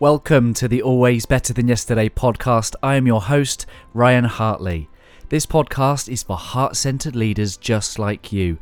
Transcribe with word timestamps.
Welcome 0.00 0.54
to 0.54 0.66
the 0.66 0.82
Always 0.82 1.24
Better 1.24 1.52
Than 1.52 1.68
Yesterday 1.68 2.08
podcast. 2.08 2.74
I 2.82 2.96
am 2.96 3.06
your 3.06 3.22
host, 3.22 3.64
Ryan 3.92 4.24
Hartley. 4.24 4.90
This 5.28 5.46
podcast 5.46 6.08
is 6.08 6.24
for 6.24 6.36
heart 6.36 6.74
centered 6.74 7.14
leaders 7.14 7.56
just 7.56 7.96
like 7.96 8.32
you. 8.32 8.58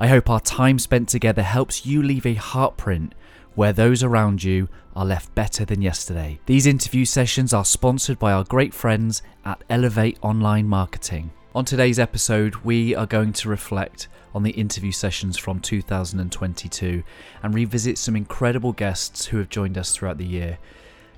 I 0.00 0.08
hope 0.08 0.28
our 0.28 0.40
time 0.40 0.80
spent 0.80 1.08
together 1.08 1.44
helps 1.44 1.86
you 1.86 2.02
leave 2.02 2.26
a 2.26 2.34
heartprint 2.34 3.12
where 3.54 3.72
those 3.72 4.02
around 4.02 4.42
you 4.42 4.68
are 4.96 5.04
left 5.04 5.32
better 5.36 5.64
than 5.64 5.82
yesterday. 5.82 6.40
These 6.46 6.66
interview 6.66 7.04
sessions 7.04 7.54
are 7.54 7.64
sponsored 7.64 8.18
by 8.18 8.32
our 8.32 8.42
great 8.42 8.74
friends 8.74 9.22
at 9.44 9.62
Elevate 9.70 10.18
Online 10.20 10.66
Marketing. 10.66 11.30
On 11.54 11.64
today's 11.64 11.98
episode, 11.98 12.56
we 12.64 12.94
are 12.96 13.06
going 13.06 13.32
to 13.34 13.48
reflect 13.48 14.08
on 14.34 14.42
the 14.42 14.52
interview 14.52 14.90
sessions 14.90 15.36
from 15.36 15.60
2022 15.60 17.02
and 17.42 17.54
revisit 17.54 17.98
some 17.98 18.16
incredible 18.16 18.72
guests 18.72 19.26
who 19.26 19.36
have 19.36 19.50
joined 19.50 19.76
us 19.76 19.94
throughout 19.94 20.16
the 20.16 20.24
year. 20.24 20.58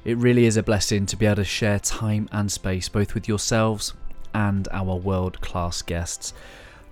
It 0.05 0.19
really 0.19 0.45
is 0.45 0.59
a 0.59 0.63
blessing 0.63 1.07
to 1.07 1.17
be 1.17 1.25
able 1.25 1.37
to 1.37 1.45
share 1.45 1.79
time 1.79 2.29
and 2.31 2.53
space 2.53 2.91
both 2.91 3.15
with 3.15 3.27
yourselves 3.27 3.95
and 4.35 4.69
our 4.71 4.97
world 4.97 5.41
class 5.41 5.80
guests. 5.80 6.35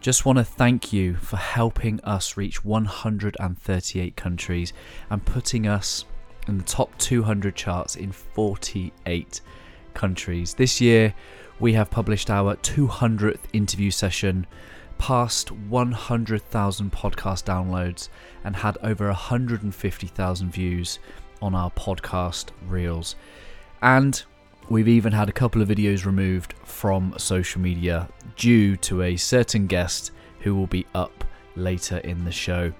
Just 0.00 0.24
want 0.24 0.38
to 0.38 0.44
thank 0.44 0.94
you 0.94 1.16
for 1.16 1.36
helping 1.36 2.00
us 2.04 2.38
reach 2.38 2.64
138 2.64 4.16
countries 4.16 4.72
and 5.10 5.24
putting 5.26 5.66
us 5.66 6.06
in 6.48 6.56
the 6.56 6.64
top 6.64 6.96
200 6.96 7.54
charts 7.54 7.96
in 7.96 8.12
48 8.12 9.42
countries. 9.92 10.54
This 10.54 10.80
year, 10.80 11.14
we 11.60 11.74
have 11.74 11.90
published 11.90 12.30
our 12.30 12.56
200th 12.56 13.40
interview 13.52 13.90
session, 13.90 14.46
passed 14.96 15.52
100,000 15.52 16.92
podcast 16.92 17.44
downloads, 17.44 18.08
and 18.42 18.56
had 18.56 18.78
over 18.82 19.06
150,000 19.08 20.50
views 20.50 20.98
on 21.42 21.54
our 21.54 21.70
podcast 21.72 22.50
reels. 22.68 23.16
And 23.82 24.22
we've 24.70 24.88
even 24.88 25.12
had 25.12 25.28
a 25.28 25.32
couple 25.32 25.60
of 25.60 25.68
videos 25.68 26.06
removed 26.06 26.54
from 26.64 27.14
social 27.18 27.60
media 27.60 28.08
due 28.36 28.76
to 28.78 29.02
a 29.02 29.16
certain 29.16 29.66
guest 29.66 30.12
who 30.40 30.54
will 30.54 30.68
be 30.68 30.86
up 30.94 31.24
later 31.56 31.98
in 31.98 32.24
the 32.24 32.32
show. 32.32 32.72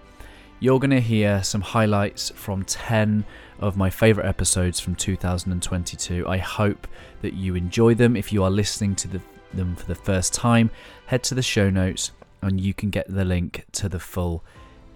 You're 0.60 0.78
going 0.78 0.90
to 0.90 1.00
hear 1.00 1.42
some 1.42 1.60
highlights 1.60 2.30
from 2.30 2.64
10 2.64 3.24
of 3.58 3.76
my 3.76 3.90
favorite 3.90 4.26
episodes 4.26 4.78
from 4.78 4.94
2022. 4.94 6.26
I 6.28 6.38
hope 6.38 6.86
that 7.20 7.34
you 7.34 7.56
enjoy 7.56 7.94
them. 7.94 8.16
If 8.16 8.32
you 8.32 8.44
are 8.44 8.50
listening 8.50 8.94
to 8.96 9.08
the, 9.08 9.20
them 9.52 9.74
for 9.74 9.86
the 9.86 9.94
first 9.96 10.32
time, 10.32 10.70
head 11.06 11.24
to 11.24 11.34
the 11.34 11.42
show 11.42 11.68
notes 11.68 12.12
and 12.42 12.60
you 12.60 12.74
can 12.74 12.90
get 12.90 13.12
the 13.12 13.24
link 13.24 13.64
to 13.72 13.88
the 13.88 14.00
full 14.00 14.44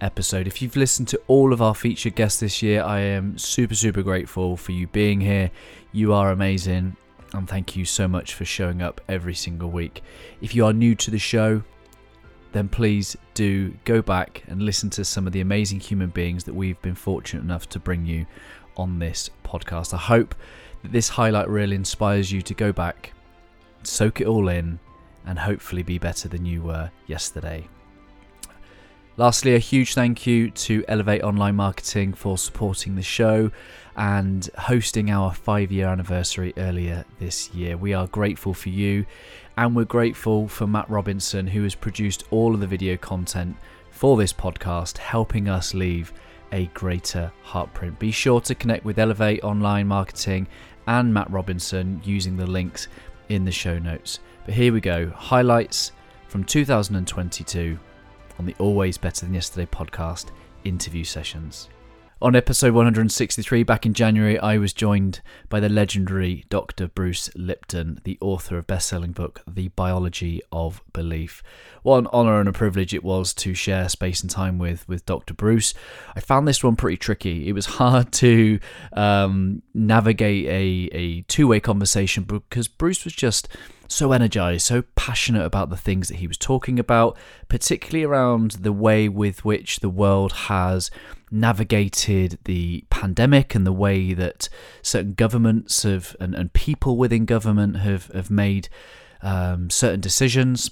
episode. 0.01 0.47
If 0.47 0.61
you've 0.61 0.75
listened 0.75 1.07
to 1.09 1.21
all 1.27 1.53
of 1.53 1.61
our 1.61 1.75
featured 1.75 2.15
guests 2.15 2.39
this 2.39 2.61
year, 2.61 2.83
I 2.83 2.99
am 2.99 3.37
super, 3.37 3.75
super 3.75 4.01
grateful 4.03 4.57
for 4.57 4.71
you 4.71 4.87
being 4.87 5.21
here. 5.21 5.51
You 5.91 6.13
are 6.13 6.31
amazing. 6.31 6.95
And 7.33 7.47
thank 7.47 7.75
you 7.75 7.85
so 7.85 8.07
much 8.07 8.33
for 8.33 8.45
showing 8.45 8.81
up 8.81 9.01
every 9.09 9.35
single 9.35 9.69
week. 9.69 10.01
If 10.41 10.55
you 10.55 10.65
are 10.65 10.73
new 10.73 10.95
to 10.95 11.11
the 11.11 11.19
show, 11.19 11.61
then 12.53 12.69
please 12.69 13.17
do 13.33 13.71
go 13.85 14.01
back 14.01 14.43
and 14.47 14.61
listen 14.61 14.89
to 14.91 15.05
some 15.05 15.27
of 15.27 15.33
the 15.33 15.41
amazing 15.41 15.79
human 15.79 16.09
beings 16.09 16.43
that 16.45 16.53
we've 16.53 16.81
been 16.81 16.95
fortunate 16.95 17.43
enough 17.43 17.67
to 17.69 17.79
bring 17.79 18.05
you 18.05 18.25
on 18.77 18.99
this 18.99 19.29
podcast. 19.43 19.93
I 19.93 19.97
hope 19.97 20.35
that 20.83 20.91
this 20.91 21.09
highlight 21.09 21.49
really 21.49 21.75
inspires 21.75 22.31
you 22.31 22.41
to 22.43 22.53
go 22.53 22.71
back, 22.71 23.13
soak 23.83 24.21
it 24.21 24.27
all 24.27 24.47
in, 24.47 24.79
and 25.25 25.37
hopefully 25.37 25.83
be 25.83 25.97
better 25.97 26.29
than 26.29 26.45
you 26.45 26.61
were 26.61 26.89
yesterday. 27.07 27.67
Lastly, 29.19 29.55
a 29.55 29.59
huge 29.59 29.95
thank 29.95 30.27
you 30.27 30.51
to 30.51 30.85
Elevate 30.87 31.23
Online 31.23 31.55
Marketing 31.55 32.13
for 32.13 32.37
supporting 32.37 32.93
the 32.93 33.01
show 33.01 33.49
and 33.95 34.47
hosting 34.55 35.09
our 35.09 35.33
five 35.33 35.71
year 35.71 35.87
anniversary 35.87 36.53
earlier 36.55 37.03
this 37.17 37.51
year. 37.51 37.77
We 37.77 37.95
are 37.95 38.05
grateful 38.05 38.53
for 38.53 38.69
you 38.69 39.07
and 39.57 39.75
we're 39.75 39.85
grateful 39.85 40.47
for 40.47 40.67
Matt 40.67 40.87
Robinson, 40.87 41.47
who 41.47 41.63
has 41.63 41.73
produced 41.73 42.25
all 42.29 42.53
of 42.53 42.59
the 42.59 42.67
video 42.67 42.95
content 42.95 43.57
for 43.89 44.17
this 44.17 44.31
podcast, 44.31 44.99
helping 44.99 45.49
us 45.49 45.73
leave 45.73 46.13
a 46.51 46.67
greater 46.75 47.31
heartprint. 47.43 47.97
Be 47.97 48.11
sure 48.11 48.39
to 48.41 48.53
connect 48.53 48.85
with 48.85 48.99
Elevate 48.99 49.43
Online 49.43 49.87
Marketing 49.87 50.47
and 50.85 51.11
Matt 51.11 51.31
Robinson 51.31 51.99
using 52.03 52.37
the 52.37 52.45
links 52.45 52.87
in 53.29 53.45
the 53.45 53.51
show 53.51 53.79
notes. 53.79 54.19
But 54.45 54.53
here 54.53 54.71
we 54.71 54.79
go 54.79 55.09
highlights 55.09 55.91
from 56.27 56.43
2022 56.43 57.79
on 58.39 58.45
the 58.45 58.55
Always 58.59 58.97
Better 58.97 59.25
Than 59.25 59.33
Yesterday 59.33 59.65
podcast 59.65 60.27
interview 60.63 61.03
sessions. 61.03 61.69
On 62.19 62.35
episode 62.35 62.73
163 62.73 63.61
back 63.61 63.85
in 63.85 63.93
January, 63.93 64.39
I 64.39 64.57
was 64.57 64.73
joined 64.73 65.21
by 65.49 65.59
the 65.59 65.69
legendary 65.69 66.45
Dr. 66.49 66.87
Bruce 66.87 67.29
Lipton, 67.35 68.01
the 68.05 68.17
author 68.19 68.57
of 68.57 68.65
best-selling 68.65 69.11
book 69.11 69.43
The 69.47 69.67
Biology 69.67 70.41
of 70.51 70.81
Belief. 70.93 71.43
What 71.83 71.99
an 71.99 72.07
honor 72.11 72.39
and 72.39 72.49
a 72.49 72.53
privilege 72.53 72.91
it 72.91 73.03
was 73.03 73.35
to 73.35 73.53
share 73.53 73.87
space 73.87 74.21
and 74.21 74.31
time 74.31 74.57
with 74.57 74.89
with 74.89 75.05
Dr. 75.05 75.35
Bruce. 75.35 75.75
I 76.15 76.19
found 76.19 76.47
this 76.47 76.63
one 76.63 76.75
pretty 76.75 76.97
tricky. 76.97 77.47
It 77.47 77.53
was 77.53 77.65
hard 77.77 78.11
to 78.13 78.59
um, 78.93 79.61
navigate 79.75 80.47
a, 80.47 80.97
a 80.97 81.21
two-way 81.21 81.59
conversation 81.59 82.23
because 82.23 82.67
Bruce 82.67 83.03
was 83.03 83.13
just 83.13 83.47
so 83.87 84.11
energized, 84.11 84.65
so 84.65 84.83
passionate 84.95 85.45
about 85.45 85.69
the 85.69 85.77
things 85.77 86.09
that 86.09 86.17
he 86.17 86.27
was 86.27 86.37
talking 86.37 86.79
about, 86.79 87.17
particularly 87.47 88.03
around 88.03 88.51
the 88.51 88.73
way 88.73 89.07
with 89.07 89.45
which 89.45 89.79
the 89.79 89.89
world 89.89 90.31
has 90.33 90.91
navigated 91.31 92.39
the 92.45 92.83
pandemic 92.89 93.55
and 93.55 93.65
the 93.65 93.73
way 93.73 94.13
that 94.13 94.49
certain 94.81 95.13
governments 95.13 95.83
have 95.83 96.15
and, 96.19 96.35
and 96.35 96.53
people 96.53 96.97
within 96.97 97.25
government 97.25 97.77
have, 97.77 98.07
have 98.07 98.29
made 98.31 98.69
um, 99.21 99.69
certain 99.69 100.01
decisions. 100.01 100.71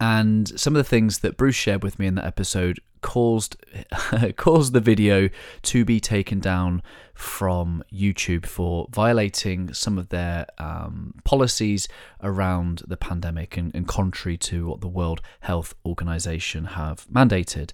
And 0.00 0.48
some 0.60 0.74
of 0.74 0.78
the 0.78 0.88
things 0.88 1.18
that 1.20 1.36
Bruce 1.36 1.56
shared 1.56 1.82
with 1.82 1.98
me 1.98 2.06
in 2.06 2.14
that 2.14 2.24
episode 2.24 2.78
caused 3.02 3.56
caused 4.36 4.72
the 4.72 4.80
video 4.80 5.28
to 5.62 5.84
be 5.84 6.00
taken 6.00 6.40
down 6.40 6.82
from 7.14 7.84
YouTube 7.92 8.46
for 8.46 8.88
violating 8.90 9.72
some 9.74 9.98
of 9.98 10.08
their 10.08 10.46
um, 10.58 11.14
policies 11.24 11.86
around 12.22 12.82
the 12.86 12.96
pandemic 12.96 13.56
and, 13.56 13.72
and, 13.74 13.86
contrary 13.86 14.36
to 14.36 14.66
what 14.66 14.80
the 14.80 14.88
World 14.88 15.20
Health 15.40 15.74
Organization 15.84 16.64
have 16.64 17.06
mandated. 17.12 17.72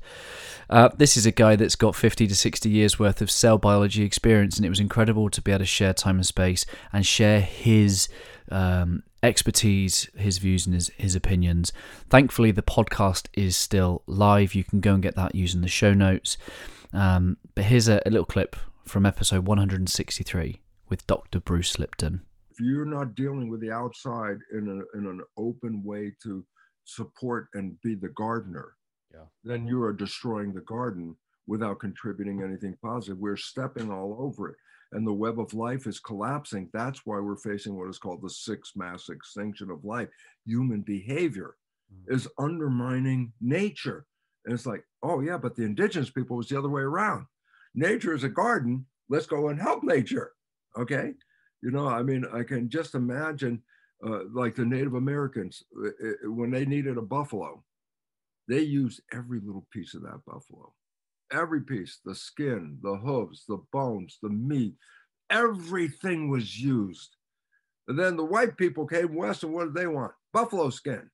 Uh, 0.69 0.91
this 0.97 1.17
is 1.17 1.25
a 1.25 1.31
guy 1.31 1.56
that's 1.56 1.77
got 1.77 1.94
50 1.94 2.27
to 2.27 2.34
60 2.34 2.69
years 2.69 2.99
worth 2.99 3.22
of 3.22 3.31
cell 3.31 3.59
biology 3.59 4.03
experience, 4.03 4.56
and 4.56 4.67
it 4.67 4.71
was 4.71 4.81
incredible 4.81 5.31
to 5.31 5.41
be 5.41 5.53
able 5.53 5.61
to 5.61 5.67
share 5.67 5.94
time 5.94 6.17
and 6.17 6.27
space 6.27 6.67
and 6.93 7.06
share 7.06 7.41
his 7.41 8.09
um, 8.50 9.03
expertise, 9.23 10.09
his 10.17 10.39
views, 10.39 10.67
and 10.67 10.75
his, 10.75 10.89
his 10.97 11.15
opinions. 11.15 11.73
Thankfully, 12.09 12.51
the 12.51 12.62
podcast 12.62 13.27
is 13.34 13.56
still 13.56 14.03
live. 14.06 14.55
You 14.55 14.65
can 14.65 14.81
go 14.81 14.95
and 14.95 15.03
get 15.03 15.17
that 15.17 15.34
using 15.34 15.61
the 15.61 15.69
show 15.69 15.93
notes. 15.93 16.39
Um, 16.93 17.37
but 17.55 17.65
here's 17.65 17.89
a, 17.89 18.01
a 18.06 18.11
little 18.11 18.27
clip 18.27 18.56
from 18.84 19.05
episode 19.05 19.47
163 19.47 20.61
with 20.89 21.06
Dr. 21.06 21.41
Bruce 21.41 21.79
Lipton. 21.79 22.23
If 22.51 22.61
you're 22.61 22.84
not 22.84 23.15
dealing 23.15 23.49
with 23.51 23.61
the 23.61 23.71
outside 23.71 24.39
in, 24.53 24.69
a, 24.69 24.99
in 24.99 25.06
an 25.06 25.21
open 25.37 25.83
way 25.85 26.12
to 26.23 26.45
support 26.85 27.49
and 27.55 27.81
be 27.83 27.95
the 27.95 28.09
gardener, 28.09 28.73
yeah. 29.12 29.25
then 29.45 29.67
you 29.67 29.83
are 29.83 29.93
destroying 29.93 30.55
the 30.55 30.62
garden 30.62 31.15
without 31.47 31.81
contributing 31.81 32.43
anything 32.43 32.77
positive. 32.83 33.19
We're 33.19 33.37
stepping 33.37 33.91
all 33.91 34.17
over 34.19 34.50
it 34.50 34.56
and 34.93 35.06
the 35.06 35.12
web 35.12 35.38
of 35.38 35.54
life 35.54 35.87
is 35.87 36.00
collapsing. 36.00 36.71
That's 36.72 37.04
why 37.04 37.21
we're 37.21 37.37
facing 37.37 37.76
what 37.76 37.91
is 37.91 37.99
called 37.99 38.22
the 38.22 38.31
sixth 38.31 38.72
mass 38.76 39.09
extinction 39.09 39.71
of 39.71 39.84
life. 39.84 40.09
Human 40.47 40.81
behavior 40.81 41.56
mm. 41.93 42.15
is 42.15 42.28
undermining 42.38 43.32
nature. 43.41 44.06
And 44.44 44.54
it's 44.54 44.66
like, 44.66 44.84
oh, 45.03 45.21
yeah, 45.21 45.37
but 45.37 45.56
the 45.56 45.65
indigenous 45.65 46.10
people 46.10 46.37
was 46.37 46.49
the 46.49 46.59
other 46.59 46.71
way 46.71 46.82
around. 46.82 47.26
Nature 47.75 48.14
is 48.14 48.25
a 48.25 48.29
garden. 48.29 48.87
Let's 49.11 49.26
go 49.26 49.49
and 49.49 49.61
help 49.61 49.85
nature. 49.85 50.32
Okay. 50.79 51.12
You 51.62 51.70
know, 51.70 51.87
I 51.87 52.02
mean, 52.02 52.25
I 52.32 52.43
can 52.44 52.70
just 52.70 52.94
imagine 52.94 53.62
uh, 54.06 54.20
like 54.32 54.55
the 54.55 54.64
Native 54.64 54.94
Americans, 54.94 55.62
uh, 55.76 55.88
uh, 55.88 56.31
when 56.31 56.50
they 56.50 56.64
needed 56.64 56.96
a 56.96 57.02
buffalo, 57.02 57.62
they 58.49 58.61
used 58.61 59.02
every 59.12 59.41
little 59.41 59.67
piece 59.73 59.94
of 59.94 60.02
that 60.02 60.20
buffalo 60.26 60.73
every 61.33 61.63
piece 61.63 61.99
the 62.05 62.15
skin, 62.15 62.79
the 62.83 62.97
hooves, 62.97 63.45
the 63.49 63.59
bones, 63.73 64.19
the 64.23 64.31
meat, 64.31 64.75
everything 65.31 66.29
was 66.29 66.59
used. 66.61 67.17
And 67.87 67.99
then 67.99 68.17
the 68.17 68.25
white 68.25 68.57
people 68.57 68.87
came 68.87 69.15
west, 69.15 69.45
and 69.45 69.53
what 69.53 69.65
did 69.65 69.75
they 69.75 69.87
want? 69.87 70.13
Buffalo 70.33 70.71
skin. 70.71 71.09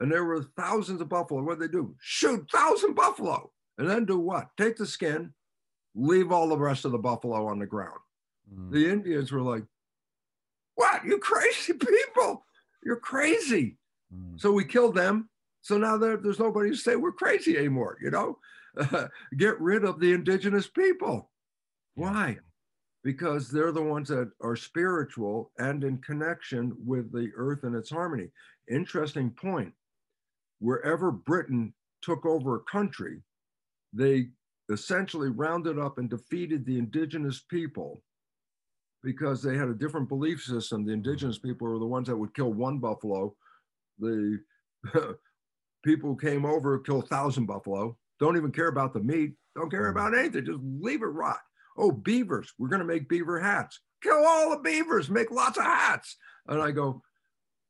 And 0.00 0.10
there 0.10 0.24
were 0.24 0.42
thousands 0.56 1.00
of 1.00 1.08
buffalo. 1.08 1.42
What 1.42 1.58
did 1.58 1.68
they 1.68 1.72
do? 1.72 1.94
Shoot 2.00 2.50
thousand 2.50 2.94
buffalo. 2.94 3.50
And 3.78 3.88
then 3.88 4.04
do 4.04 4.18
what? 4.18 4.48
Take 4.58 4.76
the 4.76 4.86
skin, 4.86 5.32
leave 5.94 6.32
all 6.32 6.48
the 6.48 6.58
rest 6.58 6.84
of 6.84 6.92
the 6.92 6.98
buffalo 6.98 7.46
on 7.46 7.58
the 7.58 7.66
ground. 7.66 7.98
Mm. 8.52 8.72
The 8.72 8.90
Indians 8.90 9.32
were 9.32 9.42
like, 9.42 9.64
What? 10.74 11.04
You 11.04 11.18
crazy 11.18 11.72
people. 12.14 12.44
You're 12.84 12.96
crazy. 12.96 13.78
Mm. 14.14 14.40
So 14.40 14.52
we 14.52 14.64
killed 14.64 14.94
them. 14.94 15.28
So 15.62 15.78
now 15.78 15.96
there, 15.96 16.16
there's 16.16 16.38
nobody 16.38 16.70
to 16.70 16.76
say 16.76 16.96
we're 16.96 17.12
crazy 17.12 17.56
anymore, 17.56 17.98
you 18.00 18.10
know? 18.10 18.38
get 19.38 19.60
rid 19.60 19.84
of 19.84 20.00
the 20.00 20.12
indigenous 20.12 20.66
people. 20.66 21.30
Why? 21.94 22.38
because 23.06 23.48
they're 23.48 23.70
the 23.70 23.80
ones 23.80 24.08
that 24.08 24.28
are 24.42 24.56
spiritual 24.56 25.52
and 25.58 25.84
in 25.84 25.96
connection 25.98 26.76
with 26.84 27.12
the 27.12 27.30
earth 27.36 27.62
and 27.62 27.76
its 27.76 27.88
harmony. 27.88 28.26
Interesting 28.68 29.30
point. 29.30 29.72
Wherever 30.58 31.12
Britain 31.12 31.72
took 32.02 32.26
over 32.26 32.56
a 32.56 32.64
country, 32.68 33.22
they 33.92 34.26
essentially 34.72 35.28
rounded 35.28 35.78
up 35.78 35.98
and 35.98 36.10
defeated 36.10 36.66
the 36.66 36.80
indigenous 36.80 37.44
people 37.48 38.02
because 39.04 39.40
they 39.40 39.56
had 39.56 39.68
a 39.68 39.74
different 39.74 40.08
belief 40.08 40.42
system. 40.42 40.84
The 40.84 40.92
indigenous 40.92 41.38
mm-hmm. 41.38 41.50
people 41.50 41.68
were 41.68 41.78
the 41.78 41.86
ones 41.86 42.08
that 42.08 42.16
would 42.16 42.34
kill 42.34 42.52
one 42.52 42.80
buffalo. 42.80 43.36
The 44.00 44.40
people 45.84 46.10
who 46.10 46.16
came 46.16 46.44
over 46.44 46.80
kill 46.80 46.98
a 46.98 47.06
thousand 47.06 47.46
buffalo, 47.46 47.96
don't 48.20 48.36
even 48.36 48.52
care 48.52 48.68
about 48.68 48.92
the 48.92 49.00
meat, 49.00 49.32
don't 49.54 49.70
care 49.70 49.88
about 49.88 50.16
anything, 50.16 50.44
just 50.44 50.60
leave 50.62 51.02
it 51.02 51.06
rot. 51.06 51.40
Oh, 51.76 51.92
beavers, 51.92 52.52
we're 52.58 52.68
going 52.68 52.80
to 52.80 52.86
make 52.86 53.08
beaver 53.08 53.38
hats. 53.38 53.80
Kill 54.02 54.24
all 54.26 54.50
the 54.50 54.58
beavers, 54.58 55.10
make 55.10 55.30
lots 55.30 55.58
of 55.58 55.64
hats. 55.64 56.16
And 56.48 56.62
I 56.62 56.70
go, 56.70 57.02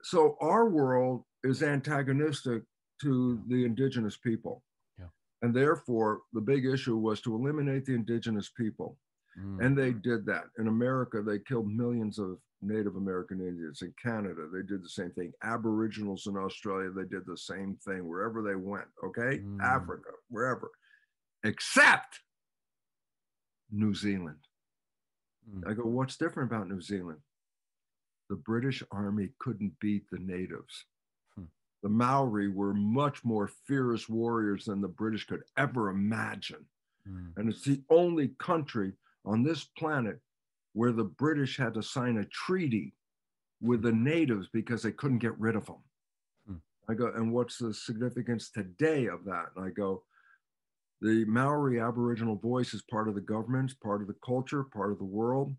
so 0.02 0.36
our 0.40 0.68
world 0.68 1.24
is 1.42 1.62
antagonistic 1.62 2.62
to 3.02 3.42
the 3.48 3.64
indigenous 3.64 4.16
people. 4.16 4.62
Yeah. 4.98 5.06
And 5.42 5.54
therefore, 5.54 6.20
the 6.32 6.40
big 6.40 6.64
issue 6.66 6.96
was 6.96 7.20
to 7.22 7.34
eliminate 7.34 7.84
the 7.84 7.94
indigenous 7.94 8.50
people. 8.56 8.96
Mm. 9.38 9.64
And 9.64 9.78
they 9.78 9.92
did 9.92 10.24
that. 10.26 10.44
In 10.58 10.68
America, 10.68 11.22
they 11.22 11.38
killed 11.40 11.68
millions 11.68 12.18
of 12.18 12.38
Native 12.62 12.96
American 12.96 13.40
Indians. 13.40 13.82
In 13.82 13.92
Canada, 14.02 14.48
they 14.52 14.62
did 14.62 14.82
the 14.82 14.88
same 14.88 15.10
thing. 15.10 15.32
Aboriginals 15.42 16.26
in 16.26 16.36
Australia, 16.36 16.90
they 16.90 17.04
did 17.04 17.26
the 17.26 17.36
same 17.36 17.76
thing 17.84 18.08
wherever 18.08 18.42
they 18.42 18.54
went, 18.54 18.86
okay? 19.04 19.38
Mm. 19.38 19.60
Africa, 19.60 20.10
wherever. 20.28 20.70
Except 21.44 22.20
New 23.70 23.94
Zealand. 23.94 24.38
Mm. 25.50 25.70
I 25.70 25.74
go, 25.74 25.82
what's 25.84 26.16
different 26.16 26.50
about 26.50 26.68
New 26.68 26.80
Zealand? 26.80 27.18
The 28.28 28.36
British 28.36 28.82
Army 28.90 29.28
couldn't 29.38 29.78
beat 29.80 30.04
the 30.10 30.18
natives. 30.18 30.86
Hmm. 31.36 31.44
The 31.84 31.88
Maori 31.88 32.48
were 32.48 32.74
much 32.74 33.24
more 33.24 33.48
fierce 33.68 34.08
warriors 34.08 34.64
than 34.64 34.80
the 34.80 34.88
British 34.88 35.26
could 35.26 35.44
ever 35.56 35.90
imagine. 35.90 36.64
Mm. 37.08 37.36
And 37.36 37.48
it's 37.48 37.62
the 37.62 37.82
only 37.88 38.32
country 38.40 38.94
on 39.24 39.44
this 39.44 39.64
planet 39.78 40.18
where 40.76 40.92
the 40.92 41.04
British 41.04 41.56
had 41.56 41.72
to 41.72 41.82
sign 41.82 42.18
a 42.18 42.24
treaty 42.26 42.92
with 43.62 43.80
the 43.80 43.92
natives 43.92 44.46
because 44.52 44.82
they 44.82 44.92
couldn't 44.92 45.20
get 45.20 45.38
rid 45.40 45.56
of 45.56 45.64
them. 45.64 45.82
Hmm. 46.46 46.56
I 46.86 46.92
go, 46.92 47.10
and 47.16 47.32
what's 47.32 47.56
the 47.56 47.72
significance 47.72 48.50
today 48.50 49.06
of 49.06 49.24
that? 49.24 49.46
And 49.56 49.64
I 49.64 49.70
go, 49.70 50.02
the 51.00 51.24
Maori 51.24 51.80
Aboriginal 51.80 52.36
voice 52.36 52.74
is 52.74 52.82
part 52.90 53.08
of 53.08 53.14
the 53.14 53.22
government, 53.22 53.72
part 53.82 54.02
of 54.02 54.06
the 54.06 54.16
culture, 54.22 54.64
part 54.64 54.92
of 54.92 54.98
the 54.98 55.04
world. 55.04 55.56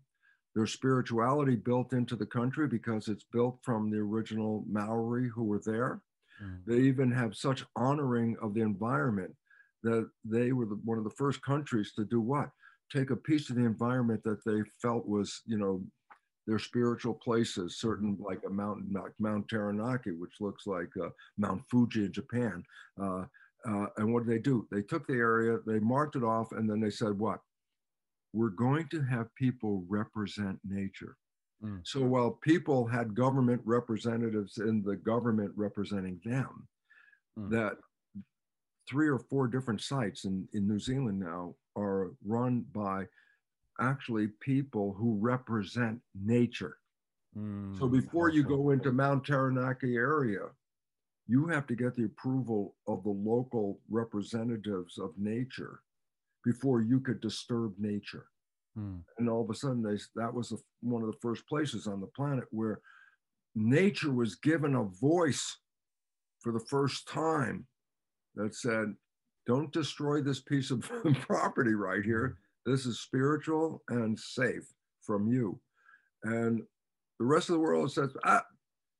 There's 0.54 0.72
spirituality 0.72 1.56
built 1.56 1.92
into 1.94 2.14
the 2.14 2.26
country 2.26 2.68
because 2.68 3.08
it's 3.08 3.24
built 3.32 3.58
from 3.64 3.90
the 3.90 3.98
original 3.98 4.64
Maori 4.70 5.28
who 5.34 5.42
were 5.42 5.62
there. 5.66 6.00
Mm. 6.40 6.60
They 6.64 6.78
even 6.82 7.10
have 7.10 7.34
such 7.34 7.64
honoring 7.74 8.36
of 8.40 8.54
the 8.54 8.62
environment 8.62 9.34
that 9.82 10.08
they 10.24 10.52
were 10.52 10.66
the, 10.66 10.78
one 10.84 10.98
of 10.98 11.02
the 11.02 11.10
first 11.10 11.42
countries 11.42 11.92
to 11.96 12.04
do 12.04 12.20
what? 12.20 12.50
Take 12.92 13.10
a 13.10 13.16
piece 13.16 13.50
of 13.50 13.56
the 13.56 13.64
environment 13.64 14.22
that 14.24 14.44
they 14.44 14.62
felt 14.80 15.06
was, 15.06 15.42
you 15.46 15.58
know, 15.58 15.82
their 16.46 16.58
spiritual 16.58 17.14
places, 17.14 17.78
certain 17.78 18.16
like 18.18 18.40
a 18.46 18.50
mountain 18.50 18.90
like 18.92 19.12
Mount 19.18 19.48
Taranaki, 19.48 20.12
which 20.12 20.32
looks 20.40 20.66
like 20.66 20.88
uh, 21.02 21.10
Mount 21.36 21.62
Fuji 21.70 22.06
in 22.06 22.12
Japan. 22.12 22.64
Uh, 23.00 23.24
uh, 23.68 23.86
and 23.98 24.12
what 24.12 24.24
did 24.24 24.32
they 24.32 24.38
do? 24.38 24.66
They 24.70 24.82
took 24.82 25.06
the 25.06 25.14
area, 25.14 25.58
they 25.66 25.78
marked 25.78 26.16
it 26.16 26.22
off, 26.22 26.52
and 26.52 26.68
then 26.68 26.80
they 26.80 26.90
said, 26.90 27.18
What? 27.18 27.40
We're 28.32 28.48
going 28.50 28.88
to 28.90 29.02
have 29.02 29.34
people 29.34 29.84
represent 29.88 30.58
nature. 30.64 31.16
Mm. 31.62 31.80
So 31.84 32.00
while 32.02 32.30
people 32.30 32.86
had 32.86 33.14
government 33.14 33.60
representatives 33.64 34.58
in 34.58 34.82
the 34.82 34.96
government 34.96 35.52
representing 35.56 36.20
them, 36.24 36.68
mm. 37.38 37.50
that 37.50 37.76
three 38.88 39.08
or 39.08 39.18
four 39.18 39.46
different 39.46 39.80
sites 39.80 40.24
in, 40.24 40.48
in 40.54 40.66
New 40.66 40.78
Zealand 40.78 41.20
now 41.20 41.54
are 41.76 42.12
run 42.24 42.64
by 42.72 43.04
actually 43.80 44.28
people 44.40 44.94
who 44.98 45.18
represent 45.20 46.00
nature. 46.14 46.76
Mm. 47.36 47.78
So 47.78 47.86
before 47.86 48.30
you 48.30 48.42
go 48.42 48.70
into 48.70 48.90
Mount 48.92 49.24
Taranaki 49.24 49.94
area, 49.94 50.46
you 51.26 51.46
have 51.46 51.66
to 51.66 51.76
get 51.76 51.94
the 51.94 52.06
approval 52.06 52.74
of 52.86 53.02
the 53.04 53.10
local 53.10 53.80
representatives 53.90 54.98
of 54.98 55.10
nature 55.18 55.80
before 56.44 56.80
you 56.80 57.00
could 57.00 57.20
disturb 57.20 57.74
nature. 57.78 58.26
Hmm. 58.74 58.96
And 59.18 59.28
all 59.28 59.42
of 59.42 59.50
a 59.50 59.54
sudden, 59.54 59.82
they, 59.82 59.98
that 60.16 60.32
was 60.32 60.52
a, 60.52 60.56
one 60.80 61.02
of 61.02 61.08
the 61.08 61.18
first 61.20 61.46
places 61.46 61.86
on 61.86 62.00
the 62.00 62.06
planet 62.06 62.44
where 62.50 62.80
nature 63.54 64.12
was 64.12 64.36
given 64.36 64.74
a 64.74 64.84
voice 64.84 65.58
for 66.40 66.52
the 66.52 66.64
first 66.70 67.06
time 67.06 67.66
that 68.38 68.54
said, 68.54 68.94
don't 69.46 69.72
destroy 69.72 70.22
this 70.22 70.40
piece 70.40 70.70
of 70.70 70.90
property 71.20 71.74
right 71.74 72.04
here. 72.04 72.38
This 72.64 72.86
is 72.86 73.00
spiritual 73.00 73.82
and 73.88 74.18
safe 74.18 74.72
from 75.02 75.28
you. 75.28 75.60
And 76.22 76.62
the 77.18 77.26
rest 77.26 77.48
of 77.48 77.54
the 77.54 77.60
world 77.60 77.92
says, 77.92 78.10
ah, 78.24 78.44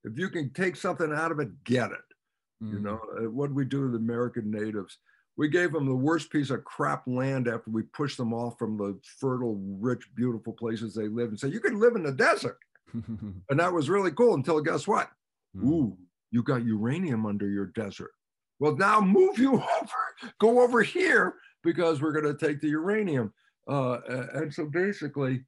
if 0.04 0.18
you 0.18 0.28
can 0.28 0.52
take 0.52 0.76
something 0.76 1.12
out 1.12 1.32
of 1.32 1.38
it, 1.40 1.48
get 1.64 1.90
it. 1.90 2.64
Mm. 2.64 2.72
You 2.72 2.78
know, 2.80 3.00
uh, 3.18 3.30
what 3.30 3.52
we 3.52 3.64
do 3.64 3.86
to 3.86 3.92
the 3.92 3.98
American 3.98 4.50
natives? 4.50 4.98
We 5.36 5.48
gave 5.48 5.72
them 5.72 5.86
the 5.86 5.94
worst 5.94 6.32
piece 6.32 6.50
of 6.50 6.64
crap 6.64 7.04
land 7.06 7.46
after 7.46 7.70
we 7.70 7.82
pushed 7.82 8.16
them 8.16 8.34
off 8.34 8.58
from 8.58 8.76
the 8.76 8.98
fertile, 9.20 9.56
rich, 9.78 10.04
beautiful 10.16 10.52
places 10.52 10.94
they 10.94 11.06
live 11.06 11.28
and 11.28 11.38
said, 11.38 11.52
you 11.52 11.60
can 11.60 11.78
live 11.78 11.94
in 11.94 12.02
the 12.02 12.12
desert. 12.12 12.58
and 12.92 13.60
that 13.60 13.72
was 13.72 13.88
really 13.88 14.10
cool 14.10 14.34
until 14.34 14.60
guess 14.60 14.88
what? 14.88 15.10
Mm. 15.56 15.68
Ooh, 15.68 15.98
you 16.30 16.42
got 16.42 16.64
uranium 16.64 17.26
under 17.26 17.48
your 17.48 17.66
desert. 17.66 18.10
Well, 18.60 18.76
now 18.76 19.00
move 19.00 19.38
you 19.38 19.54
over, 19.54 20.32
go 20.40 20.62
over 20.62 20.82
here 20.82 21.34
because 21.62 22.00
we're 22.00 22.18
going 22.18 22.36
to 22.36 22.46
take 22.46 22.60
the 22.60 22.68
uranium. 22.68 23.32
Uh, 23.68 23.98
and 24.34 24.52
so 24.52 24.66
basically, 24.66 25.44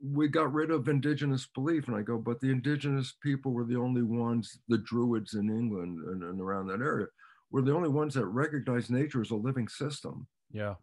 we 0.00 0.28
got 0.28 0.52
rid 0.52 0.70
of 0.70 0.88
indigenous 0.88 1.48
belief 1.56 1.88
and 1.88 1.96
i 1.96 2.02
go 2.02 2.16
but 2.16 2.38
the 2.40 2.48
indigenous 2.48 3.16
people 3.20 3.50
were 3.50 3.64
the 3.64 3.74
only 3.74 4.02
ones 4.02 4.60
the 4.68 4.78
druids 4.78 5.34
in 5.34 5.50
england 5.50 5.98
and, 6.06 6.22
and 6.22 6.40
around 6.40 6.68
that 6.68 6.80
area 6.80 7.08
were 7.50 7.62
the 7.62 7.74
only 7.74 7.88
ones 7.88 8.14
that 8.14 8.26
recognized 8.26 8.90
nature 8.90 9.20
as 9.20 9.30
a 9.30 9.36
living 9.36 9.68
system. 9.68 10.26
Yeah. 10.52 10.74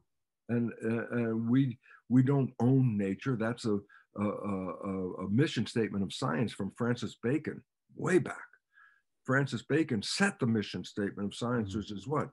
And 0.50 0.72
uh, 0.84 1.36
we 1.36 1.78
we 2.10 2.22
don't 2.22 2.54
own 2.60 2.98
nature. 2.98 3.36
That's 3.36 3.66
a 3.66 3.80
a, 4.18 4.24
a 4.24 5.14
a, 5.26 5.30
mission 5.30 5.66
statement 5.66 6.02
of 6.02 6.14
science 6.14 6.54
from 6.54 6.72
francis 6.78 7.18
bacon 7.22 7.62
way 7.98 8.18
back 8.18 8.46
francis 9.26 9.64
bacon 9.64 10.02
set 10.02 10.40
the 10.40 10.48
mission 10.48 10.84
statement 10.84 11.28
of 11.28 11.36
science 11.36 11.70
mm-hmm. 11.70 11.80
which 11.80 11.92
is 11.92 12.08
what 12.08 12.30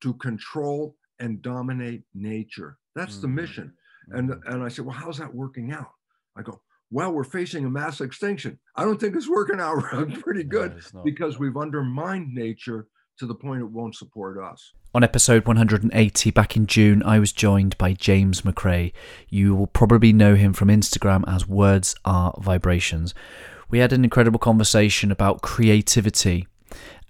to 0.00 0.14
control 0.14 0.96
and 1.20 1.42
dominate 1.42 2.02
nature 2.14 2.78
that's 2.94 3.14
mm-hmm. 3.14 3.22
the 3.22 3.28
mission 3.28 3.72
and 4.10 4.30
mm-hmm. 4.30 4.52
and 4.52 4.62
i 4.62 4.68
said 4.68 4.84
well 4.84 4.94
how's 4.94 5.18
that 5.18 5.34
working 5.34 5.72
out 5.72 5.92
I 6.36 6.42
go, 6.42 6.60
well, 6.90 7.12
we're 7.12 7.24
facing 7.24 7.64
a 7.64 7.70
mass 7.70 8.00
extinction. 8.00 8.58
I 8.76 8.84
don't 8.84 9.00
think 9.00 9.16
it's 9.16 9.28
working 9.28 9.60
out 9.60 9.82
pretty 10.20 10.44
good 10.44 10.82
no, 10.92 11.02
because 11.02 11.38
we've 11.38 11.56
undermined 11.56 12.34
nature 12.34 12.88
to 13.18 13.26
the 13.26 13.34
point 13.34 13.62
it 13.62 13.70
won't 13.70 13.94
support 13.94 14.42
us. 14.42 14.72
On 14.92 15.04
episode 15.04 15.46
180 15.46 16.30
back 16.32 16.56
in 16.56 16.66
June, 16.66 17.02
I 17.02 17.18
was 17.20 17.32
joined 17.32 17.78
by 17.78 17.92
James 17.92 18.42
McCrae. 18.42 18.92
You 19.28 19.54
will 19.54 19.68
probably 19.68 20.12
know 20.12 20.34
him 20.34 20.52
from 20.52 20.68
Instagram 20.68 21.22
as 21.26 21.48
Words 21.48 21.94
Are 22.04 22.34
Vibrations. 22.40 23.14
We 23.74 23.80
had 23.80 23.92
an 23.92 24.04
incredible 24.04 24.38
conversation 24.38 25.10
about 25.10 25.42
creativity, 25.42 26.46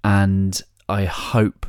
and 0.03 0.59
I 0.89 1.05
hope 1.05 1.67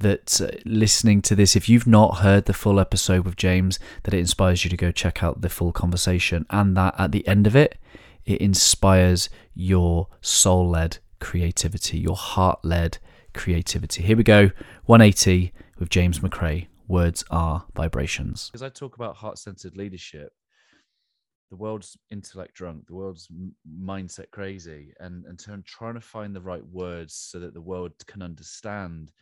that 0.00 0.40
uh, 0.40 0.48
listening 0.64 1.22
to 1.22 1.36
this, 1.36 1.54
if 1.54 1.68
you've 1.68 1.86
not 1.86 2.16
heard 2.16 2.46
the 2.46 2.52
full 2.52 2.80
episode 2.80 3.24
with 3.24 3.36
James, 3.36 3.78
that 4.02 4.12
it 4.12 4.18
inspires 4.18 4.64
you 4.64 4.70
to 4.70 4.76
go 4.76 4.90
check 4.90 5.22
out 5.22 5.40
the 5.40 5.48
full 5.48 5.70
conversation, 5.70 6.46
and 6.50 6.76
that 6.76 6.96
at 6.98 7.12
the 7.12 7.24
end 7.28 7.46
of 7.46 7.54
it, 7.54 7.78
it 8.24 8.40
inspires 8.40 9.28
your 9.54 10.08
soul 10.20 10.68
led 10.68 10.98
creativity, 11.20 11.98
your 11.98 12.16
heart 12.16 12.58
led 12.64 12.98
creativity. 13.34 14.02
Here 14.02 14.16
we 14.16 14.24
go 14.24 14.50
180 14.86 15.52
with 15.78 15.90
James 15.90 16.18
McCrae. 16.18 16.66
Words 16.88 17.24
are 17.30 17.66
vibrations. 17.76 18.50
As 18.52 18.64
I 18.64 18.68
talk 18.68 18.96
about 18.96 19.14
heart 19.14 19.38
centered 19.38 19.76
leadership, 19.76 20.32
the 21.54 21.62
world's 21.62 21.96
intellect 22.10 22.52
drunk, 22.54 22.84
the 22.88 22.96
world's 22.96 23.28
mindset 23.80 24.28
crazy, 24.32 24.92
and, 24.98 25.24
and 25.24 25.38
trying 25.64 25.94
to 25.94 26.00
find 26.00 26.34
the 26.34 26.40
right 26.40 26.66
words 26.66 27.14
so 27.14 27.38
that 27.38 27.54
the 27.54 27.60
world 27.60 27.92
can 28.08 28.22
understand 28.22 29.12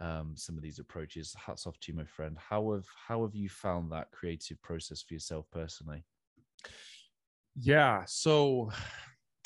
um, 0.00 0.32
some 0.34 0.56
of 0.56 0.64
these 0.64 0.80
approaches. 0.80 1.32
Hats 1.38 1.64
off 1.64 1.78
to 1.78 1.92
you, 1.92 1.96
my 1.96 2.04
friend. 2.04 2.36
How 2.36 2.72
have 2.72 2.86
how 3.06 3.22
have 3.22 3.36
you 3.36 3.48
found 3.48 3.92
that 3.92 4.10
creative 4.10 4.60
process 4.62 5.00
for 5.00 5.14
yourself 5.14 5.46
personally? 5.52 6.02
Yeah, 7.54 8.02
so 8.06 8.72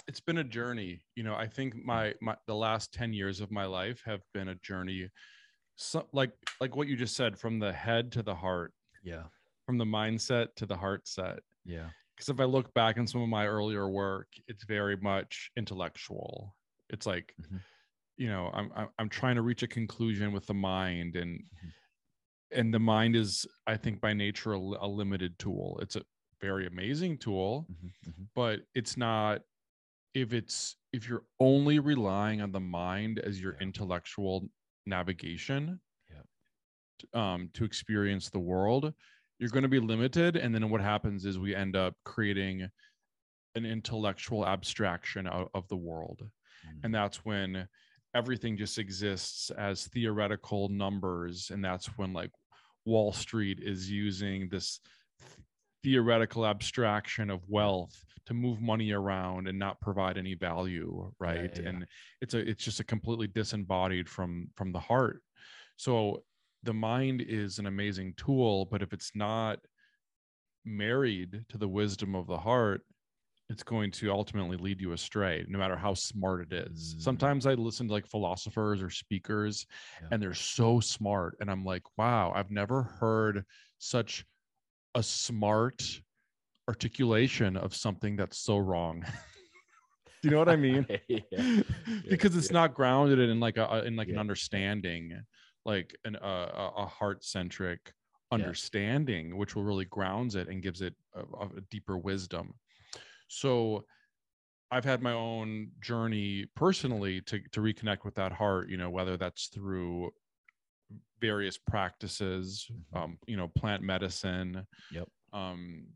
it's 0.09 0.21
been 0.21 0.39
a 0.39 0.45
journey. 0.45 1.03
You 1.15 1.25
know, 1.25 1.35
I 1.35 1.47
think 1.47 1.75
my 1.77 2.15
my 2.23 2.37
the 2.47 2.55
last 2.55 2.95
ten 2.95 3.13
years 3.13 3.41
of 3.41 3.51
my 3.51 3.67
life 3.67 4.01
have 4.07 4.23
been 4.33 4.49
a 4.49 4.55
journey. 4.55 5.11
So, 5.77 6.07
like 6.15 6.33
like 6.59 6.75
what 6.75 6.89
you 6.89 6.97
just 6.97 7.17
said, 7.17 7.39
from 7.39 7.59
the 7.59 7.71
head 7.71 8.13
to 8.13 8.23
the 8.23 8.35
heart. 8.35 8.73
Yeah. 9.05 9.25
from 9.67 9.77
the 9.79 9.85
mindset 9.85 10.49
to 10.57 10.67
the 10.67 10.77
heart 10.77 11.07
set. 11.07 11.41
Yeah. 11.65 11.91
Because 12.21 12.35
if 12.35 12.39
I 12.39 12.45
look 12.45 12.75
back 12.75 12.99
on 12.99 13.07
some 13.07 13.23
of 13.23 13.31
my 13.31 13.47
earlier 13.47 13.89
work, 13.89 14.27
it's 14.47 14.65
very 14.65 14.95
much 14.99 15.51
intellectual. 15.57 16.55
It's 16.91 17.07
like, 17.07 17.33
mm-hmm. 17.41 17.57
you 18.19 18.29
know, 18.29 18.51
I'm 18.53 18.71
I'm 18.99 19.09
trying 19.09 19.37
to 19.37 19.43
reach 19.43 19.63
a 19.63 19.67
conclusion 19.67 20.31
with 20.31 20.45
the 20.45 20.53
mind, 20.53 21.17
and 21.17 21.39
mm-hmm. 21.39 22.59
and 22.61 22.75
the 22.75 22.79
mind 22.79 23.17
is, 23.17 23.47
I 23.67 23.79
think, 23.79 24.03
by 24.03 24.13
nature 24.13 24.53
a, 24.53 24.59
a 24.59 24.87
limited 24.87 25.39
tool. 25.39 25.79
It's 25.81 25.97
a 25.97 26.03
very 26.43 26.67
amazing 26.67 27.17
tool, 27.17 27.67
mm-hmm. 27.73 28.11
mm-hmm. 28.11 28.25
but 28.35 28.61
it's 28.75 28.99
not. 28.99 29.41
If 30.13 30.35
it's 30.35 30.77
if 30.93 31.09
you're 31.09 31.25
only 31.39 31.79
relying 31.79 32.43
on 32.43 32.53
the 32.53 32.61
mind 32.61 33.19
as 33.19 33.41
your 33.41 33.55
yeah. 33.55 33.63
intellectual 33.63 34.47
navigation, 34.85 35.81
yeah. 36.11 37.33
um, 37.33 37.49
to 37.55 37.65
experience 37.65 38.29
the 38.29 38.41
world, 38.41 38.93
you're 39.41 39.49
going 39.49 39.63
to 39.63 39.69
be 39.69 39.81
limited 39.81 40.37
and 40.37 40.55
then 40.55 40.69
what 40.69 40.83
happens 40.83 41.25
is 41.25 41.39
we 41.39 41.55
end 41.55 41.75
up 41.75 41.95
creating 42.05 42.69
an 43.55 43.65
intellectual 43.65 44.47
abstraction 44.47 45.27
of, 45.27 45.49
of 45.55 45.67
the 45.69 45.77
world 45.77 46.21
mm. 46.23 46.85
and 46.85 46.95
that's 46.95 47.25
when 47.25 47.67
everything 48.15 48.57
just 48.57 48.79
exists 48.79 49.51
as 49.51 49.87
theoretical 49.89 50.69
numbers 50.69 51.51
and 51.53 51.65
that's 51.65 51.87
when 51.97 52.13
like 52.13 52.31
wall 52.85 53.13
street 53.13 53.59
is 53.63 53.91
using 53.91 54.49
this 54.51 54.81
theoretical 55.83 56.47
abstraction 56.47 57.31
of 57.31 57.41
wealth 57.49 58.05
to 58.27 58.35
move 58.35 58.61
money 58.61 58.93
around 58.93 59.49
and 59.49 59.59
not 59.59 59.81
provide 59.81 60.19
any 60.19 60.35
value 60.35 61.11
right 61.19 61.53
yeah, 61.57 61.63
yeah. 61.63 61.69
and 61.71 61.87
it's 62.21 62.35
a 62.35 62.39
it's 62.39 62.63
just 62.63 62.81
a 62.81 62.85
completely 62.85 63.27
disembodied 63.27 64.09
from 64.09 64.49
from 64.55 64.71
the 64.71 64.79
heart 64.79 65.23
so 65.77 66.23
the 66.63 66.75
mind 66.75 67.23
is 67.27 67.59
an 67.59 67.67
amazing 67.67 68.15
tool, 68.17 68.67
but 68.67 68.83
if 68.83 68.93
it's 68.93 69.13
not 69.15 69.61
married 70.65 71.45
to 71.49 71.59
the 71.59 71.69
wisdom 71.69 72.15
of 72.15 72.27
the 72.27 72.37
heart, 72.37 72.83
it's 73.49 73.63
going 73.65 73.91
to 73.91 74.13
ultimately 74.13 74.57
lead 74.57 74.81
you 74.81 74.93
astray, 74.93 75.45
no 75.49 75.59
matter 75.59 75.77
how 75.77 75.93
smart 75.93 76.41
it 76.43 76.71
is. 76.71 76.95
Mm. 76.95 77.03
Sometimes 77.03 77.47
I 77.47 77.55
listen 77.55 77.89
to 77.89 77.93
like 77.93 78.07
philosophers 78.07 78.81
or 78.81 78.91
speakers, 78.91 79.67
yeah. 80.01 80.09
and 80.13 80.23
they're 80.23 80.35
so 80.35 80.79
smart. 80.79 81.37
And 81.41 81.51
I'm 81.51 81.65
like, 81.65 81.83
wow, 81.99 82.33
I've 82.35 82.53
never 82.53 82.83
heard 82.83 83.45
such 83.79 84.25
a 84.95 85.03
smart 85.03 85.83
articulation 86.69 87.57
of 87.57 87.75
something 87.75 88.15
that's 88.15 88.39
so 88.39 88.59
wrong. 88.59 89.05
Do 90.23 90.29
you 90.29 90.31
know 90.31 90.39
what 90.39 90.49
I 90.49 90.57
mean? 90.57 90.87
yeah. 91.09 91.23
because 92.09 92.37
it's 92.37 92.53
not 92.53 92.75
grounded 92.75 93.19
in 93.19 93.41
like 93.41 93.57
a 93.57 93.85
in 93.85 93.97
like 93.97 94.09
an 94.09 94.19
understanding 94.19 95.23
like 95.65 95.97
an, 96.05 96.17
uh, 96.17 96.71
a 96.77 96.87
heart 96.87 97.25
centric 97.25 97.93
understanding, 98.33 99.29
yeah. 99.29 99.35
which 99.35 99.55
will 99.55 99.65
really 99.65 99.85
grounds 99.87 100.35
it 100.35 100.49
and 100.49 100.63
gives 100.63 100.83
it 100.83 100.95
a, 101.15 101.21
a 101.21 101.61
deeper 101.71 101.99
wisdom. 101.99 102.55
So 103.29 103.85
I've 104.71 104.85
had 104.85 105.03
my 105.03 105.13
own 105.13 105.71
journey 105.81 106.47
personally 106.55 107.21
to 107.23 107.41
to 107.53 107.61
reconnect 107.61 108.05
with 108.05 108.15
that 108.15 108.33
heart. 108.33 108.69
You 108.69 108.77
know, 108.77 108.91
whether 108.91 109.17
that's 109.17 109.49
through 109.49 110.11
various 111.21 111.59
practices, 111.59 112.67
mm-hmm. 112.71 112.99
um, 112.99 113.19
you 113.27 113.37
know, 113.37 113.49
plant 113.49 113.83
medicine, 113.83 114.67
yep, 114.93 115.09
um, 115.33 115.87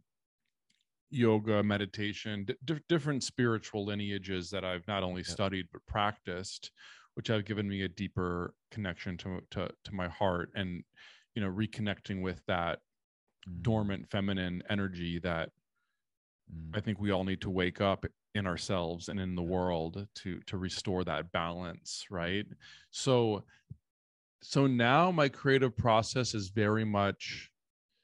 yoga, 1.10 1.62
meditation, 1.62 2.46
d- 2.64 2.80
different 2.88 3.22
spiritual 3.22 3.86
lineages 3.86 4.50
that 4.50 4.64
I've 4.64 4.86
not 4.88 5.02
only 5.02 5.20
yep. 5.20 5.26
studied 5.26 5.66
but 5.72 5.86
practiced 5.86 6.70
which 7.14 7.28
have 7.28 7.44
given 7.44 7.68
me 7.68 7.82
a 7.82 7.88
deeper 7.88 8.54
connection 8.70 9.16
to 9.16 9.40
to 9.50 9.68
to 9.84 9.94
my 9.94 10.08
heart 10.08 10.50
and 10.54 10.82
you 11.34 11.42
know 11.42 11.50
reconnecting 11.50 12.22
with 12.22 12.40
that 12.46 12.80
mm. 13.48 13.62
dormant 13.62 14.08
feminine 14.10 14.62
energy 14.68 15.18
that 15.18 15.50
mm. 16.52 16.76
I 16.76 16.80
think 16.80 17.00
we 17.00 17.10
all 17.10 17.24
need 17.24 17.40
to 17.42 17.50
wake 17.50 17.80
up 17.80 18.04
in 18.34 18.46
ourselves 18.46 19.08
and 19.08 19.20
in 19.20 19.34
the 19.34 19.42
world 19.42 20.06
to 20.14 20.40
to 20.46 20.56
restore 20.56 21.04
that 21.04 21.30
balance 21.32 22.04
right 22.10 22.46
so 22.90 23.44
so 24.42 24.66
now 24.66 25.10
my 25.10 25.28
creative 25.28 25.76
process 25.76 26.34
is 26.34 26.48
very 26.48 26.84
much 26.84 27.50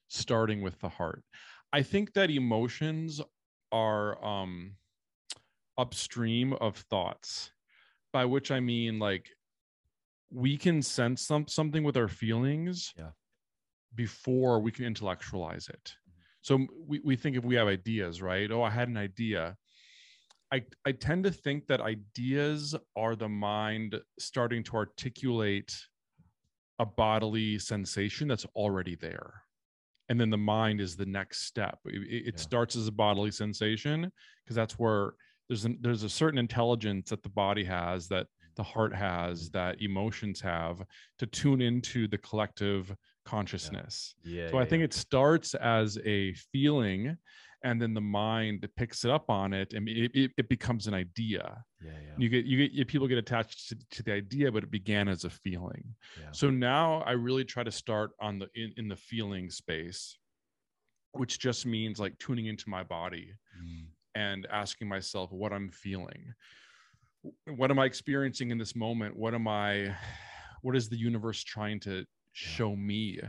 starting 0.09 0.63
with 0.63 0.79
the 0.81 0.89
heart 0.89 1.25
i 1.73 1.83
think 1.83 2.13
that 2.13 2.31
emotions 2.31 3.21
are 3.73 4.25
um 4.25 4.73
upstream 5.79 6.53
of 6.55 6.77
thoughts 6.77 7.51
by 8.13 8.25
which 8.25 8.51
I 8.51 8.61
mean 8.61 8.99
like 8.99 9.29
we 10.31 10.57
can 10.57 10.83
sense 10.83 11.23
some, 11.23 11.47
something 11.49 11.83
with 11.83 11.97
our 11.97 12.09
feelings 12.09 12.93
yeah. 12.97 13.11
before 13.95 14.61
we 14.61 14.71
can 14.71 14.85
intellectualize 14.85 15.69
it. 15.69 15.83
Mm-hmm. 15.85 16.21
So 16.43 16.67
we, 16.87 17.01
we 17.05 17.17
think 17.17 17.37
if 17.37 17.45
we 17.45 17.57
have 17.57 17.69
ideas, 17.69 18.23
right? 18.23 18.51
Oh, 18.51 18.63
I 18.63 18.71
had 18.71 18.89
an 18.89 18.97
idea. 18.97 19.57
I, 20.53 20.63
I 20.85 20.93
tend 20.93 21.25
to 21.25 21.31
think 21.31 21.67
that 21.69 21.81
ideas 21.81 22.75
are 22.97 23.15
the 23.15 23.29
mind 23.29 23.97
starting 24.19 24.65
to 24.65 24.77
articulate 24.77 25.73
a 26.79 26.87
bodily 26.87 27.59
sensation 27.59 28.27
that's 28.27 28.47
already 28.57 28.97
there. 28.97 29.43
And 30.09 30.21
then 30.21 30.31
the 30.31 30.39
mind 30.39 30.81
is 30.81 30.97
the 30.97 31.07
next 31.07 31.47
step. 31.47 31.79
It, 31.85 32.27
it 32.27 32.35
yeah. 32.35 32.41
starts 32.41 32.75
as 32.75 32.89
a 32.89 32.93
bodily 32.93 33.31
sensation 33.31 34.11
because 34.43 34.57
that's 34.57 34.79
where 34.79 35.13
there's 35.51 35.65
an, 35.65 35.77
there's 35.81 36.05
a 36.05 36.09
certain 36.09 36.39
intelligence 36.39 37.11
that 37.11 37.25
the 37.25 37.29
body 37.29 37.65
has 37.65 38.07
that 38.07 38.29
the 38.55 38.63
heart 38.63 38.95
has 38.95 39.51
that 39.51 39.83
emotions 39.83 40.41
have 40.41 40.81
to 41.19 41.27
tune 41.27 41.61
into 41.61 42.07
the 42.07 42.19
collective 42.19 42.95
consciousness. 43.25 44.15
Yeah. 44.23 44.45
yeah 44.45 44.51
so 44.51 44.59
i 44.59 44.65
think 44.65 44.85
it 44.85 44.95
starts 44.95 45.55
as 45.55 45.99
a 46.05 46.33
feeling 46.53 47.17
and 47.65 47.83
then 47.83 47.95
the 47.95 48.01
mind 48.01 48.67
picks 48.77 49.05
it 49.05 49.11
up 49.11 49.29
on 49.29 49.53
it 49.53 49.73
and 49.73 49.89
it, 49.89 50.13
it, 50.15 50.31
it 50.39 50.49
becomes 50.49 50.87
an 50.87 50.95
idea. 50.95 51.63
Yeah, 51.85 51.91
yeah. 51.91 52.15
you 52.17 52.29
get 52.31 52.45
you 52.47 52.69
get 52.69 52.87
people 52.87 53.07
get 53.09 53.19
attached 53.19 53.69
to, 53.69 53.77
to 53.91 54.03
the 54.05 54.13
idea 54.13 54.53
but 54.53 54.63
it 54.63 54.71
began 54.71 55.09
as 55.09 55.25
a 55.25 55.31
feeling. 55.31 55.85
Yeah. 56.19 56.29
so 56.31 56.49
now 56.49 57.03
i 57.07 57.11
really 57.11 57.45
try 57.45 57.65
to 57.65 57.73
start 57.73 58.13
on 58.21 58.39
the 58.39 58.47
in, 58.55 58.73
in 58.77 58.89
the 58.89 58.97
feeling 58.97 59.51
space 59.51 60.17
which 61.13 61.41
just 61.41 61.67
means 61.67 61.99
like 61.99 62.17
tuning 62.21 62.47
into 62.47 62.69
my 62.69 62.85
body. 62.85 63.35
Mm 63.61 63.89
and 64.15 64.47
asking 64.51 64.89
myself 64.89 65.33
what 65.33 65.53
I'm 65.53 65.71
feeling. 65.71 66.35
What 67.47 67.71
am 67.71 67.79
I 67.79 67.85
experiencing 67.85 68.51
in 68.51 68.59
this 68.59 68.75
moment? 68.75 69.17
What 69.17 69.35
am 69.35 69.47
I, 69.47 69.95
what 70.63 70.77
is 70.77 70.89
the 70.89 70.97
universe 70.99 71.43
trying 71.43 71.81
to 71.81 72.05
show 72.33 72.75
me? 72.75 73.21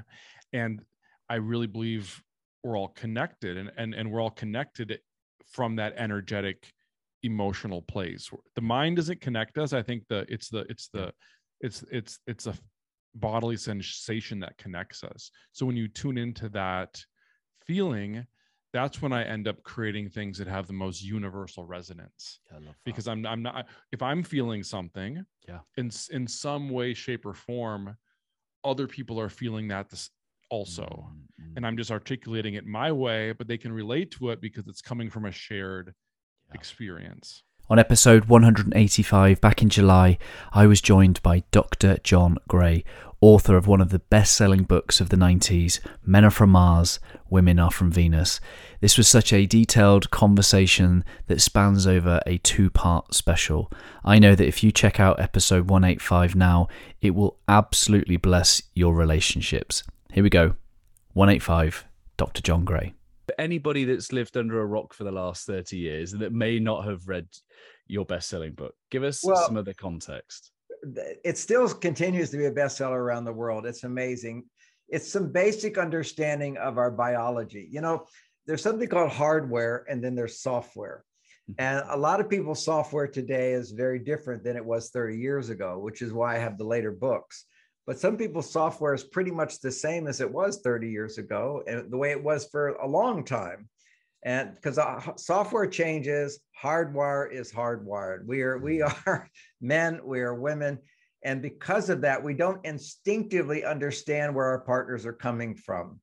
And 0.54 0.82
I 1.30 1.36
really 1.36 1.68
believe 1.68 2.22
we're 2.64 2.78
all 2.78 2.90
connected 2.90 3.58
and, 3.58 3.72
and, 3.78 3.94
and 3.94 4.12
we're 4.12 4.22
all 4.22 4.32
connected 4.32 5.00
from 5.52 5.76
that 5.76 5.94
energetic 5.98 6.72
emotional 7.24 7.82
place. 7.82 8.30
The 8.56 8.62
mind 8.62 8.96
doesn't 8.96 9.22
connect 9.22 9.58
us. 9.58 9.74
I 9.74 9.82
think 9.82 10.04
the 10.10 10.26
it's 10.28 10.50
the 10.50 10.66
it's 10.70 10.88
the 10.90 11.14
it's 11.60 11.84
it's 11.92 12.20
it's 12.28 12.48
a 12.48 12.54
bodily 13.16 13.58
sensation 13.58 14.40
that 14.40 14.58
connects 14.58 15.04
us. 15.04 15.32
So 15.52 15.66
when 15.66 15.76
you 15.76 15.88
tune 15.88 16.18
into 16.18 16.50
that 16.50 17.04
feeling, 17.66 18.26
that's 18.74 19.02
when 19.02 19.12
I 19.12 19.24
end 19.24 19.48
up 19.48 19.62
creating 19.64 20.10
things 20.10 20.38
that 20.38 20.48
have 20.48 20.68
the 20.68 20.74
most 20.74 21.04
universal 21.04 21.66
resonance. 21.66 22.40
because 22.86 23.08
I'm 23.08 23.26
I'm 23.26 23.42
not 23.42 23.68
if 23.92 24.02
I'm 24.02 24.24
feeling 24.24 24.64
something, 24.64 25.26
yeah, 25.48 25.60
in 25.78 25.92
in 26.12 26.28
some 26.28 26.70
way, 26.70 26.94
shape, 26.94 27.26
or 27.26 27.34
form, 27.34 27.98
other 28.64 28.88
people 28.88 29.20
are 29.20 29.30
feeling 29.30 29.68
that 29.70 29.90
this 29.90 30.10
also, 30.50 30.84
mm-hmm. 30.84 31.58
and 31.58 31.66
I'm 31.66 31.78
just 31.78 31.92
articulating 31.92 32.56
it 32.56 32.66
my 32.66 32.92
way, 32.92 33.32
but 33.32 33.48
they 33.48 33.58
can 33.58 33.72
relate 33.72 34.12
to 34.12 34.30
it 34.30 34.42
because 34.42 34.68
it's 34.68 34.82
coming 34.82 35.10
from 35.10 35.26
a 35.26 35.32
shared 35.32 35.94
yeah. 36.48 36.56
experience. 36.56 37.44
On 37.72 37.80
episode 37.80 38.26
185 38.26 39.40
back 39.40 39.62
in 39.62 39.70
July, 39.70 40.18
I 40.52 40.68
was 40.68 40.82
joined 40.82 41.24
by 41.24 41.44
Dr. 41.52 42.00
John 42.04 42.38
Gray, 42.50 42.84
author 43.22 43.56
of 43.56 43.66
one 43.66 43.80
of 43.80 43.92
the 43.92 44.00
best 44.00 44.36
selling 44.36 44.64
books 44.64 45.00
of 45.00 45.08
the 45.08 45.16
90s, 45.16 45.80
Men 46.06 46.26
Are 46.26 46.32
From 46.32 46.50
Mars, 46.50 47.00
Women 47.30 47.60
Are 47.60 47.72
From 47.72 47.90
Venus. 47.90 48.42
This 48.82 48.98
was 48.98 49.08
such 49.08 49.32
a 49.32 49.46
detailed 49.46 50.12
conversation 50.12 51.06
that 51.28 51.40
spans 51.40 51.88
over 51.88 52.20
a 52.28 52.40
two 52.40 52.70
part 52.70 53.14
special. 53.14 53.72
I 54.04 54.20
know 54.20 54.36
that 54.36 54.48
if 54.50 54.66
you 54.66 54.74
check 54.74 55.00
out 55.00 55.22
episode 55.22 55.70
185 55.70 56.36
now, 56.36 56.68
it 57.00 57.12
will 57.12 57.38
absolutely 57.48 58.18
bless 58.18 58.62
your 58.74 58.94
relationships. 58.94 59.84
Here 60.12 60.24
we 60.24 60.30
go 60.30 60.56
185, 61.14 61.86
Dr. 62.18 62.42
John 62.42 62.66
Gray 62.66 62.96
anybody 63.40 63.84
that's 63.86 64.12
lived 64.12 64.38
under 64.38 64.60
a 64.62 64.66
rock 64.66 64.94
for 64.94 65.04
the 65.04 65.12
last 65.12 65.46
30 65.46 65.78
years 65.78 66.12
that 66.12 66.34
may 66.34 66.60
not 66.60 66.86
have 66.86 67.08
read 67.08 67.28
your 67.88 68.06
best-selling 68.06 68.54
book 68.54 68.74
give 68.90 69.04
us 69.04 69.24
well, 69.24 69.46
some 69.46 69.58
of 69.58 69.66
the 69.66 69.74
context 69.74 70.52
it 71.24 71.38
still 71.38 71.68
continues 71.70 72.30
to 72.32 72.38
be 72.38 72.46
a 72.46 72.52
bestseller 72.52 72.98
around 72.98 73.26
the 73.26 73.34
world. 73.34 73.66
It's 73.66 73.84
amazing. 73.84 74.46
It's 74.90 75.12
some 75.12 75.32
basic 75.32 75.78
understanding 75.78 76.58
of 76.58 76.78
our 76.78 76.92
biology. 76.92 77.68
You 77.72 77.82
know 77.82 78.06
there's 78.48 78.64
something 78.64 78.88
called 78.88 79.12
hardware 79.12 79.86
and 79.88 80.04
then 80.04 80.16
there's 80.16 80.40
software. 80.40 81.04
Mm-hmm. 81.50 81.62
and 81.64 81.84
a 81.90 81.98
lot 81.98 82.20
of 82.20 82.30
people's 82.30 82.64
software 82.64 83.08
today 83.08 83.54
is 83.54 83.72
very 83.72 83.98
different 83.98 84.44
than 84.44 84.56
it 84.56 84.64
was 84.64 84.92
30 84.92 85.18
years 85.18 85.50
ago 85.50 85.80
which 85.80 86.04
is 86.04 86.14
why 86.14 86.36
i 86.36 86.38
have 86.38 86.56
the 86.56 86.64
later 86.64 86.92
books 86.92 87.46
but 87.88 88.00
some 88.00 88.18
people's 88.18 88.50
software 88.50 88.94
is 88.94 89.04
pretty 89.04 89.32
much 89.32 89.60
the 89.60 89.72
same 89.72 90.08
as 90.08 90.22
it 90.22 90.32
was 90.32 90.62
30 90.62 90.90
years 90.90 91.18
ago 91.18 91.64
and 91.68 91.92
the 91.92 91.98
way 91.98 92.12
it 92.12 92.24
was 92.24 92.48
for 92.52 92.70
a 92.70 92.88
long 92.88 93.24
time. 93.24 93.68
And 94.24 94.54
because 94.54 94.80
software 95.18 95.66
changes 95.66 96.40
hardwire 96.62 97.32
is 97.32 97.52
hardwired. 97.52 98.26
We 98.26 98.42
are 98.44 98.58
we 98.60 98.82
are 98.84 99.28
men 99.62 100.00
we 100.06 100.22
are 100.22 100.36
women 100.36 100.78
and 101.24 101.42
because 101.42 101.90
of 101.90 102.02
that 102.02 102.24
we 102.24 102.36
don't 102.36 102.64
instinctively 102.66 103.66
understand 103.66 104.36
where 104.36 104.46
our 104.46 104.62
partners 104.62 105.06
are 105.06 105.14
coming 105.14 105.56
from. 105.56 106.00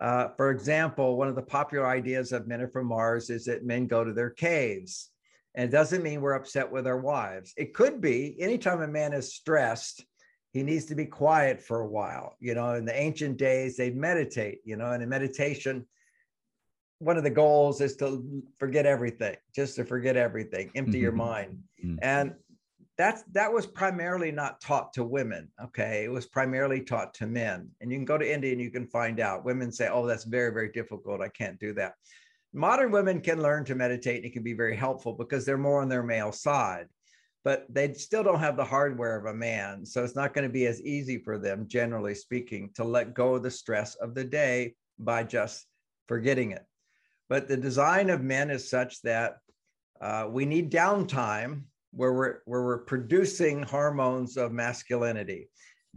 Uh, 0.00 0.28
for 0.36 0.50
example 0.50 1.16
one 1.18 1.28
of 1.28 1.34
the 1.34 1.42
popular 1.42 1.86
ideas 1.86 2.32
of 2.32 2.46
men 2.46 2.62
are 2.62 2.68
from 2.68 2.86
mars 2.86 3.28
is 3.28 3.44
that 3.44 3.66
men 3.66 3.86
go 3.86 4.02
to 4.02 4.14
their 4.14 4.30
caves 4.30 5.10
and 5.54 5.68
it 5.68 5.72
doesn't 5.72 6.02
mean 6.02 6.20
we're 6.20 6.34
upset 6.34 6.70
with 6.70 6.86
our 6.86 7.00
wives. 7.00 7.52
It 7.56 7.74
could 7.74 8.00
be 8.00 8.36
anytime 8.40 8.80
a 8.80 8.88
man 8.88 9.12
is 9.12 9.34
stressed 9.34 10.04
he 10.58 10.64
needs 10.64 10.84
to 10.86 10.94
be 10.94 11.06
quiet 11.06 11.60
for 11.60 11.80
a 11.80 11.86
while 11.86 12.36
you 12.40 12.54
know 12.54 12.74
in 12.74 12.84
the 12.84 13.00
ancient 13.00 13.36
days 13.36 13.76
they'd 13.76 13.96
meditate 13.96 14.58
you 14.64 14.76
know 14.76 14.92
and 14.92 15.02
in 15.02 15.08
meditation 15.08 15.86
one 16.98 17.16
of 17.16 17.24
the 17.24 17.30
goals 17.30 17.80
is 17.80 17.96
to 17.96 18.42
forget 18.58 18.86
everything, 18.86 19.36
just 19.54 19.76
to 19.76 19.84
forget 19.84 20.16
everything, 20.16 20.70
empty 20.74 20.92
mm-hmm. 20.92 21.02
your 21.02 21.12
mind. 21.12 21.58
Mm-hmm. 21.84 21.96
And 22.02 22.34
that's 22.96 23.22
that 23.32 23.52
was 23.52 23.66
primarily 23.66 24.32
not 24.32 24.60
taught 24.60 24.92
to 24.94 25.04
women. 25.04 25.48
Okay. 25.62 26.04
It 26.04 26.10
was 26.10 26.26
primarily 26.26 26.80
taught 26.80 27.14
to 27.14 27.26
men. 27.26 27.70
And 27.80 27.92
you 27.92 27.98
can 27.98 28.04
go 28.04 28.18
to 28.18 28.32
India 28.32 28.50
and 28.50 28.60
you 28.60 28.72
can 28.72 28.88
find 28.88 29.20
out. 29.20 29.44
Women 29.44 29.70
say, 29.70 29.88
Oh, 29.88 30.06
that's 30.06 30.24
very, 30.24 30.52
very 30.52 30.72
difficult. 30.72 31.20
I 31.20 31.28
can't 31.28 31.60
do 31.60 31.72
that. 31.74 31.94
Modern 32.52 32.90
women 32.90 33.20
can 33.20 33.40
learn 33.40 33.64
to 33.66 33.76
meditate 33.76 34.16
and 34.16 34.24
it 34.24 34.32
can 34.32 34.42
be 34.42 34.54
very 34.54 34.74
helpful 34.74 35.12
because 35.12 35.44
they're 35.44 35.56
more 35.56 35.80
on 35.80 35.88
their 35.88 36.02
male 36.02 36.32
side, 36.32 36.86
but 37.44 37.66
they 37.68 37.92
still 37.94 38.22
don't 38.22 38.40
have 38.40 38.56
the 38.56 38.64
hardware 38.64 39.16
of 39.16 39.26
a 39.26 39.34
man. 39.34 39.86
So 39.86 40.04
it's 40.04 40.16
not 40.16 40.34
going 40.34 40.46
to 40.46 40.52
be 40.52 40.66
as 40.66 40.82
easy 40.82 41.18
for 41.18 41.38
them, 41.38 41.66
generally 41.68 42.14
speaking, 42.14 42.70
to 42.74 42.84
let 42.84 43.14
go 43.14 43.34
of 43.34 43.42
the 43.42 43.50
stress 43.50 43.94
of 43.96 44.14
the 44.14 44.24
day 44.24 44.74
by 44.98 45.22
just 45.24 45.66
forgetting 46.06 46.52
it. 46.52 46.64
But 47.28 47.48
the 47.48 47.56
design 47.56 48.10
of 48.10 48.22
men 48.22 48.50
is 48.50 48.68
such 48.68 49.02
that 49.02 49.36
uh, 50.00 50.26
we 50.30 50.44
need 50.44 50.72
downtime 50.72 51.62
where 51.92 52.12
we're 52.12 52.38
where 52.44 52.62
we're 52.62 52.78
producing 52.78 53.62
hormones 53.62 54.36
of 54.36 54.52
masculinity. 54.52 55.48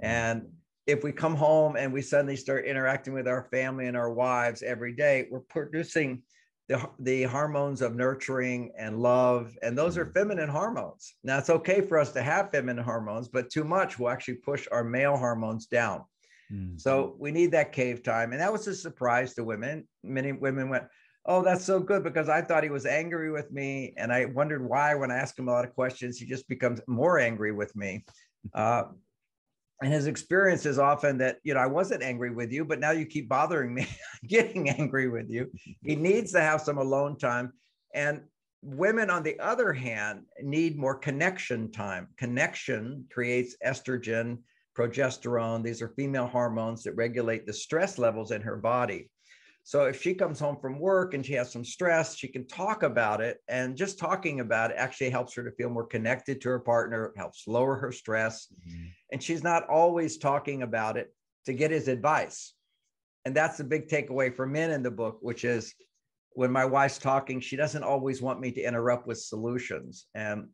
And 0.02 0.48
if 0.88 1.04
we 1.04 1.12
come 1.12 1.36
home 1.36 1.76
and 1.76 1.94
we 1.94 2.02
suddenly 2.02 2.36
start 2.36 2.66
interacting 2.66 3.14
with 3.14 3.28
our 3.28 3.48
family 3.52 3.88
and 3.88 3.96
our 3.96 4.12
wives 4.12 4.64
every 4.64 4.94
day, 4.94 5.28
we're 5.30 5.42
producing 5.42 6.24
the, 6.68 6.90
the 7.00 7.24
hormones 7.24 7.82
of 7.82 7.96
nurturing 7.96 8.72
and 8.78 9.00
love. 9.00 9.58
And 9.62 9.78
those 9.78 9.98
are 9.98 10.06
feminine 10.06 10.50
hormones. 10.50 11.16
Now, 11.24 11.38
it's 11.38 11.50
okay 11.50 11.82
for 11.82 12.00
us 12.00 12.12
to 12.14 12.22
have 12.22 12.52
feminine 12.52 12.84
hormones, 12.84 13.28
but 13.28 13.50
too 13.50 13.64
much 13.64 14.00
will 14.00 14.10
actually 14.10 14.36
push 14.36 14.68
our 14.72 14.84
male 14.84 15.18
hormones 15.18 15.66
down. 15.66 16.06
Mm-hmm. 16.52 16.78
So 16.78 17.16
we 17.20 17.32
need 17.32 17.52
that 17.52 17.72
cave 17.72 18.04
time. 18.04 18.32
And 18.32 18.42
that 18.42 18.52
was 18.52 18.68
a 18.68 18.76
surprise 18.76 19.34
to 19.36 19.44
women. 19.44 19.88
Many 20.04 20.32
women 20.32 20.70
went, 20.70 20.86
oh, 21.26 21.42
that's 21.44 21.64
so 21.64 21.80
good 21.80 22.04
because 22.04 22.30
I 22.30 22.42
thought 22.42 22.64
he 22.64 22.70
was 22.70 22.86
angry 22.86 23.32
with 23.32 23.52
me. 23.52 23.94
And 23.98 24.12
I 24.12 24.26
wondered 24.26 24.68
why, 24.68 24.96
when 24.96 25.12
I 25.12 25.18
ask 25.18 25.38
him 25.38 25.48
a 25.48 25.52
lot 25.52 25.66
of 25.66 25.74
questions, 25.74 26.18
he 26.18 26.26
just 26.26 26.48
becomes 26.48 26.82
more 26.88 27.20
angry 27.20 27.52
with 27.52 27.76
me. 27.76 28.06
Uh, 28.54 28.84
and 29.82 29.92
his 29.92 30.06
experience 30.06 30.66
is 30.66 30.78
often 30.78 31.18
that, 31.18 31.38
you 31.44 31.54
know, 31.54 31.60
I 31.60 31.66
wasn't 31.66 32.04
angry 32.04 32.30
with 32.30 32.52
you, 32.52 32.64
but 32.64 32.80
now 32.80 32.92
you 32.92 33.06
keep 33.06 33.28
bothering 33.28 33.74
me, 33.74 33.88
getting 34.28 34.70
angry 34.70 35.10
with 35.10 35.30
you. 35.30 35.52
He 35.84 35.96
needs 35.96 36.32
to 36.34 36.42
have 36.42 36.62
some 36.62 36.78
alone 36.78 37.18
time. 37.18 37.54
And 37.94 38.22
women, 38.62 39.10
on 39.10 39.24
the 39.24 39.40
other 39.40 39.74
hand, 39.74 40.24
need 40.42 40.78
more 40.78 40.96
connection 40.96 41.72
time. 41.72 42.10
Connection 42.18 43.06
creates 43.12 43.56
estrogen, 43.66 44.38
progesterone. 44.78 45.64
These 45.64 45.82
are 45.82 45.90
female 45.90 46.28
hormones 46.28 46.84
that 46.84 46.96
regulate 46.96 47.48
the 47.48 47.54
stress 47.54 47.98
levels 47.98 48.32
in 48.32 48.42
her 48.42 48.58
body. 48.58 49.10
So 49.64 49.86
if 49.86 50.02
she 50.02 50.14
comes 50.14 50.40
home 50.40 50.58
from 50.60 50.80
work 50.80 51.14
and 51.14 51.26
she 51.26 51.34
has 51.34 51.52
some 51.52 51.64
stress, 51.64 52.16
she 52.16 52.28
can 52.28 52.48
talk 52.48 52.84
about 52.84 53.22
it. 53.22 53.38
And 53.48 53.78
just 53.78 54.00
talking 54.00 54.40
about 54.40 54.72
it 54.72 54.78
actually 54.78 55.12
helps 55.12 55.36
her 55.36 55.44
to 55.44 55.52
feel 55.52 55.70
more 55.70 55.86
connected 55.86 56.42
to 56.42 56.50
her 56.50 56.60
partner, 56.60 57.14
helps 57.16 57.48
lower 57.48 57.76
her 57.76 57.92
stress. 57.92 58.48
Mm-hmm. 58.68 58.88
And 59.12 59.22
she's 59.22 59.44
not 59.44 59.68
always 59.68 60.18
talking 60.18 60.64
about 60.64 60.98
it 60.98 61.14
to 61.46 61.54
get 61.54 61.72
his 61.72 61.88
advice. 61.88 62.54
And 63.26 63.36
that's 63.36 63.58
the 63.58 63.64
big 63.64 63.88
takeaway 63.88 64.34
for 64.34 64.46
men 64.46 64.72
in 64.72 64.84
the 64.84 64.92
book, 64.92 65.20
which 65.22 65.44
is 65.44 65.74
when 66.34 66.52
my 66.52 66.66
wife's 66.66 66.98
talking, 66.98 67.40
she 67.40 67.56
doesn't 67.56 67.84
always 67.84 68.22
want 68.22 68.40
me 68.40 68.52
to 68.52 68.62
interrupt 68.62 69.06
with 69.06 69.20
solutions. 69.20 70.08
And 70.16 70.48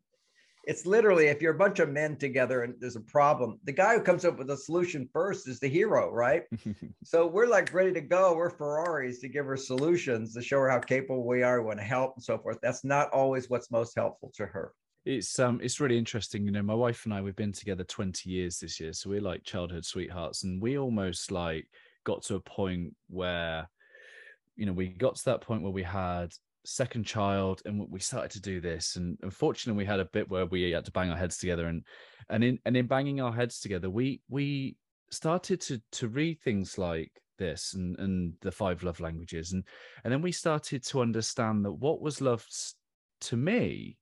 it's 0.64 0.84
literally 0.84 1.28
if 1.28 1.40
you're 1.40 1.54
a 1.54 1.58
bunch 1.58 1.78
of 1.78 1.88
men 1.88 2.16
together 2.16 2.62
and 2.62 2.74
there's 2.78 2.96
a 2.96 3.00
problem, 3.00 3.58
the 3.64 3.72
guy 3.72 3.94
who 3.94 4.02
comes 4.02 4.24
up 4.26 4.38
with 4.38 4.50
a 4.50 4.56
solution 4.56 5.08
first 5.12 5.48
is 5.48 5.60
the 5.60 5.68
hero, 5.68 6.12
right? 6.12 6.42
so 7.04 7.26
we're 7.26 7.46
like 7.46 7.72
ready 7.72 7.92
to 7.92 8.02
go. 8.02 8.34
We're 8.34 8.50
Ferraris 8.50 9.20
to 9.20 9.28
give 9.28 9.46
her 9.46 9.56
solutions 9.56 10.34
to 10.34 10.42
show 10.42 10.58
her 10.58 10.68
how 10.68 10.80
capable 10.80 11.26
we 11.26 11.42
are, 11.42 11.62
we 11.62 11.68
want 11.68 11.78
to 11.78 11.84
help 11.84 12.16
and 12.16 12.22
so 12.22 12.36
forth. 12.36 12.58
That's 12.60 12.84
not 12.84 13.10
always 13.12 13.48
what's 13.48 13.70
most 13.70 13.94
helpful 13.96 14.30
to 14.34 14.44
her. 14.44 14.72
It's 15.08 15.38
um 15.38 15.58
it's 15.62 15.80
really 15.80 15.96
interesting. 15.96 16.44
You 16.44 16.52
know, 16.52 16.62
my 16.62 16.74
wife 16.74 17.06
and 17.06 17.14
I 17.14 17.22
we've 17.22 17.34
been 17.34 17.50
together 17.50 17.82
20 17.82 18.28
years 18.28 18.58
this 18.58 18.78
year. 18.78 18.92
So 18.92 19.08
we're 19.08 19.22
like 19.22 19.42
childhood 19.42 19.86
sweethearts. 19.86 20.44
And 20.44 20.60
we 20.60 20.76
almost 20.76 21.32
like 21.32 21.66
got 22.04 22.22
to 22.24 22.34
a 22.34 22.40
point 22.40 22.94
where 23.08 23.66
you 24.54 24.66
know, 24.66 24.72
we 24.72 24.88
got 24.88 25.14
to 25.14 25.24
that 25.24 25.40
point 25.40 25.62
where 25.62 25.72
we 25.72 25.82
had 25.82 26.34
second 26.66 27.06
child 27.06 27.62
and 27.64 27.88
we 27.88 28.00
started 28.00 28.30
to 28.32 28.40
do 28.40 28.60
this 28.60 28.96
and 28.96 29.16
unfortunately 29.22 29.78
we 29.78 29.86
had 29.86 30.00
a 30.00 30.04
bit 30.12 30.28
where 30.28 30.44
we 30.44 30.70
had 30.70 30.84
to 30.84 30.90
bang 30.90 31.08
our 31.08 31.16
heads 31.16 31.38
together 31.38 31.68
and 31.68 31.82
and 32.28 32.44
in 32.44 32.58
and 32.66 32.76
in 32.76 32.86
banging 32.86 33.22
our 33.22 33.32
heads 33.32 33.60
together 33.60 33.88
we 33.88 34.20
we 34.28 34.76
started 35.10 35.62
to 35.62 35.80
to 35.92 36.08
read 36.08 36.38
things 36.40 36.76
like 36.76 37.10
this 37.38 37.72
and 37.72 37.98
and 38.00 38.34
the 38.42 38.52
five 38.52 38.82
love 38.82 39.00
languages 39.00 39.52
and 39.52 39.64
and 40.04 40.12
then 40.12 40.20
we 40.20 40.32
started 40.32 40.84
to 40.84 41.00
understand 41.00 41.64
that 41.64 41.72
what 41.72 42.02
was 42.02 42.20
love 42.20 42.44
to 43.20 43.36
me 43.36 43.96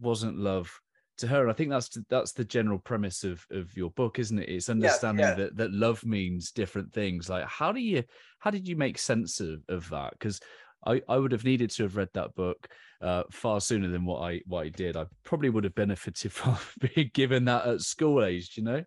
wasn't 0.00 0.38
love 0.38 0.70
to 1.18 1.26
her 1.26 1.42
and 1.42 1.50
i 1.50 1.54
think 1.54 1.70
that's 1.70 1.98
that's 2.08 2.32
the 2.32 2.44
general 2.44 2.78
premise 2.78 3.24
of 3.24 3.44
of 3.50 3.76
your 3.76 3.90
book 3.90 4.18
isn't 4.18 4.38
it 4.38 4.48
it's 4.48 4.70
understanding 4.70 5.24
yeah, 5.24 5.30
yeah. 5.30 5.34
that 5.34 5.56
that 5.56 5.72
love 5.72 6.04
means 6.04 6.50
different 6.50 6.92
things 6.92 7.28
like 7.28 7.44
how 7.44 7.72
do 7.72 7.80
you 7.80 8.02
how 8.38 8.50
did 8.50 8.66
you 8.66 8.76
make 8.76 8.96
sense 8.96 9.40
of, 9.40 9.60
of 9.68 9.88
that 9.90 10.12
because 10.12 10.40
I, 10.86 11.02
I 11.08 11.18
would 11.18 11.32
have 11.32 11.44
needed 11.44 11.70
to 11.72 11.82
have 11.84 11.96
read 11.96 12.08
that 12.14 12.34
book 12.34 12.68
uh, 13.02 13.24
far 13.30 13.60
sooner 13.60 13.88
than 13.88 14.04
what 14.04 14.22
I 14.22 14.40
what 14.46 14.64
I 14.64 14.68
did. 14.70 14.96
I 14.96 15.04
probably 15.24 15.50
would 15.50 15.64
have 15.64 15.74
benefited 15.74 16.32
from 16.32 16.56
being 16.94 17.10
given 17.12 17.44
that 17.46 17.66
at 17.66 17.80
school 17.80 18.24
age, 18.24 18.56
you 18.56 18.62
know. 18.62 18.84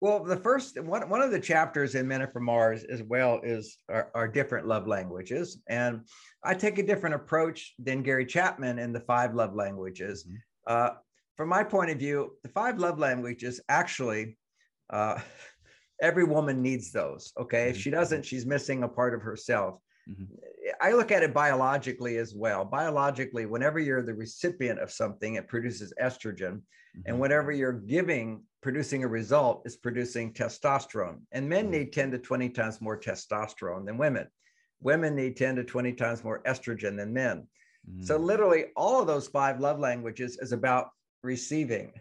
Well, 0.00 0.24
the 0.24 0.36
first 0.36 0.80
one 0.80 1.08
one 1.08 1.22
of 1.22 1.30
the 1.30 1.40
chapters 1.40 1.94
in 1.94 2.06
Men 2.06 2.22
Are 2.22 2.30
from 2.30 2.44
Mars 2.44 2.84
as 2.84 3.02
well 3.02 3.40
is 3.42 3.78
our, 3.88 4.10
our 4.14 4.28
different 4.28 4.66
love 4.66 4.86
languages, 4.86 5.62
and 5.68 6.02
I 6.44 6.54
take 6.54 6.78
a 6.78 6.86
different 6.86 7.14
approach 7.14 7.74
than 7.78 8.02
Gary 8.02 8.26
Chapman 8.26 8.78
in 8.78 8.92
the 8.92 9.00
five 9.00 9.34
love 9.34 9.54
languages. 9.54 10.24
Mm-hmm. 10.24 10.36
Uh, 10.66 10.90
from 11.36 11.48
my 11.48 11.64
point 11.64 11.90
of 11.90 11.98
view, 11.98 12.32
the 12.42 12.48
five 12.50 12.78
love 12.78 12.98
languages 12.98 13.60
actually. 13.68 14.36
Uh, 14.90 15.18
every 16.02 16.24
woman 16.24 16.60
needs 16.60 16.92
those. 16.92 17.32
Okay. 17.40 17.62
Mm-hmm. 17.62 17.70
If 17.70 17.80
she 17.80 17.90
doesn't, 17.90 18.24
she's 18.24 18.44
missing 18.44 18.82
a 18.82 18.88
part 18.88 19.14
of 19.14 19.22
herself. 19.22 19.80
Mm-hmm. 20.08 20.24
I 20.80 20.92
look 20.92 21.10
at 21.10 21.22
it 21.22 21.34
biologically 21.34 22.18
as 22.18 22.34
well. 22.34 22.64
Biologically, 22.64 23.46
whenever 23.46 23.78
you're 23.78 24.02
the 24.02 24.14
recipient 24.14 24.78
of 24.78 24.90
something, 24.90 25.34
it 25.34 25.48
produces 25.48 25.92
estrogen. 26.02 26.60
Mm-hmm. 26.96 27.02
And 27.06 27.20
whenever 27.20 27.52
you're 27.52 27.72
giving, 27.72 28.42
producing 28.62 29.04
a 29.04 29.08
result, 29.08 29.62
is 29.64 29.76
producing 29.76 30.32
testosterone. 30.32 31.20
And 31.32 31.48
men 31.48 31.64
mm-hmm. 31.64 31.72
need 31.72 31.92
10 31.92 32.12
to 32.12 32.18
20 32.18 32.48
times 32.50 32.80
more 32.80 32.98
testosterone 32.98 33.86
than 33.86 33.98
women. 33.98 34.26
Women 34.80 35.14
need 35.14 35.36
10 35.36 35.56
to 35.56 35.64
20 35.64 35.92
times 35.94 36.24
more 36.24 36.42
estrogen 36.44 36.96
than 36.96 37.12
men. 37.12 37.46
Mm-hmm. 37.88 38.02
So, 38.02 38.16
literally, 38.16 38.66
all 38.76 39.00
of 39.00 39.06
those 39.06 39.28
five 39.28 39.60
love 39.60 39.78
languages 39.78 40.38
is 40.40 40.52
about 40.52 40.88
receiving. 41.22 41.92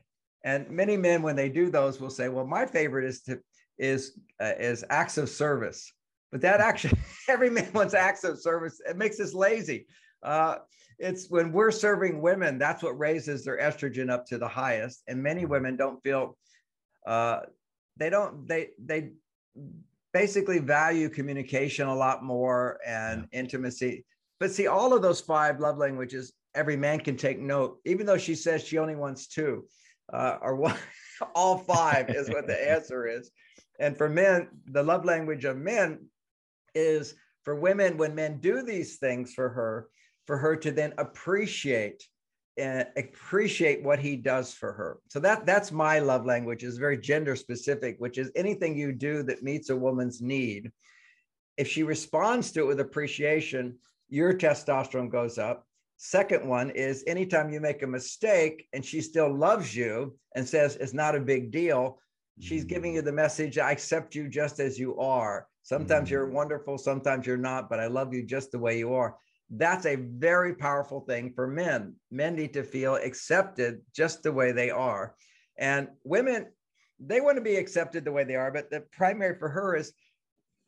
And 0.44 0.70
many 0.70 0.98
men, 0.98 1.22
when 1.22 1.36
they 1.36 1.50
do 1.50 1.70
those, 1.70 2.00
will 2.00 2.10
say, 2.10 2.30
"Well, 2.30 2.46
my 2.46 2.66
favorite 2.66 3.06
is 3.06 3.22
to 3.24 3.40
is 3.78 4.18
uh, 4.42 4.54
is 4.60 4.84
acts 4.90 5.18
of 5.18 5.30
service." 5.30 5.92
But 6.32 6.42
that 6.42 6.60
actually, 6.70 7.00
every 7.28 7.50
man 7.50 7.70
wants 7.74 7.94
acts 7.94 8.24
of 8.24 8.40
service. 8.40 8.82
It 8.88 8.98
makes 8.98 9.20
us 9.20 9.34
lazy. 9.34 9.88
Uh, 10.24 10.58
it's 10.98 11.30
when 11.30 11.52
we're 11.52 11.72
serving 11.72 12.22
women, 12.22 12.58
that's 12.58 12.82
what 12.82 12.98
raises 12.98 13.44
their 13.44 13.60
estrogen 13.60 14.10
up 14.10 14.26
to 14.28 14.38
the 14.38 14.48
highest. 14.48 15.04
And 15.08 15.22
many 15.22 15.46
women 15.46 15.76
don't 15.76 16.02
feel, 16.02 16.38
uh, 17.06 17.42
they 17.98 18.10
don't, 18.10 18.48
they, 18.48 18.70
they 18.80 19.12
basically 20.14 20.60
value 20.60 21.10
communication 21.10 21.88
a 21.88 21.96
lot 21.96 22.24
more 22.24 22.80
and 22.86 23.28
yeah. 23.32 23.40
intimacy. 23.40 24.06
But 24.40 24.52
see, 24.52 24.68
all 24.68 24.94
of 24.94 25.02
those 25.02 25.22
five 25.22 25.60
love 25.60 25.78
languages, 25.78 26.34
every 26.54 26.78
man 26.78 27.00
can 27.00 27.18
take 27.18 27.40
note, 27.40 27.80
even 27.86 28.06
though 28.06 28.18
she 28.18 28.36
says 28.36 28.64
she 28.64 28.78
only 28.78 28.96
wants 28.96 29.28
two 29.28 29.66
uh, 30.14 30.38
or 30.42 30.56
one, 30.56 30.78
all 31.36 31.58
five 31.58 32.10
is 32.10 32.30
what 32.30 32.48
the 32.48 32.72
answer 32.72 33.08
is. 33.08 33.32
And 33.80 33.98
for 33.98 34.08
men, 34.10 34.48
the 34.68 34.84
love 34.84 35.04
language 35.04 35.44
of 35.44 35.58
men 35.58 36.00
is 36.76 37.16
for 37.44 37.56
women 37.56 37.98
when 37.98 38.14
men 38.14 38.40
do 38.40 38.62
these 38.62 38.98
things 38.98 39.34
for 39.34 39.50
her 39.50 39.88
for 40.26 40.38
her 40.38 40.56
to 40.56 40.72
then 40.72 40.94
appreciate 40.98 42.04
uh, 42.62 42.86
appreciate 42.96 43.84
what 43.84 44.00
he 44.00 44.16
does 44.16 44.54
for 44.54 44.72
her. 44.72 45.00
So 45.10 45.20
that 45.20 45.46
that's 45.46 45.74
my 45.74 46.00
love 46.00 46.26
language 46.26 46.64
is 46.64 46.78
very 46.78 46.98
gender 46.98 47.36
specific, 47.36 47.98
which 48.00 48.18
is 48.18 48.32
anything 48.34 48.78
you 48.78 48.94
do 48.94 49.24
that 49.24 49.44
meets 49.44 49.70
a 49.70 49.76
woman's 49.76 50.22
need. 50.22 50.72
If 51.58 51.68
she 51.68 51.84
responds 51.84 52.52
to 52.52 52.62
it 52.62 52.68
with 52.68 52.80
appreciation, 52.80 53.78
your 54.08 54.34
testosterone 54.34 55.12
goes 55.12 55.38
up. 55.38 55.66
Second 55.98 56.48
one 56.48 56.70
is 56.70 57.04
anytime 57.08 57.50
you 57.50 57.60
make 57.60 57.82
a 57.82 57.88
mistake 57.88 58.68
and 58.74 58.86
she 58.86 59.02
still 59.02 59.34
loves 59.34 59.76
you 59.76 60.18
and 60.36 60.48
says 60.48 60.76
it's 60.78 60.94
not 60.94 61.16
a 61.16 61.20
big 61.20 61.52
deal, 61.52 62.00
she's 62.40 62.66
giving 62.66 62.96
you 62.96 63.02
the 63.02 63.12
message 63.12 63.58
I 63.58 63.72
accept 63.72 64.16
you 64.16 64.30
just 64.30 64.60
as 64.60 64.78
you 64.78 64.98
are. 64.98 65.48
Sometimes 65.66 66.08
mm. 66.08 66.12
you're 66.12 66.30
wonderful, 66.30 66.78
sometimes 66.78 67.28
you're 67.28 67.38
not, 67.38 67.70
but 67.70 67.82
I 67.82 67.88
love 67.88 68.14
you 68.14 68.24
just 68.24 68.52
the 68.52 68.60
way 68.60 68.80
you 68.80 68.94
are 68.94 69.18
that's 69.50 69.86
a 69.86 69.96
very 69.96 70.56
powerful 70.56 71.02
thing 71.02 71.32
for 71.36 71.48
men. 71.48 71.96
Men 72.12 72.36
need 72.36 72.54
to 72.54 72.64
feel 72.64 72.96
accepted 72.96 73.82
just 73.96 74.24
the 74.24 74.32
way 74.32 74.52
they 74.52 74.70
are. 74.70 75.16
And 75.58 75.90
women, 76.04 76.48
they 77.00 77.22
want 77.22 77.38
to 77.38 77.44
be 77.44 77.56
accepted 77.56 78.06
the 78.06 78.12
way 78.12 78.24
they 78.24 78.36
are, 78.36 78.52
but 78.52 78.70
the 78.70 78.82
primary 78.92 79.38
for 79.38 79.50
her 79.50 79.76
is 79.76 79.94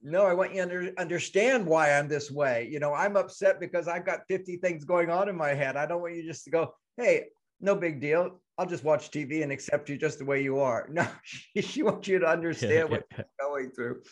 no, 0.03 0.25
I 0.25 0.33
want 0.33 0.53
you 0.53 0.63
to 0.63 1.01
understand 1.01 1.65
why 1.65 1.93
I'm 1.93 2.07
this 2.07 2.29
way. 2.29 2.69
You 2.71 2.79
know, 2.79 2.93
I'm 2.93 3.17
upset 3.17 3.59
because 3.59 3.87
I've 3.87 4.05
got 4.05 4.27
50 4.27 4.57
things 4.57 4.85
going 4.85 5.09
on 5.09 5.27
in 5.27 5.35
my 5.35 5.55
head. 5.55 5.75
I 5.75 5.87
don't 5.87 6.01
want 6.01 6.15
you 6.15 6.23
just 6.23 6.43
to 6.45 6.51
go, 6.51 6.75
hey, 6.97 7.25
no 7.59 7.75
big 7.75 7.99
deal. 7.99 8.39
I'll 8.59 8.67
just 8.67 8.83
watch 8.83 9.09
TV 9.09 9.41
and 9.41 9.51
accept 9.51 9.89
you 9.89 9.97
just 9.97 10.19
the 10.19 10.25
way 10.25 10.43
you 10.43 10.59
are. 10.59 10.87
No, 10.91 11.07
she, 11.23 11.61
she 11.61 11.81
wants 11.81 12.07
you 12.07 12.19
to 12.19 12.27
understand 12.29 12.91
what 12.91 13.05
you're 13.17 13.25
going 13.41 13.71
through. 13.71 14.03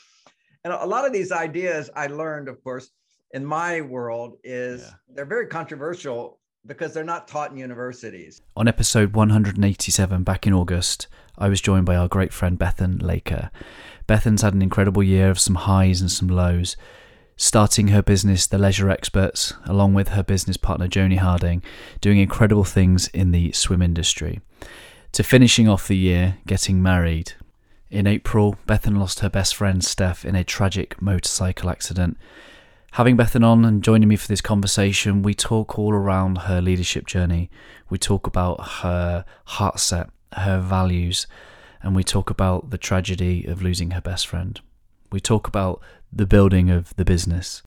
And 0.66 0.74
a 0.74 0.86
lot 0.86 1.06
of 1.06 1.14
these 1.14 1.32
ideas 1.32 1.92
I 1.96 2.08
learned, 2.08 2.50
of 2.50 2.62
course, 2.64 2.90
in 3.32 3.46
my 3.46 3.82
world 3.82 4.38
is 4.44 4.82
yeah. 4.82 4.94
they're 5.14 5.26
very 5.26 5.46
controversial 5.46 6.40
because 6.66 6.92
they're 6.92 7.04
not 7.04 7.28
taught 7.28 7.52
in 7.52 7.58
universities. 7.58 8.42
On 8.58 8.68
episode 8.68 9.14
187 9.14 10.24
back 10.24 10.48
in 10.48 10.54
August, 10.54 11.06
I 11.38 11.50
was 11.50 11.62
joined 11.62 11.86
by 11.86 11.96
our 11.96 12.08
great 12.08 12.34
friend 12.34 12.58
Bethan 12.58 13.00
Laker. 13.00 13.52
Bethan's 14.08 14.42
had 14.42 14.56
an 14.56 14.64
incredible 14.64 15.04
year 15.04 15.30
of 15.30 15.38
some 15.38 15.54
highs 15.54 16.02
and 16.02 16.12
some 16.12 16.30
lows. 16.30 16.76
Starting 17.38 17.90
her 17.90 18.02
business, 18.02 18.48
The 18.48 18.58
Leisure 18.58 18.90
Experts, 18.90 19.54
along 19.66 19.94
with 19.94 20.10
her 20.10 20.24
business 20.24 20.58
partner 20.58 20.88
Joni 20.88 21.20
Harding, 21.20 21.62
doing 22.02 22.18
incredible 22.18 22.64
things 22.64 23.08
in 23.10 23.30
the 23.30 23.52
swim 23.52 23.84
industry. 23.84 24.42
To 25.12 25.22
finishing 25.22 25.70
off 25.70 25.88
the 25.88 25.96
year, 25.96 26.40
getting 26.48 26.82
married. 26.82 27.34
In 27.92 28.08
April, 28.08 28.56
Bethan 28.68 28.98
lost 28.98 29.20
her 29.20 29.30
best 29.30 29.56
friend 29.56 29.84
Steph 29.84 30.26
in 30.26 30.36
a 30.36 30.44
tragic 30.44 31.00
motorcycle 31.02 31.70
accident. 31.70 32.18
Having 32.94 33.18
Bethan 33.18 33.46
on 33.46 33.64
and 33.64 33.84
joining 33.84 34.10
me 34.10 34.16
for 34.16 34.28
this 34.28 34.42
conversation, 34.42 35.22
we 35.22 35.36
talk 35.36 35.78
all 35.78 35.94
around 35.94 36.40
her 36.40 36.62
leadership 36.62 37.06
journey. 37.06 37.52
We 37.90 38.00
talk 38.00 38.26
about 38.26 38.70
her 38.82 39.24
heart 39.46 39.80
set, 39.80 40.10
her 40.34 40.60
values, 40.60 41.28
and 41.84 41.96
we 41.96 42.04
talk 42.04 42.32
about 42.32 42.72
the 42.72 42.78
tragedy 42.80 43.46
of 43.46 43.62
losing 43.62 43.92
her 43.92 44.02
best 44.02 44.26
friend. 44.26 44.60
We 45.12 45.20
talk 45.20 45.48
about 45.48 45.80
the 46.12 46.26
building 46.26 46.72
of 46.72 46.96
the 46.96 47.06
business. 47.06 47.62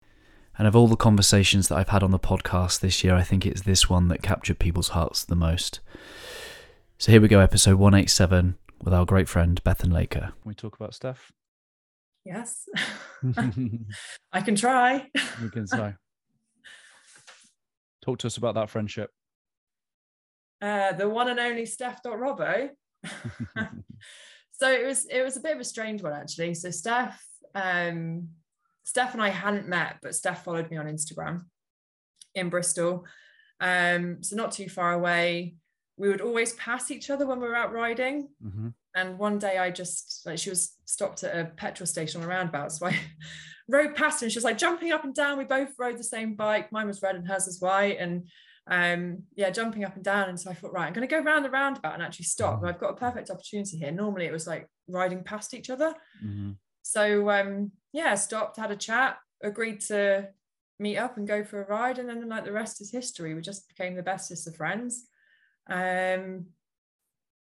And 0.58 0.66
of 0.66 0.74
all 0.74 0.88
the 0.88 0.96
conversations 0.96 1.68
that 1.68 1.78
I've 1.78 1.90
had 1.90 2.02
on 2.02 2.10
the 2.10 2.18
podcast 2.18 2.80
this 2.80 3.04
year, 3.04 3.14
I 3.14 3.22
think 3.22 3.46
it's 3.46 3.62
this 3.62 3.88
one 3.88 4.08
that 4.08 4.22
captured 4.22 4.58
people's 4.58 4.88
hearts 4.88 5.24
the 5.24 5.36
most. 5.36 5.78
So 6.98 7.12
here 7.12 7.20
we 7.20 7.28
go, 7.28 7.38
episode 7.38 7.76
187 7.76 8.56
with 8.82 8.94
our 8.94 9.04
great 9.04 9.28
friend 9.28 9.62
Bethan 9.64 9.92
Laker. 9.92 10.32
We 10.44 10.54
talk 10.54 10.76
about 10.76 10.94
Steph. 10.94 11.32
Yes. 12.24 12.68
I 14.32 14.40
can 14.40 14.54
try. 14.54 15.06
You 15.42 15.50
can 15.50 15.66
try. 15.66 15.94
Talk 18.02 18.18
to 18.18 18.26
us 18.26 18.36
about 18.36 18.54
that 18.54 18.70
friendship. 18.70 19.10
Uh, 20.60 20.92
the 20.92 21.08
one 21.08 21.28
and 21.28 21.38
only 21.38 21.66
Steph 21.66 22.02
Robbo. 22.02 22.70
so 24.52 24.70
it 24.70 24.84
was 24.84 25.06
it 25.06 25.22
was 25.22 25.36
a 25.36 25.40
bit 25.40 25.54
of 25.54 25.60
a 25.60 25.64
strange 25.64 26.02
one 26.02 26.12
actually. 26.12 26.54
So 26.54 26.70
Steph, 26.70 27.22
um, 27.54 28.28
Steph 28.84 29.14
and 29.14 29.22
I 29.22 29.28
hadn't 29.28 29.68
met, 29.68 29.96
but 30.02 30.14
Steph 30.14 30.44
followed 30.44 30.70
me 30.70 30.76
on 30.76 30.86
Instagram 30.86 31.44
in 32.34 32.48
Bristol. 32.48 33.04
Um, 33.60 34.22
so 34.22 34.36
not 34.36 34.52
too 34.52 34.68
far 34.68 34.92
away. 34.92 35.54
We 35.98 36.08
would 36.08 36.20
always 36.20 36.52
pass 36.54 36.90
each 36.90 37.10
other 37.10 37.26
when 37.26 37.40
we 37.40 37.48
were 37.48 37.56
out 37.56 37.72
riding. 37.72 38.28
Mm-hmm. 38.44 38.68
And 38.94 39.18
one 39.18 39.38
day 39.38 39.58
I 39.58 39.70
just 39.70 40.22
like 40.24 40.38
she 40.38 40.50
was 40.50 40.74
stopped 40.84 41.22
at 41.24 41.36
a 41.36 41.50
petrol 41.50 41.86
station 41.86 42.20
on 42.20 42.26
a 42.26 42.30
roundabout. 42.30 42.72
So 42.72 42.86
I 42.86 42.98
rode 43.68 43.94
past 43.94 44.20
her 44.20 44.24
and 44.24 44.32
she 44.32 44.38
was 44.38 44.44
like 44.44 44.58
jumping 44.58 44.92
up 44.92 45.04
and 45.04 45.14
down. 45.14 45.38
We 45.38 45.44
both 45.44 45.70
rode 45.78 45.98
the 45.98 46.04
same 46.04 46.34
bike. 46.34 46.72
Mine 46.72 46.86
was 46.86 47.02
red 47.02 47.16
and 47.16 47.26
hers 47.26 47.46
was 47.46 47.60
white. 47.60 47.98
And 47.98 48.28
um, 48.70 49.22
yeah, 49.34 49.50
jumping 49.50 49.84
up 49.84 49.96
and 49.96 50.04
down. 50.04 50.28
And 50.28 50.38
so 50.38 50.50
I 50.50 50.54
thought, 50.54 50.72
right, 50.72 50.86
I'm 50.86 50.92
going 50.92 51.06
to 51.06 51.14
go 51.14 51.22
round 51.22 51.44
the 51.44 51.50
roundabout 51.50 51.94
and 51.94 52.02
actually 52.02 52.26
stop. 52.26 52.62
Mm. 52.62 52.68
I've 52.68 52.80
got 52.80 52.90
a 52.90 52.96
perfect 52.96 53.30
opportunity 53.30 53.78
here. 53.78 53.92
Normally 53.92 54.26
it 54.26 54.32
was 54.32 54.46
like 54.46 54.68
riding 54.88 55.24
past 55.24 55.54
each 55.54 55.70
other. 55.70 55.94
Mm-hmm. 56.24 56.52
So 56.82 57.30
um, 57.30 57.72
yeah, 57.92 58.14
stopped, 58.14 58.58
had 58.58 58.70
a 58.70 58.76
chat, 58.76 59.18
agreed 59.42 59.80
to 59.82 60.28
meet 60.78 60.96
up 60.96 61.16
and 61.16 61.26
go 61.26 61.44
for 61.44 61.62
a 61.62 61.66
ride. 61.66 61.98
And 61.98 62.08
then 62.08 62.28
like 62.28 62.44
the 62.44 62.52
rest 62.52 62.80
is 62.80 62.90
history. 62.90 63.34
We 63.34 63.40
just 63.40 63.68
became 63.68 63.94
the 63.94 64.02
bestest 64.02 64.46
of 64.46 64.56
friends. 64.56 65.06
Um, 65.68 66.46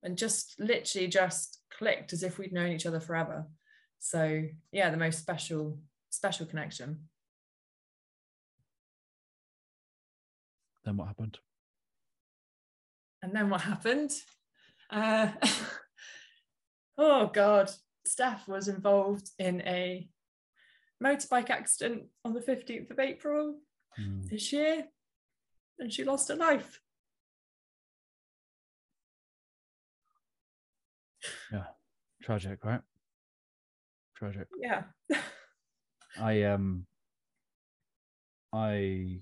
and 0.02 0.16
just 0.16 0.54
literally 0.58 1.08
just 1.08 1.60
clicked 1.76 2.12
as 2.12 2.22
if 2.22 2.38
we'd 2.38 2.52
known 2.52 2.72
each 2.72 2.86
other 2.86 3.00
forever. 3.00 3.46
So 3.98 4.44
yeah, 4.70 4.90
the 4.90 4.96
most 4.96 5.18
special, 5.18 5.78
special 6.10 6.46
connection. 6.46 7.08
Then 10.84 10.98
what 10.98 11.08
happened? 11.08 11.38
And 13.22 13.32
then 13.32 13.48
what 13.48 13.62
happened? 13.62 14.12
Uh, 14.90 15.28
oh 16.98 17.30
God, 17.32 17.70
Steph 18.06 18.46
was 18.46 18.68
involved 18.68 19.30
in 19.38 19.62
a 19.62 20.06
motorbike 21.02 21.50
accident 21.50 22.04
on 22.24 22.34
the 22.34 22.40
15th 22.40 22.90
of 22.90 22.98
April 22.98 23.56
mm. 23.98 24.28
this 24.28 24.52
year, 24.52 24.84
and 25.78 25.90
she 25.90 26.04
lost 26.04 26.28
her 26.28 26.36
life. 26.36 26.80
Yeah. 31.52 31.64
Tragic, 32.22 32.64
right? 32.64 32.80
Tragic. 34.16 34.48
Yeah. 34.60 34.84
I 36.20 36.42
um 36.44 36.86
I 38.52 39.20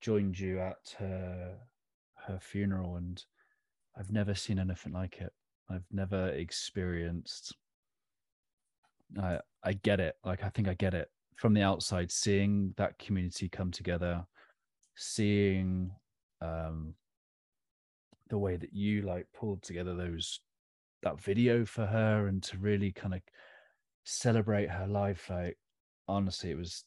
joined 0.00 0.38
you 0.38 0.58
at 0.60 0.94
her 0.98 1.58
her 2.26 2.38
funeral 2.40 2.96
and 2.96 3.22
I've 3.96 4.10
never 4.10 4.34
seen 4.34 4.58
anything 4.58 4.92
like 4.92 5.20
it. 5.20 5.32
I've 5.70 5.86
never 5.92 6.28
experienced 6.30 7.54
I 9.20 9.40
I 9.62 9.74
get 9.74 10.00
it. 10.00 10.16
Like 10.24 10.42
I 10.42 10.48
think 10.48 10.68
I 10.68 10.74
get 10.74 10.94
it 10.94 11.08
from 11.36 11.54
the 11.54 11.62
outside 11.62 12.10
seeing 12.10 12.74
that 12.76 12.98
community 12.98 13.48
come 13.48 13.70
together, 13.70 14.24
seeing 14.96 15.90
um 16.40 16.94
the 18.30 18.38
way 18.38 18.56
that 18.56 18.72
you 18.72 19.02
like 19.02 19.26
pulled 19.38 19.62
together 19.62 19.94
those 19.94 20.40
that 21.04 21.20
video 21.20 21.64
for 21.64 21.86
her 21.86 22.26
and 22.26 22.42
to 22.42 22.58
really 22.58 22.90
kind 22.92 23.14
of 23.14 23.20
celebrate 24.04 24.68
her 24.68 24.86
life 24.86 25.30
like 25.30 25.56
honestly 26.08 26.50
it 26.50 26.58
was 26.58 26.84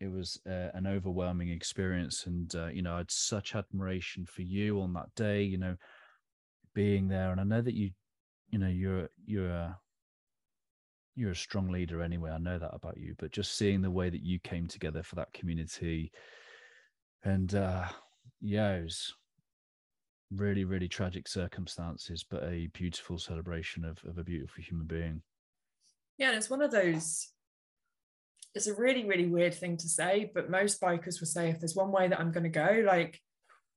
it 0.00 0.10
was 0.10 0.40
uh, 0.48 0.68
an 0.74 0.86
overwhelming 0.86 1.48
experience 1.50 2.26
and 2.26 2.54
uh, 2.54 2.66
you 2.66 2.82
know 2.82 2.94
i 2.94 2.98
had 2.98 3.10
such 3.10 3.54
admiration 3.54 4.26
for 4.26 4.42
you 4.42 4.80
on 4.80 4.92
that 4.92 5.12
day 5.16 5.42
you 5.42 5.58
know 5.58 5.76
being 6.74 7.08
there. 7.08 7.32
And 7.32 7.40
i 7.40 7.44
know 7.44 7.60
that 7.62 7.74
you 7.74 7.90
you 8.50 8.58
know 8.58 8.68
you're 8.68 9.08
you're 9.24 9.48
a 9.48 9.78
you're 11.14 11.32
a 11.32 11.36
strong 11.36 11.70
leader 11.70 12.02
anyway 12.02 12.30
i 12.30 12.38
know 12.38 12.58
that 12.58 12.74
about 12.74 12.96
you 12.96 13.14
but 13.18 13.30
just 13.30 13.56
seeing 13.56 13.82
the 13.82 13.90
way 13.90 14.08
that 14.08 14.22
you 14.22 14.38
came 14.40 14.66
together 14.66 15.02
for 15.02 15.16
that 15.16 15.32
community 15.32 16.10
and 17.24 17.54
uh 17.54 17.84
yeah 18.40 18.76
it 18.76 18.84
was 18.84 19.12
really, 20.36 20.64
really 20.64 20.88
tragic 20.88 21.28
circumstances, 21.28 22.24
but 22.28 22.42
a 22.44 22.68
beautiful 22.68 23.18
celebration 23.18 23.84
of, 23.84 23.98
of 24.08 24.18
a 24.18 24.24
beautiful 24.24 24.62
human 24.62 24.86
being. 24.86 25.22
Yeah, 26.18 26.28
and 26.28 26.36
it's 26.36 26.50
one 26.50 26.62
of 26.62 26.70
those. 26.70 27.28
It's 28.54 28.66
a 28.66 28.74
really, 28.74 29.04
really 29.04 29.26
weird 29.26 29.54
thing 29.54 29.76
to 29.78 29.88
say, 29.88 30.30
but 30.34 30.50
most 30.50 30.80
bikers 30.80 31.20
will 31.20 31.26
say, 31.26 31.48
if 31.48 31.58
there's 31.58 31.76
one 31.76 31.90
way 31.90 32.08
that 32.08 32.20
I'm 32.20 32.32
going 32.32 32.44
to 32.44 32.50
go, 32.50 32.84
like, 32.86 33.18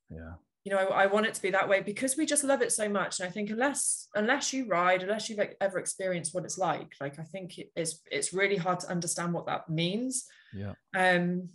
yeah, 0.09 0.33
you 0.65 0.71
know, 0.71 0.79
I, 0.79 1.03
I, 1.03 1.05
want 1.05 1.27
it 1.27 1.35
to 1.35 1.41
be 1.41 1.51
that 1.51 1.69
way 1.69 1.81
because 1.81 2.17
we 2.17 2.25
just 2.25 2.43
love 2.43 2.63
it 2.63 2.71
so 2.71 2.89
much. 2.89 3.19
And 3.19 3.29
I 3.29 3.31
think 3.31 3.51
unless 3.51 4.07
unless 4.15 4.51
you 4.51 4.67
ride, 4.67 5.03
unless 5.03 5.29
you've 5.29 5.39
ever 5.61 5.77
experienced 5.77 6.33
what 6.33 6.43
it's 6.43 6.57
like, 6.57 6.93
like 6.99 7.19
I 7.19 7.23
think 7.23 7.53
it's 7.75 8.01
it's 8.11 8.33
really 8.33 8.57
hard 8.57 8.79
to 8.81 8.89
understand 8.89 9.33
what 9.33 9.45
that 9.45 9.69
means. 9.69 10.25
Yeah. 10.53 10.73
Um, 10.95 11.49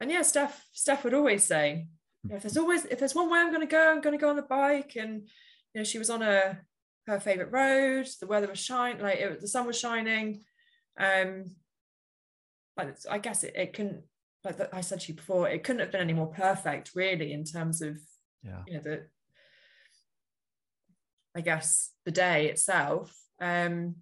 and 0.00 0.10
yeah, 0.10 0.22
Steph 0.22 0.64
Steph 0.72 1.02
would 1.02 1.14
always 1.14 1.44
say, 1.44 1.88
if 2.30 2.42
there's 2.42 2.56
always 2.56 2.84
if 2.86 2.98
there's 2.98 3.14
one 3.14 3.30
way 3.30 3.38
I'm 3.38 3.52
going 3.52 3.66
to 3.66 3.70
go, 3.70 3.90
I'm 3.90 4.00
going 4.00 4.16
to 4.16 4.20
go 4.20 4.30
on 4.30 4.36
the 4.36 4.42
bike. 4.42 4.96
And 4.96 5.28
you 5.72 5.80
know, 5.80 5.84
she 5.84 5.98
was 5.98 6.10
on 6.10 6.22
a 6.22 6.58
her 7.06 7.20
favorite 7.20 7.52
road. 7.52 8.08
The 8.20 8.26
weather 8.26 8.48
was 8.48 8.58
shining, 8.58 9.02
like 9.02 9.18
it, 9.18 9.40
the 9.40 9.48
sun 9.48 9.66
was 9.66 9.78
shining. 9.78 10.44
Um, 10.98 11.56
but 12.76 12.98
I 13.10 13.18
guess 13.18 13.44
it, 13.44 13.54
it 13.54 13.72
couldn't, 13.72 14.02
like 14.44 14.74
I 14.74 14.80
said 14.80 15.00
to 15.00 15.08
you 15.08 15.14
before, 15.14 15.48
it 15.48 15.62
couldn't 15.62 15.80
have 15.80 15.92
been 15.92 16.00
any 16.00 16.12
more 16.12 16.26
perfect, 16.26 16.92
really, 16.94 17.32
in 17.32 17.44
terms 17.44 17.82
of 17.82 17.98
yeah. 18.42 18.62
you 18.66 18.74
know 18.74 18.80
the 18.80 19.02
I 21.34 21.40
guess, 21.40 21.90
the 22.04 22.12
day 22.12 22.46
itself. 22.46 23.14
Um, 23.40 23.96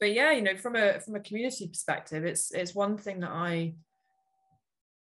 but 0.00 0.12
yeah, 0.12 0.32
you 0.32 0.42
know, 0.42 0.56
from 0.56 0.76
a 0.76 1.00
from 1.00 1.14
a 1.14 1.20
community 1.20 1.68
perspective, 1.68 2.24
it's 2.24 2.52
it's 2.52 2.74
one 2.74 2.98
thing 2.98 3.20
that 3.20 3.30
I 3.30 3.74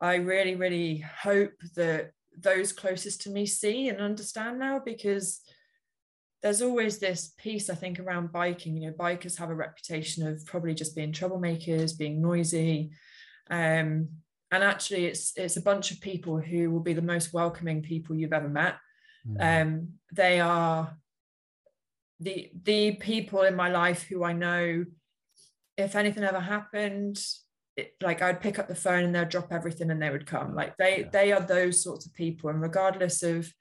I 0.04 0.16
really, 0.16 0.56
really 0.56 0.98
hope 0.98 1.54
that 1.76 2.12
those 2.38 2.74
closest 2.74 3.22
to 3.22 3.30
me 3.30 3.46
see 3.46 3.88
and 3.88 4.02
understand 4.02 4.60
now 4.60 4.82
because 4.84 5.40
there's 6.42 6.62
always 6.62 7.00
this 7.00 7.34
piece 7.38 7.70
I 7.70 7.76
think 7.76 8.00
around 8.00 8.34
biking. 8.34 8.76
You 8.76 8.90
know, 8.90 8.98
bikers 8.98 9.40
have 9.40 9.50
a 9.50 9.56
reputation 9.56 10.28
of 10.28 10.46
probably 10.46 10.74
just 10.74 10.94
being 10.94 11.14
troublemakers, 11.14 11.98
being 11.98 12.22
noisy, 12.22 12.92
um, 13.50 14.10
and 14.52 14.64
actually, 14.64 15.06
it's 15.06 15.32
it's 15.38 15.58
a 15.58 15.62
bunch 15.62 15.92
of 15.92 16.02
people 16.02 16.38
who 16.38 16.70
will 16.70 16.82
be 16.82 16.94
the 16.94 17.02
most 17.02 17.34
welcoming 17.34 17.82
people 17.82 18.16
you've 18.16 18.34
ever 18.34 18.50
met. 18.50 18.76
Mm. 19.28 19.62
Um, 19.62 19.88
they 20.12 20.42
are 20.42 20.96
the 22.20 22.52
the 22.64 22.92
people 22.92 23.44
in 23.44 23.56
my 23.56 23.70
life 23.70 24.04
who 24.04 24.24
I 24.24 24.34
know. 24.34 24.86
If 25.78 25.96
anything 25.96 26.24
ever 26.24 26.42
happened, 26.42 27.18
it, 27.76 27.94
like 28.02 28.22
I'd 28.22 28.42
pick 28.42 28.60
up 28.60 28.68
the 28.68 28.76
phone 28.76 29.04
and 29.04 29.16
they'd 29.16 29.30
drop 29.30 29.52
everything 29.52 29.90
and 29.90 30.02
they 30.02 30.10
would 30.10 30.26
come. 30.26 30.56
Like 30.56 30.78
they 30.78 31.02
yeah. 31.02 31.10
they 31.12 31.32
are 31.32 31.42
those 31.42 31.84
sorts 31.84 32.06
of 32.06 32.14
people, 32.14 32.50
and 32.50 32.62
regardless 32.62 33.24
of 33.24 33.52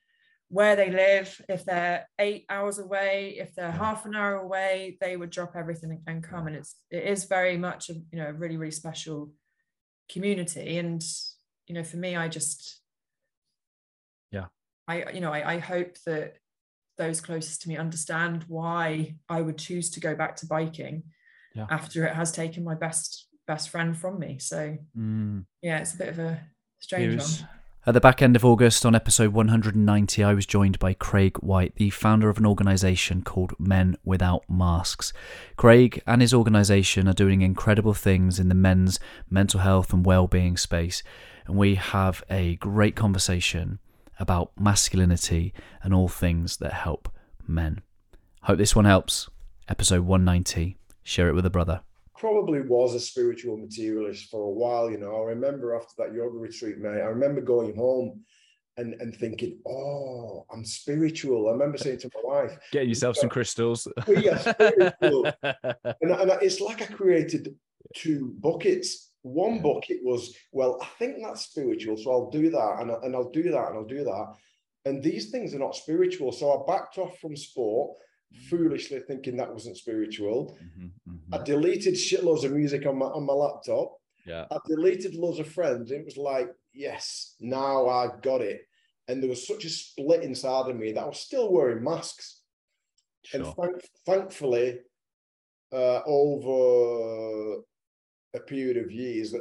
where 0.48 0.77
they 0.77 0.90
live, 0.90 1.40
if 1.48 1.64
they're 1.64 2.07
eight 2.18 2.44
hours 2.51 2.79
away, 2.79 3.37
if 3.38 3.55
they're 3.55 3.70
half 3.70 4.05
an 4.05 4.14
hour 4.14 4.35
away, 4.35 4.98
they 5.01 5.16
would 5.16 5.31
drop 5.31 5.53
everything 5.57 6.03
and 6.07 6.22
come. 6.22 6.46
And 6.46 6.57
it's 6.57 6.77
it 6.90 7.05
is 7.05 7.25
very 7.25 7.57
much 7.57 7.88
a 7.88 7.94
you 7.94 8.18
know 8.18 8.27
a 8.27 8.33
really 8.33 8.57
really 8.57 8.70
special 8.70 9.33
community. 10.11 10.77
And 10.77 11.03
you 11.66 11.75
know, 11.75 11.85
for 11.85 11.96
me, 11.96 12.16
I 12.16 12.29
just 12.29 12.81
yeah, 14.31 14.46
I 14.87 15.11
you 15.12 15.20
know 15.20 15.33
I, 15.33 15.55
I 15.55 15.59
hope 15.59 15.96
that 16.07 16.35
those 16.98 17.22
closest 17.22 17.62
to 17.62 17.68
me 17.70 17.79
understand 17.79 18.44
why 18.46 19.16
I 19.29 19.40
would 19.40 19.57
choose 19.57 19.88
to 19.92 20.01
go 20.01 20.14
back 20.14 20.37
to 20.37 20.46
biking 20.46 21.05
yeah. 21.55 21.66
after 21.70 22.05
it 22.05 22.14
has 22.14 22.31
taken 22.31 22.62
my 22.62 22.75
best 22.75 23.27
best 23.52 23.68
friend 23.68 23.94
from 23.94 24.18
me. 24.18 24.38
So 24.38 24.78
mm. 24.98 25.44
yeah, 25.60 25.78
it's 25.78 25.92
a 25.92 25.98
bit 25.98 26.08
of 26.08 26.18
a 26.18 26.40
strange 26.80 27.20
one. 27.20 27.48
At 27.84 27.92
the 27.92 28.00
back 28.00 28.22
end 28.22 28.34
of 28.34 28.44
August, 28.46 28.86
on 28.86 28.94
episode 28.94 29.34
190, 29.34 30.24
I 30.24 30.32
was 30.32 30.46
joined 30.46 30.78
by 30.78 30.94
Craig 30.94 31.36
White, 31.38 31.74
the 31.74 31.90
founder 31.90 32.30
of 32.30 32.38
an 32.38 32.46
organisation 32.46 33.22
called 33.22 33.52
Men 33.58 33.96
Without 34.04 34.44
Masks. 34.48 35.12
Craig 35.56 36.00
and 36.06 36.22
his 36.22 36.32
organisation 36.32 37.08
are 37.08 37.12
doing 37.12 37.42
incredible 37.42 37.92
things 37.92 38.38
in 38.38 38.48
the 38.48 38.54
men's 38.54 38.98
mental 39.28 39.60
health 39.60 39.92
and 39.92 40.06
well-being 40.06 40.56
space, 40.56 41.02
and 41.46 41.56
we 41.56 41.74
have 41.74 42.24
a 42.30 42.56
great 42.56 42.96
conversation 42.96 43.80
about 44.18 44.52
masculinity 44.58 45.52
and 45.82 45.92
all 45.92 46.08
things 46.08 46.56
that 46.58 46.72
help 46.72 47.12
men. 47.46 47.82
Hope 48.44 48.58
this 48.58 48.76
one 48.76 48.86
helps. 48.86 49.28
Episode 49.68 50.02
190. 50.06 50.78
Share 51.02 51.28
it 51.28 51.34
with 51.34 51.44
a 51.44 51.50
brother 51.50 51.82
probably 52.22 52.61
was 52.61 52.94
a 52.94 53.00
spiritual 53.00 53.56
materialist 53.56 54.30
for 54.30 54.42
a 54.42 54.48
while. 54.48 54.88
You 54.88 54.98
know, 54.98 55.16
I 55.16 55.24
remember 55.30 55.74
after 55.74 55.94
that 55.98 56.14
yoga 56.14 56.38
retreat, 56.38 56.78
mate, 56.78 57.02
I 57.02 57.11
remember 57.11 57.40
going 57.40 57.74
home 57.74 58.20
and, 58.76 58.94
and 59.00 59.12
thinking, 59.12 59.58
oh, 59.66 60.46
I'm 60.52 60.64
spiritual. 60.64 61.48
I 61.48 61.50
remember 61.50 61.78
saying 61.78 61.98
to 61.98 62.11
my 62.14 62.20
wife, 62.22 62.56
Get 62.70 62.87
yourself 62.87 63.16
some 63.16 63.28
crystals. 63.28 63.88
yeah, 64.06 64.38
spiritual. 64.38 65.32
and, 65.42 66.12
and 66.12 66.32
it's 66.42 66.61
like 66.61 66.80
I 66.80 66.87
created 66.87 67.56
two 67.96 68.37
buckets. 68.38 69.11
One 69.22 69.61
bucket 69.61 69.98
was, 70.04 70.32
well, 70.52 70.78
I 70.80 70.87
think 71.00 71.16
that's 71.20 71.46
spiritual, 71.46 71.96
so 71.96 72.12
I'll 72.12 72.30
do 72.30 72.50
that, 72.50 72.76
and, 72.78 72.92
and 72.92 73.16
I'll 73.16 73.30
do 73.30 73.50
that, 73.50 73.68
and 73.70 73.78
I'll 73.78 73.85
do 73.85 74.04
that. 74.04 74.35
And 74.85 75.02
these 75.02 75.30
things 75.30 75.56
are 75.56 75.58
not 75.58 75.74
spiritual. 75.74 76.30
So 76.30 76.52
I 76.52 76.72
backed 76.72 76.98
off 76.98 77.18
from 77.18 77.37
sport 77.37 77.96
foolishly 78.48 79.00
thinking 79.00 79.36
that 79.36 79.52
wasn't 79.52 79.76
spiritual. 79.76 80.56
Mm-hmm, 80.62 81.12
mm-hmm. 81.12 81.34
I 81.34 81.38
deleted 81.42 81.94
shitloads 81.94 82.44
of 82.44 82.52
music 82.52 82.86
on 82.86 82.98
my 82.98 83.06
on 83.06 83.24
my 83.24 83.32
laptop. 83.32 83.98
Yeah. 84.26 84.46
I 84.50 84.58
deleted 84.66 85.14
loads 85.14 85.38
of 85.38 85.48
friends. 85.48 85.90
It 85.90 86.04
was 86.04 86.16
like, 86.16 86.48
yes, 86.72 87.34
now 87.40 87.88
I 87.88 88.08
got 88.22 88.40
it. 88.40 88.62
And 89.08 89.20
there 89.20 89.30
was 89.30 89.46
such 89.46 89.64
a 89.64 89.68
split 89.68 90.22
inside 90.22 90.70
of 90.70 90.76
me 90.76 90.92
that 90.92 91.02
I 91.02 91.06
was 91.06 91.18
still 91.18 91.52
wearing 91.52 91.82
masks. 91.82 92.40
Sure. 93.24 93.42
And 93.42 93.54
thank, 93.54 93.84
thankfully, 94.06 94.78
uh, 95.72 96.00
over 96.06 97.62
a 98.34 98.40
period 98.46 98.76
of 98.76 98.92
years, 98.92 99.34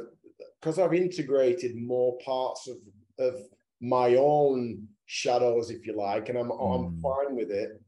because 0.60 0.78
I've 0.78 0.94
integrated 0.94 1.76
more 1.76 2.18
parts 2.24 2.68
of, 2.68 2.76
of 3.18 3.40
my 3.80 4.16
own 4.16 4.88
shadows, 5.06 5.70
if 5.70 5.86
you 5.86 5.96
like, 5.96 6.28
and 6.28 6.38
I'm, 6.38 6.48
mm. 6.48 6.86
I'm 6.86 7.00
fine 7.00 7.36
with 7.36 7.50
it 7.50 7.80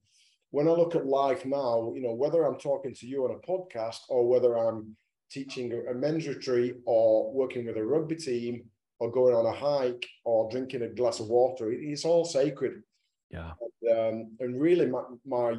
when 0.55 0.69
I 0.69 0.71
look 0.71 0.95
at 0.95 1.05
life 1.05 1.45
now, 1.45 1.93
you 1.97 2.01
know, 2.01 2.15
whether 2.15 2.45
I'm 2.45 2.61
talking 2.61 2.95
to 2.95 3.07
you 3.09 3.25
on 3.25 3.33
a 3.33 3.45
podcast 3.45 4.03
or 4.09 4.29
whether 4.29 4.57
I'm 4.57 4.95
teaching 5.29 5.73
a 5.91 5.93
men's 5.93 6.29
retreat 6.29 6.77
or 6.87 7.33
working 7.33 7.67
with 7.67 7.77
a 7.77 7.85
rugby 7.85 8.15
team 8.15 8.63
or 9.01 9.11
going 9.11 9.35
on 9.35 9.47
a 9.47 9.53
hike 9.53 10.07
or 10.25 10.49
drinking 10.53 10.83
a 10.83 10.89
glass 10.89 11.19
of 11.19 11.27
water, 11.27 11.73
it's 11.73 12.05
all 12.05 12.25
sacred. 12.25 12.85
Yeah. 13.31 13.51
And, 13.83 13.99
um, 13.99 14.31
and 14.39 14.61
really, 14.61 14.87
my, 14.87 15.03
my 15.27 15.59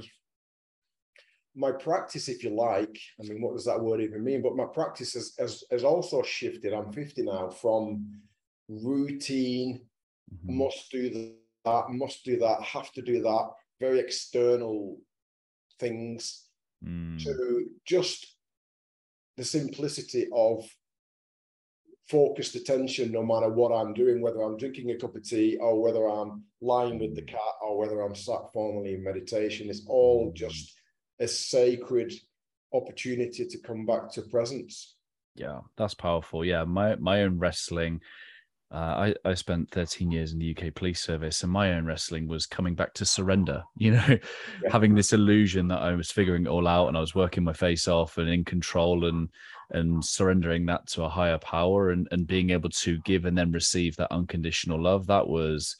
my 1.58 1.74
practice, 1.74 2.30
if 2.30 2.42
you 2.42 2.52
like, 2.52 2.98
I 3.20 3.28
mean, 3.28 3.42
what 3.42 3.54
does 3.54 3.66
that 3.66 3.82
word 3.82 4.00
even 4.00 4.24
mean? 4.24 4.42
But 4.42 4.56
my 4.56 4.66
practice 4.66 5.14
has, 5.16 5.34
has, 5.38 5.66
has 5.72 5.84
also 5.84 6.24
shifted. 6.24 6.74
I'm 6.74 6.94
50 6.94 7.24
now 7.24 7.50
from 7.50 8.06
routine, 8.70 9.82
mm-hmm. 10.34 10.58
must 10.58 10.90
do 10.90 11.34
that, 11.66 11.90
must 11.90 12.24
do 12.24 12.40
that, 12.40 12.62
have 12.62 12.94
to 12.94 13.02
do 13.02 13.22
that, 13.22 13.50
very 13.80 14.00
external 14.00 14.98
things 15.80 16.46
mm. 16.84 17.22
to 17.24 17.66
just 17.86 18.36
the 19.38 19.44
simplicity 19.44 20.28
of 20.34 20.64
focused 22.10 22.56
attention 22.56 23.12
no 23.12 23.24
matter 23.24 23.50
what 23.50 23.72
I'm 23.72 23.94
doing, 23.94 24.22
whether 24.22 24.42
I'm 24.42 24.58
drinking 24.58 24.92
a 24.92 24.98
cup 24.98 25.16
of 25.16 25.24
tea 25.24 25.58
or 25.60 25.82
whether 25.82 26.06
I'm 26.06 26.44
lying 26.62 27.00
with 27.00 27.16
the 27.16 27.24
cat 27.24 27.40
or 27.62 27.78
whether 27.78 28.02
I'm 28.02 28.16
sat 28.16 28.42
formally 28.54 28.94
in 28.94 29.04
meditation. 29.04 29.70
It's 29.70 29.86
all 29.88 30.30
hmm. 30.30 30.36
just 30.36 30.74
a 31.20 31.28
sacred 31.28 32.14
opportunity 32.74 33.46
to 33.46 33.58
come 33.60 33.86
back 33.86 34.12
to 34.14 34.22
presence. 34.24 34.96
Yeah, 35.36 35.62
that's 35.78 35.94
powerful. 35.94 36.46
Yeah, 36.46 36.64
my 36.64 36.96
my 36.96 37.24
own 37.24 37.40
wrestling 37.40 38.02
uh, 38.72 39.14
I, 39.26 39.30
I 39.30 39.34
spent 39.36 39.72
13 39.72 40.12
years 40.12 40.34
in 40.34 40.40
the 40.40 40.56
UK 40.56 40.74
police 40.74 41.02
service, 41.02 41.44
and 41.44 41.52
my 41.52 41.74
own 41.74 41.86
wrestling 41.86 42.28
was 42.28 42.46
coming 42.46 42.76
back 42.76 42.94
to 42.96 43.06
surrender, 43.06 43.64
you 43.78 43.92
know, 43.92 44.06
yeah. 44.08 44.18
having 44.70 44.96
this 44.96 45.14
illusion 45.14 45.68
that 45.70 45.82
I 45.82 45.94
was 45.94 46.12
figuring 46.12 46.46
it 46.46 46.50
all 46.50 46.68
out 46.68 46.88
and 46.88 46.98
I 46.98 47.02
was 47.02 47.16
working 47.16 47.44
my 47.44 47.54
face 47.54 47.88
off 47.88 48.18
and 48.18 48.30
in 48.30 48.44
control 48.44 49.06
and 49.06 49.30
and 49.72 50.06
surrendering 50.06 50.68
that 50.68 50.86
to 50.86 51.04
a 51.04 51.10
higher 51.10 51.40
power 51.40 51.90
and, 51.90 52.08
and 52.12 52.28
being 52.28 52.52
able 52.52 52.70
to 52.70 53.00
give 53.00 53.26
and 53.26 53.36
then 53.36 53.52
receive 53.52 53.96
that 53.96 54.12
unconditional 54.12 54.82
love. 54.82 55.08
That 55.08 55.28
was 55.28 55.76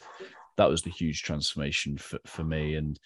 that 0.58 0.70
was 0.70 0.82
the 0.82 0.90
huge 0.90 1.22
transformation 1.22 1.98
for, 1.98 2.20
for 2.26 2.44
me. 2.44 2.76
And 2.76 3.00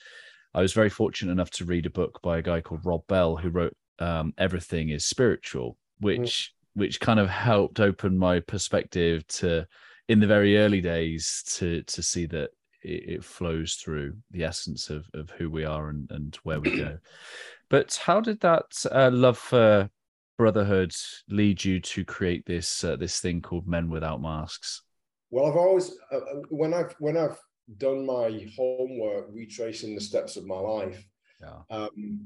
I 0.53 0.61
was 0.61 0.73
very 0.73 0.89
fortunate 0.89 1.31
enough 1.31 1.51
to 1.51 1.65
read 1.65 1.85
a 1.85 1.89
book 1.89 2.21
by 2.21 2.37
a 2.37 2.41
guy 2.41 2.61
called 2.61 2.85
Rob 2.85 3.05
Bell 3.07 3.35
who 3.35 3.49
wrote 3.49 3.75
um, 3.99 4.33
Everything 4.37 4.89
is 4.89 5.05
Spiritual, 5.05 5.77
mm. 6.01 6.49
Which 6.73 6.89
which 6.89 6.99
kind 6.99 7.19
of 7.19 7.29
helped 7.29 7.79
open 7.79 8.17
my 8.17 8.39
perspective 8.39 9.25
to 9.27 9.65
in 10.07 10.19
the 10.19 10.27
very 10.27 10.57
early 10.57 10.81
days 10.81 11.43
to 11.45 11.83
to 11.83 12.01
see 12.01 12.25
that 12.25 12.49
it, 12.81 13.03
it 13.09 13.23
flows 13.23 13.75
through 13.75 14.15
the 14.31 14.43
essence 14.43 14.89
of 14.89 15.07
of 15.13 15.29
who 15.31 15.49
we 15.49 15.63
are 15.63 15.89
and 15.89 16.09
and 16.11 16.37
where 16.43 16.59
we 16.59 16.77
go 16.77 16.97
but 17.69 17.99
how 18.03 18.19
did 18.19 18.39
that 18.39 18.65
uh, 18.91 19.11
love 19.13 19.37
for 19.37 19.89
brotherhood 20.37 20.93
lead 21.29 21.63
you 21.63 21.79
to 21.79 22.03
create 22.03 22.45
this 22.45 22.83
uh, 22.83 22.95
this 22.95 23.19
thing 23.19 23.41
called 23.41 23.67
men 23.67 23.89
without 23.89 24.21
masks 24.21 24.81
well 25.29 25.45
i've 25.45 25.55
always 25.55 25.91
uh, 26.11 26.17
uh 26.17 26.41
when 26.49 26.73
i've 26.73 26.95
when 26.99 27.17
i've 27.17 27.37
done 27.77 28.03
my 28.03 28.47
homework 28.57 29.27
retracing 29.31 29.93
the 29.93 30.01
steps 30.01 30.37
of 30.37 30.45
my 30.45 30.57
life 30.57 31.05
yeah. 31.39 31.59
um, 31.69 32.19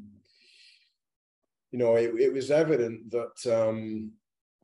you 1.72 1.80
know 1.80 1.96
it, 1.96 2.14
it 2.18 2.32
was 2.32 2.50
evident 2.50 3.12
that 3.12 3.54
um, 3.54 4.14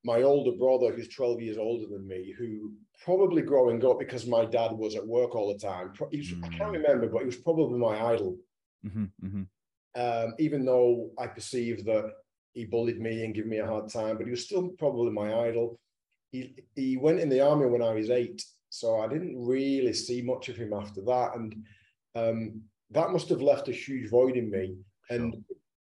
my 0.03 0.21
older 0.21 0.51
brother, 0.51 0.93
who's 0.93 1.09
12 1.09 1.41
years 1.41 1.57
older 1.57 1.85
than 1.87 2.07
me, 2.07 2.33
who 2.37 2.73
probably 3.03 3.41
growing 3.41 3.83
up 3.85 3.99
because 3.99 4.25
my 4.25 4.45
dad 4.45 4.71
was 4.71 4.95
at 4.95 5.05
work 5.05 5.35
all 5.35 5.51
the 5.51 5.59
time. 5.59 5.93
Was, 5.99 6.09
mm. 6.11 6.43
I 6.43 6.49
can't 6.49 6.71
mm. 6.71 6.83
remember, 6.83 7.07
but 7.07 7.19
he 7.19 7.25
was 7.25 7.37
probably 7.37 7.79
my 7.79 7.99
idol. 8.13 8.37
Mm-hmm, 8.85 9.05
mm-hmm. 9.25 9.43
Um, 9.99 10.33
even 10.39 10.65
though 10.65 11.09
I 11.17 11.27
perceived 11.27 11.85
that 11.85 12.11
he 12.53 12.65
bullied 12.65 12.99
me 12.99 13.23
and 13.23 13.33
gave 13.33 13.45
me 13.45 13.57
a 13.57 13.65
hard 13.65 13.89
time, 13.89 14.17
but 14.17 14.25
he 14.25 14.31
was 14.31 14.45
still 14.45 14.69
probably 14.77 15.11
my 15.11 15.47
idol. 15.47 15.79
He 16.31 16.55
he 16.75 16.97
went 16.97 17.19
in 17.19 17.29
the 17.29 17.41
army 17.41 17.65
when 17.65 17.81
I 17.81 17.93
was 17.93 18.09
eight, 18.09 18.43
so 18.69 18.99
I 18.99 19.07
didn't 19.07 19.35
really 19.43 19.93
see 19.93 20.21
much 20.21 20.49
of 20.49 20.57
him 20.57 20.73
after 20.73 21.01
that, 21.01 21.35
and 21.35 21.55
um, 22.15 22.61
that 22.91 23.11
must 23.11 23.29
have 23.29 23.41
left 23.41 23.67
a 23.67 23.71
huge 23.71 24.09
void 24.09 24.35
in 24.37 24.51
me. 24.51 24.75
Sure. 25.09 25.31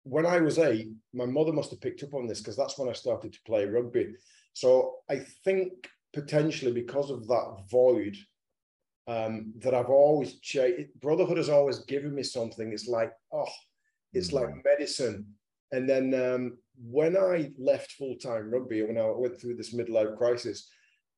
When 0.10 0.26
I 0.26 0.40
was 0.40 0.58
eight, 0.60 0.90
my 1.14 1.26
mother 1.26 1.54
must 1.54 1.72
have 1.72 1.82
picked 1.82 2.04
up 2.04 2.14
on 2.14 2.28
this 2.28 2.40
because 2.40 2.56
that's 2.56 2.78
when 2.78 2.90
I 2.90 2.94
started 2.94 3.34
to 3.34 3.40
play 3.46 3.66
rugby. 3.66 4.14
So 4.54 4.96
I 5.10 5.20
think 5.44 5.72
potentially 6.14 6.72
because 6.72 7.12
of 7.12 7.28
that 7.28 7.64
void, 7.70 8.16
um, 9.08 9.54
that 9.60 9.74
I've 9.74 9.90
always 9.90 10.40
chased. 10.40 10.90
Brotherhood 11.00 11.38
has 11.38 11.50
always 11.50 11.80
given 11.80 12.14
me 12.14 12.24
something. 12.24 12.72
It's 12.72 12.88
like, 12.88 13.14
oh, 13.32 13.48
it's 14.14 14.34
like 14.34 14.48
mm. 14.48 14.62
medicine. 14.66 15.26
And 15.72 15.88
then 15.90 16.14
um, 16.14 16.58
when 16.82 17.18
I 17.18 17.52
left 17.58 17.94
full 17.94 18.16
time 18.18 18.52
rugby, 18.52 18.84
when 18.84 18.98
I 18.98 19.10
went 19.10 19.40
through 19.40 19.56
this 19.56 19.74
midlife 19.74 20.18
crisis, 20.18 20.70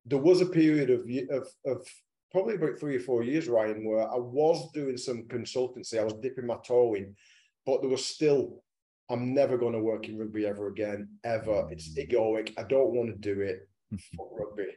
there 0.06 0.20
was 0.20 0.42
a 0.42 0.46
period 0.46 0.90
of, 0.90 1.02
of, 1.32 1.48
of 1.66 1.88
probably 2.32 2.56
about 2.56 2.80
three 2.80 2.96
or 2.96 3.02
four 3.02 3.24
years, 3.24 3.48
Ryan, 3.48 3.86
where 3.86 4.10
I 4.10 4.18
was 4.18 4.72
doing 4.72 4.98
some 4.98 5.24
consultancy. 5.24 6.00
I 6.00 6.04
was 6.04 6.14
dipping 6.22 6.46
my 6.46 6.58
toe 6.66 6.94
in, 6.94 7.16
but 7.66 7.82
there 7.82 7.90
was 7.90 8.06
still, 8.06 8.64
I'm 9.10 9.34
never 9.34 9.58
going 9.58 9.74
to 9.74 9.80
work 9.80 10.08
in 10.08 10.18
rugby 10.18 10.46
ever 10.46 10.68
again, 10.68 11.10
ever. 11.24 11.68
It's 11.72 11.90
mm. 11.90 12.10
egoic. 12.10 12.54
I 12.58 12.64
don't 12.64 12.94
want 12.94 13.10
to 13.10 13.16
do 13.16 13.42
it 13.42 13.68
for 14.16 14.30
rugby. 14.38 14.68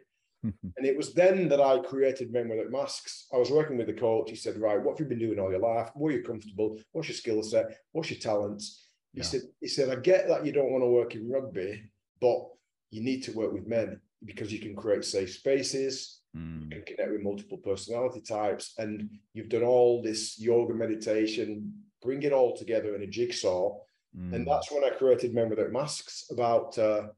and 0.43 0.87
it 0.87 0.97
was 0.97 1.15
then 1.15 1.49
that 1.49 1.61
I 1.61 1.79
created 1.79 2.33
Men 2.33 2.49
Without 2.49 2.71
Masks. 2.71 3.27
I 3.33 3.37
was 3.37 3.51
working 3.51 3.77
with 3.77 3.87
the 3.87 3.93
coach. 3.93 4.31
He 4.31 4.37
said, 4.37 4.59
Right, 4.59 4.83
what 4.83 4.99
have 4.99 5.01
you 5.01 5.09
been 5.09 5.19
doing 5.19 5.39
all 5.39 5.51
your 5.51 5.61
life? 5.61 5.91
Where 5.95 6.13
are 6.13 6.17
you 6.17 6.25
comfortable? 6.25 6.79
What's 6.93 7.09
your 7.09 7.17
skill 7.17 7.43
set? 7.43 7.77
What's 7.93 8.11
your 8.11 8.19
talents? 8.19 8.89
He 9.13 9.21
yeah. 9.21 9.27
said, 9.27 9.41
He 9.61 9.69
said, 9.69 9.91
I 9.91 9.97
get 9.97 10.29
that 10.29 10.45
you 10.45 10.53
don't 10.53 10.73
want 10.73 10.83
to 10.83 10.89
work 10.89 11.15
in 11.15 11.31
rugby, 11.31 11.83
but 12.21 12.49
you 12.91 13.03
need 13.03 13.23
to 13.25 13.33
work 13.33 13.53
with 13.53 13.67
men 13.67 14.01
because 14.25 14.53
you 14.53 14.61
can 14.61 14.75
create 14.75 15.05
safe 15.05 15.33
spaces, 15.33 16.21
mm. 16.37 16.65
you 16.65 16.69
can 16.71 16.83
connect 16.85 17.13
with 17.13 17.23
multiple 17.23 17.59
personality 17.59 18.21
types, 18.21 18.75
and 18.79 19.09
you've 19.35 19.49
done 19.49 19.65
all 19.65 20.03
this 20.03 20.39
yoga 20.39 20.75
meditation, 20.75 21.73
bring 22.03 22.23
it 22.23 22.33
all 22.33 22.57
together 22.57 22.95
in 22.95 23.03
a 23.03 23.07
jigsaw. 23.07 23.77
Mm. 24.19 24.35
And 24.35 24.47
that's 24.47 24.71
when 24.71 24.85
I 24.85 24.91
created 24.91 25.35
Men 25.35 25.49
Without 25.49 25.73
Masks 25.73 26.27
about 26.31 26.77
uh, 26.79 27.09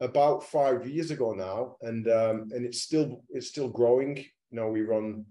about 0.00 0.42
five 0.44 0.86
years 0.86 1.10
ago 1.10 1.32
now, 1.32 1.76
and 1.82 2.08
um, 2.08 2.48
and 2.52 2.64
it's 2.64 2.82
still 2.82 3.22
it's 3.30 3.48
still 3.48 3.68
growing. 3.68 4.16
You 4.16 4.56
know, 4.56 4.68
we 4.68 4.82
run 4.82 5.24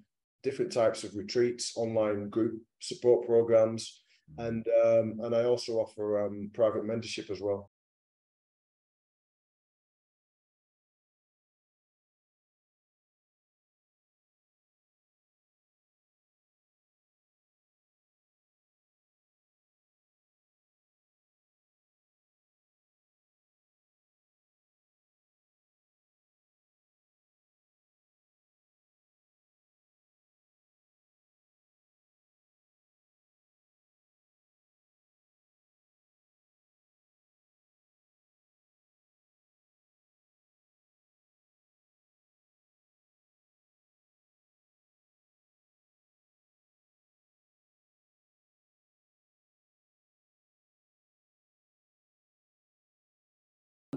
different 0.44 0.72
types 0.72 1.04
of 1.04 1.15
retreats, 1.15 1.74
online 1.76 2.30
group 2.30 2.62
support 2.80 3.28
programs, 3.28 4.04
and 4.38 4.65
um, 4.86 5.20
and 5.24 5.36
I 5.36 5.44
also 5.44 5.74
offer 5.74 6.26
um, 6.26 6.50
private 6.54 6.84
mentorship 6.84 7.30
as 7.30 7.42
well. 7.42 7.70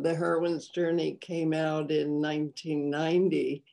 The 0.03 0.15
Heroine's 0.15 0.69
Journey 0.69 1.17
came 1.21 1.53
out 1.53 1.91
in 1.91 2.21
1990, 2.21 3.65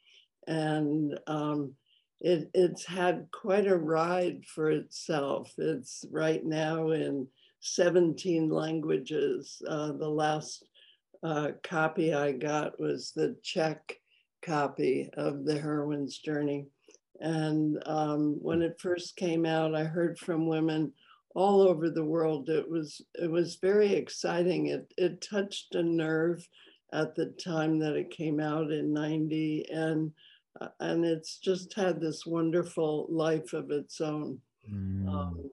and 0.48 1.20
um, 1.28 1.74
it, 2.22 2.50
it's 2.54 2.86
had 2.86 3.28
quite 3.32 3.68
a 3.68 3.78
ride 3.78 4.46
for 4.46 4.70
itself. 4.70 5.54
It's 5.58 6.06
right 6.12 6.44
now 6.44 6.92
in 6.92 7.28
17 7.62 8.50
languages. 8.50 9.62
Uh, 9.68 9.94
the 9.94 10.10
last 10.10 10.66
uh, 11.24 11.52
copy 11.64 12.14
I 12.14 12.32
got 12.34 12.80
was 12.80 13.12
the 13.12 13.36
Czech 13.44 13.96
copy 14.42 15.10
of 15.14 15.46
The 15.46 15.58
Heroine's 15.58 16.18
Journey. 16.18 16.68
And 17.20 17.82
um, 17.86 18.38
when 18.42 18.62
it 18.62 18.80
first 18.80 19.18
came 19.18 19.46
out, 19.46 19.76
I 19.76 19.84
heard 19.84 20.18
from 20.18 20.48
women 20.48 20.94
all 21.36 21.62
over 21.62 21.90
the 21.90 22.06
world. 22.06 22.50
It 22.50 22.70
was 22.70 23.02
it 23.16 23.30
was 23.30 23.58
very 23.62 23.94
exciting. 23.94 24.68
It 24.68 24.94
it 24.98 25.22
touched 25.22 25.76
a 25.76 25.84
nerve 25.84 26.48
at 26.92 27.16
the 27.16 27.28
time 27.28 27.80
that 27.80 27.96
it 27.96 28.10
came 28.10 28.40
out 28.40 28.72
in 28.72 28.94
90 28.94 29.68
and 29.72 30.12
uh, 30.60 30.70
and 30.80 31.06
it's 31.06 31.38
just 31.38 31.74
had 31.76 32.02
this 32.02 32.26
wonderful 32.26 33.06
life 33.10 33.54
of 33.54 33.70
its 33.72 34.02
own. 34.02 34.40
Mm. 34.72 35.08
Um, 35.08 35.50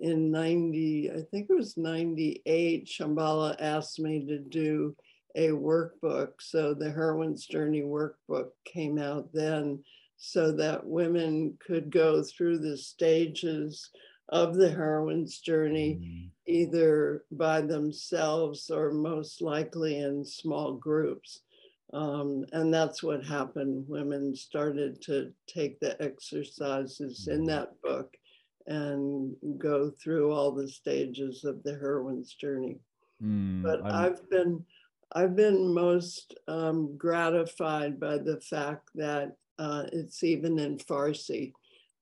in 0.00 0.30
90, 0.30 1.10
I 1.10 1.22
think 1.30 1.48
it 1.48 1.54
was 1.54 1.76
98, 1.76 2.86
Shambhala 2.86 3.54
asked 3.60 4.00
me 4.00 4.26
to 4.26 4.38
do 4.38 4.96
a 5.36 5.48
workbook. 5.48 6.32
So 6.40 6.74
the 6.74 6.90
Heroine's 6.90 7.46
Journey 7.46 7.82
workbook 7.82 8.48
came 8.64 8.98
out 8.98 9.28
then 9.32 9.84
so 10.16 10.52
that 10.52 10.86
women 10.86 11.56
could 11.64 11.90
go 11.90 12.22
through 12.22 12.58
the 12.58 12.76
stages 12.76 13.90
of 14.30 14.54
the 14.54 14.70
heroine's 14.70 15.38
journey, 15.40 16.00
mm-hmm. 16.00 16.28
either 16.46 17.24
by 17.32 17.60
themselves 17.60 18.70
or 18.70 18.92
most 18.92 19.42
likely 19.42 19.98
in 19.98 20.24
small 20.24 20.74
groups. 20.74 21.40
Um, 21.92 22.44
and 22.52 22.72
that's 22.72 23.02
what 23.02 23.24
happened. 23.24 23.84
Women 23.88 24.34
started 24.34 25.02
to 25.02 25.32
take 25.48 25.80
the 25.80 26.00
exercises 26.00 27.28
in 27.28 27.38
mm-hmm. 27.38 27.46
that 27.46 27.82
book 27.82 28.16
and 28.66 29.34
go 29.58 29.90
through 29.90 30.32
all 30.32 30.52
the 30.52 30.68
stages 30.68 31.44
of 31.44 31.62
the 31.64 31.74
heroine's 31.74 32.34
journey. 32.34 32.78
Mm, 33.22 33.62
but 33.62 33.84
i 33.84 34.04
have 34.04 34.30
been 34.30 34.64
I've 35.12 35.34
been 35.34 35.74
most 35.74 36.38
um, 36.46 36.96
gratified 36.96 37.98
by 37.98 38.18
the 38.18 38.40
fact 38.40 38.90
that 38.94 39.34
uh, 39.58 39.84
it's 39.92 40.22
even 40.22 40.58
in 40.60 40.78
Farsi. 40.78 41.52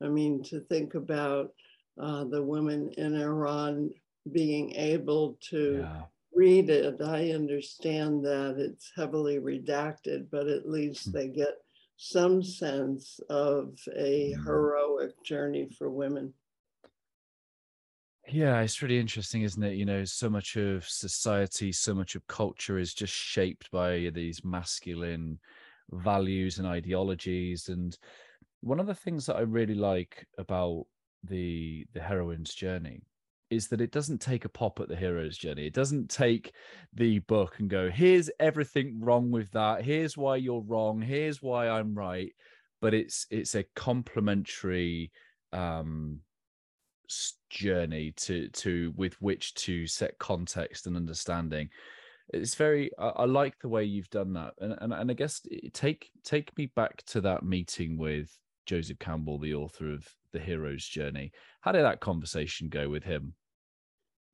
I 0.02 0.08
mean, 0.08 0.42
to 0.44 0.60
think 0.60 0.94
about 0.94 1.52
uh, 2.00 2.24
the 2.24 2.42
women 2.42 2.90
in 2.96 3.20
Iran 3.20 3.90
being 4.32 4.74
able 4.74 5.38
to 5.50 5.80
yeah. 5.82 6.02
read 6.34 6.70
it. 6.70 7.00
I 7.00 7.30
understand 7.30 8.24
that 8.24 8.56
it's 8.58 8.92
heavily 8.94 9.38
redacted, 9.38 10.26
but 10.30 10.46
at 10.48 10.68
least 10.68 11.10
mm. 11.10 11.12
they 11.12 11.28
get 11.28 11.54
some 11.96 12.42
sense 12.42 13.20
of 13.28 13.78
a 13.96 14.34
mm. 14.36 14.44
heroic 14.44 15.22
journey 15.24 15.68
for 15.76 15.90
women. 15.90 16.32
Yeah, 18.30 18.60
it's 18.60 18.82
really 18.82 18.98
interesting, 18.98 19.42
isn't 19.42 19.62
it? 19.62 19.76
You 19.76 19.86
know, 19.86 20.04
so 20.04 20.28
much 20.28 20.56
of 20.56 20.86
society, 20.86 21.72
so 21.72 21.94
much 21.94 22.14
of 22.14 22.26
culture 22.26 22.78
is 22.78 22.92
just 22.92 23.12
shaped 23.12 23.70
by 23.70 24.10
these 24.12 24.44
masculine 24.44 25.38
values 25.90 26.58
and 26.58 26.68
ideologies. 26.68 27.68
And 27.68 27.96
one 28.60 28.80
of 28.80 28.86
the 28.86 28.94
things 28.94 29.24
that 29.26 29.36
I 29.36 29.40
really 29.40 29.74
like 29.74 30.26
about 30.36 30.84
the 31.24 31.86
the 31.92 32.00
heroine's 32.00 32.54
journey 32.54 33.02
is 33.50 33.68
that 33.68 33.80
it 33.80 33.92
doesn't 33.92 34.20
take 34.20 34.44
a 34.44 34.48
pop 34.48 34.78
at 34.80 34.88
the 34.88 34.96
hero's 34.96 35.38
journey. 35.38 35.66
It 35.66 35.74
doesn't 35.74 36.10
take 36.10 36.52
the 36.92 37.20
book 37.20 37.56
and 37.58 37.70
go, 37.70 37.90
here's 37.90 38.30
everything 38.38 39.00
wrong 39.00 39.30
with 39.30 39.50
that. 39.52 39.82
Here's 39.82 40.16
why 40.16 40.36
you're 40.36 40.60
wrong. 40.60 41.00
Here's 41.00 41.40
why 41.40 41.68
I'm 41.68 41.94
right. 41.94 42.32
But 42.80 42.94
it's 42.94 43.26
it's 43.30 43.54
a 43.54 43.64
complementary 43.74 45.10
um 45.52 46.20
journey 47.48 48.12
to 48.14 48.48
to 48.48 48.92
with 48.96 49.14
which 49.22 49.54
to 49.54 49.86
set 49.86 50.18
context 50.18 50.86
and 50.86 50.96
understanding. 50.96 51.70
It's 52.34 52.54
very 52.54 52.90
I, 52.98 53.08
I 53.08 53.24
like 53.24 53.58
the 53.60 53.68
way 53.68 53.84
you've 53.84 54.10
done 54.10 54.34
that. 54.34 54.54
And 54.60 54.76
and, 54.78 54.92
and 54.92 55.10
I 55.10 55.14
guess 55.14 55.40
take 55.72 56.10
take 56.22 56.56
me 56.58 56.70
back 56.76 57.02
to 57.06 57.22
that 57.22 57.42
meeting 57.42 57.96
with 57.96 58.30
Joseph 58.68 58.98
Campbell, 58.98 59.38
the 59.38 59.54
author 59.54 59.90
of 59.90 60.06
The 60.32 60.38
Hero's 60.38 60.86
Journey. 60.86 61.32
How 61.62 61.72
did 61.72 61.84
that 61.84 62.00
conversation 62.00 62.68
go 62.68 62.90
with 62.90 63.02
him? 63.02 63.32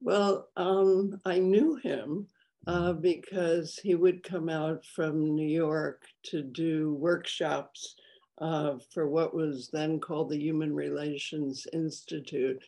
Well, 0.00 0.48
um, 0.56 1.20
I 1.24 1.38
knew 1.38 1.76
him 1.76 2.26
uh, 2.66 2.90
mm-hmm. 2.90 3.00
because 3.00 3.78
he 3.80 3.94
would 3.94 4.24
come 4.24 4.48
out 4.48 4.84
from 4.84 5.36
New 5.36 5.46
York 5.46 6.02
to 6.24 6.42
do 6.42 6.94
workshops 6.94 7.94
uh, 8.38 8.74
for 8.92 9.08
what 9.08 9.36
was 9.36 9.70
then 9.72 10.00
called 10.00 10.30
the 10.30 10.40
Human 10.40 10.74
Relations 10.74 11.68
Institute. 11.72 12.60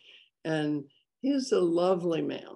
And 0.45 0.85
he's 1.21 1.51
a 1.51 1.59
lovely 1.59 2.23
man, 2.23 2.55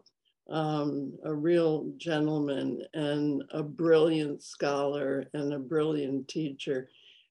um, 0.50 1.18
a 1.24 1.34
real 1.34 1.92
gentleman, 1.96 2.82
and 2.94 3.42
a 3.50 3.64
brilliant 3.64 4.40
scholar 4.44 5.24
and 5.34 5.52
a 5.52 5.58
brilliant 5.58 6.28
teacher. 6.28 6.88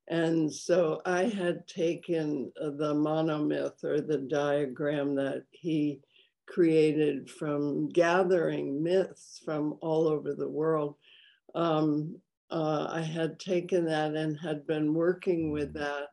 And 0.09 0.51
so 0.51 1.01
I 1.05 1.25
had 1.25 1.67
taken 1.67 2.51
uh, 2.59 2.71
the 2.71 2.95
monomyth 2.95 3.83
or 3.83 4.01
the 4.01 4.17
diagram 4.17 5.15
that 5.15 5.43
he 5.51 5.99
created 6.47 7.29
from 7.29 7.89
gathering 7.89 8.81
myths 8.81 9.39
from 9.45 9.77
all 9.81 10.07
over 10.07 10.33
the 10.33 10.49
world. 10.49 10.95
Um, 11.53 12.17
uh, 12.49 12.87
I 12.89 13.01
had 13.01 13.39
taken 13.39 13.85
that 13.85 14.15
and 14.15 14.39
had 14.39 14.65
been 14.65 14.95
working 14.95 15.51
with 15.51 15.73
that 15.73 16.07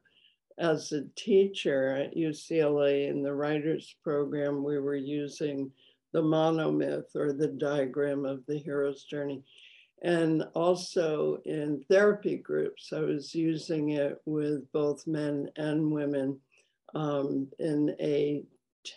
as 0.59 0.93
a 0.93 1.05
teacher 1.17 1.91
at 1.97 2.17
UCLA 2.17 3.09
in 3.09 3.23
the 3.23 3.35
writers 3.35 3.95
program, 4.03 4.65
we 4.65 4.79
were 4.79 4.97
using 4.97 5.71
the 6.13 6.23
monomyth 6.23 7.15
or 7.15 7.33
the 7.33 7.49
diagram 7.49 8.25
of 8.25 8.45
the 8.47 8.57
hero's 8.57 9.05
journey. 9.05 9.43
And 10.03 10.45
also 10.55 11.39
in 11.45 11.85
therapy 11.89 12.37
groups, 12.37 12.93
I 12.93 13.01
was 13.01 13.35
using 13.35 13.91
it 13.91 14.21
with 14.27 14.71
both 14.73 15.07
men 15.07 15.49
and 15.57 15.91
women 15.91 16.39
um, 16.95 17.49
in 17.59 17.97
a 18.01 18.45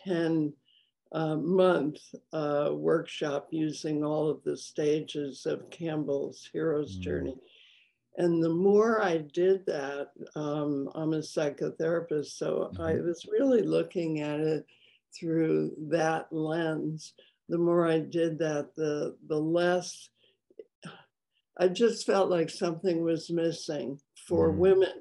10 0.06 0.54
uh, 1.12 1.36
month 1.38 2.00
uh, 2.34 2.70
workshop 2.74 3.47
using 3.52 4.04
all 4.04 4.30
of 4.30 4.43
the 4.43 4.56
stages 4.58 5.45
of 5.45 5.70
Campbell's 5.72 6.47
hero's 6.52 6.97
mm. 6.97 7.02
journey. 7.02 7.36
And 8.18 8.43
the 8.43 8.50
more 8.50 9.02
I 9.02 9.20
did 9.20 9.66
that, 9.68 10.10
um, 10.36 10.89
I'm 10.93 11.14
a 11.14 11.20
psychotherapist, 11.20 12.38
so 12.38 12.70
mm-hmm. 12.74 12.82
I 12.82 12.95
was 12.95 13.26
really 13.32 13.62
looking 13.62 14.20
at 14.20 14.39
it 14.41 14.66
through 15.18 15.72
that 15.89 16.28
lens. 16.32 17.14
The 17.47 17.58
more 17.58 17.88
I 17.88 18.00
did 18.00 18.38
that, 18.39 18.76
the 18.76 19.16
the 19.28 19.39
less 19.39 20.10
I 21.60 21.68
just 21.68 22.05
felt 22.05 22.30
like 22.30 22.49
something 22.49 23.03
was 23.03 23.30
missing 23.30 23.99
for 24.28 24.51
mm. 24.51 24.55
women. 24.55 24.93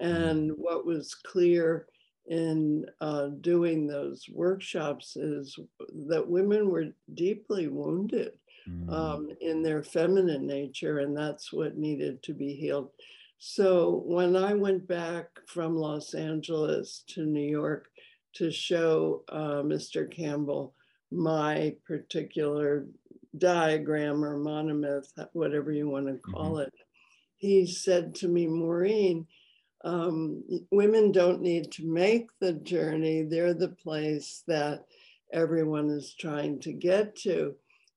Mm. 0.00 0.30
And 0.30 0.52
what 0.56 0.86
was 0.86 1.14
clear 1.14 1.86
in 2.28 2.84
uh, 3.00 3.28
doing 3.40 3.86
those 3.86 4.26
workshops 4.32 5.16
is 5.16 5.58
that 6.08 6.28
women 6.28 6.70
were 6.70 6.94
deeply 7.14 7.68
wounded 7.68 8.32
mm. 8.68 8.92
um, 8.92 9.30
in 9.40 9.62
their 9.62 9.82
feminine 9.82 10.46
nature, 10.46 11.00
and 11.00 11.16
that's 11.16 11.52
what 11.52 11.76
needed 11.76 12.22
to 12.22 12.34
be 12.34 12.54
healed. 12.54 12.90
So 13.38 14.02
when 14.04 14.36
I 14.36 14.54
went 14.54 14.86
back 14.86 15.26
from 15.46 15.76
Los 15.76 16.14
Angeles 16.14 17.04
to 17.08 17.24
New 17.24 17.48
York 17.48 17.88
to 18.34 18.50
show 18.50 19.24
uh, 19.28 19.62
Mr. 19.62 20.10
Campbell 20.10 20.74
my 21.10 21.74
particular 21.86 22.86
diagram 23.36 24.24
or 24.24 24.38
monomyth, 24.38 25.12
whatever 25.32 25.72
you 25.72 25.88
want 25.88 26.06
to 26.06 26.18
call 26.18 26.52
mm-hmm. 26.52 26.62
it, 26.62 26.72
he 27.36 27.66
said 27.66 28.14
to 28.16 28.28
me, 28.28 28.46
Maureen, 28.46 29.26
um, 29.84 30.42
women 30.70 31.12
don't 31.12 31.40
need 31.40 31.70
to 31.72 31.86
make 31.86 32.30
the 32.40 32.52
journey. 32.52 33.22
They're 33.22 33.54
the 33.54 33.68
place 33.68 34.42
that 34.48 34.84
everyone 35.32 35.88
is 35.90 36.14
trying 36.18 36.60
to 36.60 36.72
get 36.72 37.14
to. 37.16 37.54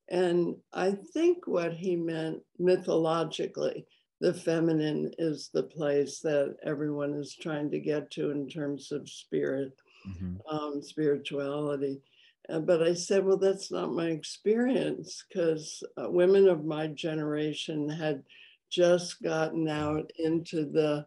And 0.10 0.58
I 0.74 0.92
think 0.92 1.48
what 1.48 1.74
he 1.74 1.96
meant 1.96 2.42
mythologically, 2.60 3.86
the 4.20 4.34
feminine 4.34 5.12
is 5.18 5.50
the 5.54 5.64
place 5.64 6.20
that 6.20 6.58
everyone 6.64 7.14
is 7.14 7.34
trying 7.34 7.72
to 7.72 7.80
get 7.80 8.12
to 8.12 8.30
in 8.32 8.48
terms 8.48 8.92
of 8.92 9.10
spirit, 9.10 9.72
mm-hmm. 10.08 10.36
um, 10.54 10.82
spirituality. 10.82 12.02
Uh, 12.50 12.60
but 12.60 12.82
I 12.82 12.94
said, 12.94 13.26
well, 13.26 13.38
that's 13.38 13.72
not 13.72 13.94
my 13.94 14.08
experience 14.08 15.24
because 15.28 15.84
uh, 15.98 16.10
women 16.10 16.48
of 16.48 16.66
my 16.66 16.88
generation 16.88 17.88
had 17.88 18.24
just 18.70 19.22
gotten 19.22 19.68
out 19.68 20.12
into 20.18 20.66
the 20.66 21.06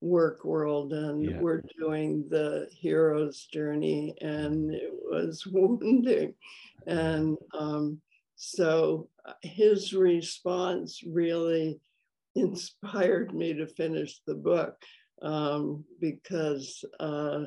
work 0.00 0.44
world 0.44 0.92
and 0.92 1.24
yeah. 1.24 1.40
were 1.40 1.64
doing 1.78 2.26
the 2.28 2.68
hero's 2.70 3.46
journey 3.46 4.14
and 4.20 4.72
it 4.72 4.92
was 4.92 5.46
wounding. 5.50 6.34
And 6.86 7.36
um, 7.58 8.00
so 8.36 9.08
uh, 9.24 9.32
his 9.42 9.92
response 9.92 11.02
really 11.06 11.80
inspired 12.34 13.34
me 13.34 13.54
to 13.54 13.66
finish 13.66 14.20
the 14.26 14.34
book 14.34 14.76
um, 15.22 15.84
because 16.00 16.84
uh, 17.00 17.44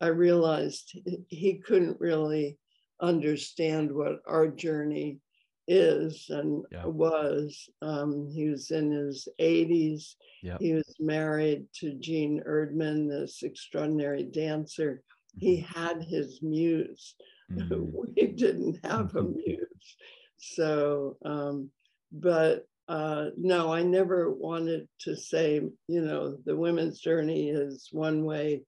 I 0.00 0.08
realized 0.08 0.98
he 1.28 1.54
couldn't 1.54 1.98
really 1.98 2.58
understand 3.00 3.92
what 3.92 4.20
our 4.26 4.48
journey 4.48 5.20
is 5.68 6.26
and 6.28 6.64
yeah. 6.70 6.86
was. 6.86 7.68
Um, 7.82 8.28
he 8.32 8.48
was 8.48 8.70
in 8.70 8.90
his 8.92 9.28
80s. 9.40 10.14
Yeah. 10.42 10.56
He 10.60 10.74
was 10.74 10.94
married 10.98 11.66
to 11.80 11.94
Jean 11.94 12.42
Erdman, 12.46 13.08
this 13.08 13.42
extraordinary 13.42 14.24
dancer. 14.24 15.02
Mm-hmm. 15.36 15.46
He 15.46 15.60
had 15.60 16.02
his 16.02 16.40
muse. 16.42 17.14
Mm-hmm. 17.48 17.84
we 18.16 18.26
didn't 18.26 18.84
have 18.84 19.14
a 19.14 19.22
muse. 19.46 19.96
So, 20.36 21.16
um, 21.24 21.70
but 22.10 22.66
uh, 22.88 23.26
no, 23.36 23.72
I 23.72 23.82
never 23.82 24.32
wanted 24.32 24.88
to 25.02 25.14
say, 25.14 25.60
you 25.86 26.00
know, 26.00 26.38
the 26.44 26.56
women's 26.56 26.98
journey 26.98 27.50
is 27.50 27.88
one 27.92 28.24
way. 28.24 28.62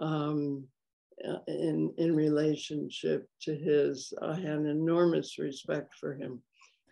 Um, 0.00 0.64
in 1.46 1.92
in 1.98 2.14
relationship 2.14 3.28
to 3.42 3.54
his. 3.54 4.12
I 4.20 4.34
had 4.34 4.66
enormous 4.66 5.38
respect 5.38 5.94
for 5.98 6.14
him, 6.14 6.42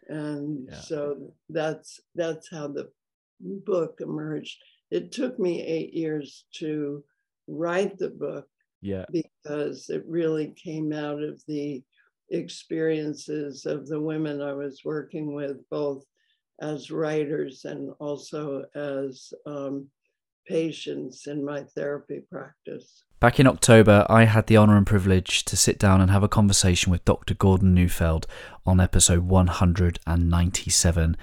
and 0.08 0.68
yeah. 0.70 0.80
so 0.80 1.32
that's 1.48 2.00
that's 2.14 2.50
how 2.50 2.68
the 2.68 2.90
book 3.40 3.98
emerged. 4.00 4.58
It 4.90 5.12
took 5.12 5.38
me 5.38 5.62
eight 5.62 5.94
years 5.94 6.44
to 6.54 7.04
write 7.46 7.98
the 7.98 8.10
book. 8.10 8.46
Yeah, 8.82 9.04
because 9.12 9.90
it 9.90 10.04
really 10.06 10.54
came 10.56 10.92
out 10.92 11.22
of 11.22 11.42
the 11.46 11.82
experiences 12.30 13.66
of 13.66 13.86
the 13.88 14.00
women 14.00 14.40
I 14.40 14.54
was 14.54 14.82
working 14.84 15.34
with, 15.34 15.68
both 15.68 16.04
as 16.60 16.90
writers 16.90 17.64
and 17.64 17.90
also 17.98 18.64
as 18.74 19.32
um, 19.46 19.86
patients 20.50 21.28
in 21.28 21.44
my 21.44 21.62
therapy 21.62 22.20
practice. 22.28 23.04
Back 23.20 23.38
in 23.38 23.46
October, 23.46 24.04
I 24.08 24.24
had 24.24 24.48
the 24.48 24.56
honour 24.56 24.76
and 24.76 24.86
privilege 24.86 25.44
to 25.44 25.56
sit 25.56 25.78
down 25.78 26.00
and 26.00 26.10
have 26.10 26.24
a 26.24 26.28
conversation 26.28 26.90
with 26.90 27.04
Dr. 27.04 27.34
Gordon 27.34 27.72
Neufeld 27.72 28.26
on 28.66 28.80
episode 28.80 29.20
197. 29.20 31.16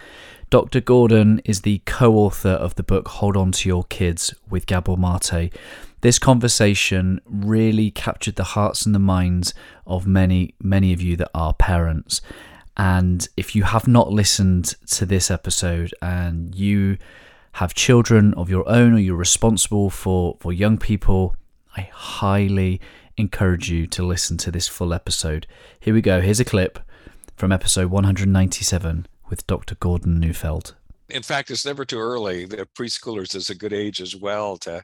Dr. 0.49 0.79
Gordon 0.79 1.41
is 1.43 1.61
the 1.61 1.81
co 1.85 2.15
author 2.15 2.51
of 2.51 2.75
the 2.75 2.83
book 2.83 3.09
Hold 3.09 3.35
On 3.35 3.51
to 3.51 3.67
Your 3.67 3.83
Kids 3.83 4.33
with 4.49 4.65
Gabor 4.65 4.95
Mate. 4.95 5.53
This 6.01 6.19
conversation 6.19 7.19
really 7.25 7.91
captured 7.91 8.37
the 8.37 8.43
hearts 8.55 8.85
and 8.85 8.95
the 8.95 8.99
minds 8.99 9.53
of 9.85 10.07
many, 10.07 10.53
many 10.61 10.93
of 10.93 11.01
you 11.01 11.17
that 11.17 11.31
are 11.33 11.53
parents. 11.53 12.21
And 12.77 13.27
if 13.35 13.55
you 13.55 13.63
have 13.63 13.87
not 13.87 14.09
listened 14.09 14.75
to 14.91 15.05
this 15.05 15.29
episode 15.29 15.93
and 16.01 16.55
you 16.55 16.97
have 17.57 17.73
children 17.73 18.35
of 18.35 18.51
your 18.51 18.69
own 18.69 18.93
or 18.93 18.99
you're 18.99 19.15
responsible 19.15 19.89
for, 19.89 20.37
for 20.39 20.53
young 20.53 20.77
people, 20.77 21.35
I 21.75 21.89
highly 21.91 22.79
encourage 23.17 23.67
you 23.67 23.87
to 23.87 24.05
listen 24.05 24.37
to 24.37 24.51
this 24.51 24.67
full 24.67 24.93
episode. 24.93 25.47
Here 25.79 25.91
we 25.91 26.03
go. 26.03 26.21
Here's 26.21 26.39
a 26.39 26.45
clip 26.45 26.77
from 27.35 27.51
episode 27.51 27.89
197 27.89 29.07
with 29.31 29.47
Dr. 29.47 29.73
Gordon 29.73 30.19
Neufeld. 30.19 30.75
In 31.09 31.23
fact, 31.23 31.49
it's 31.49 31.65
never 31.65 31.83
too 31.83 31.97
early. 31.97 32.45
The 32.45 32.67
preschoolers 32.77 33.33
is 33.33 33.49
a 33.49 33.55
good 33.55 33.73
age 33.73 34.01
as 34.01 34.15
well 34.15 34.57
to 34.57 34.83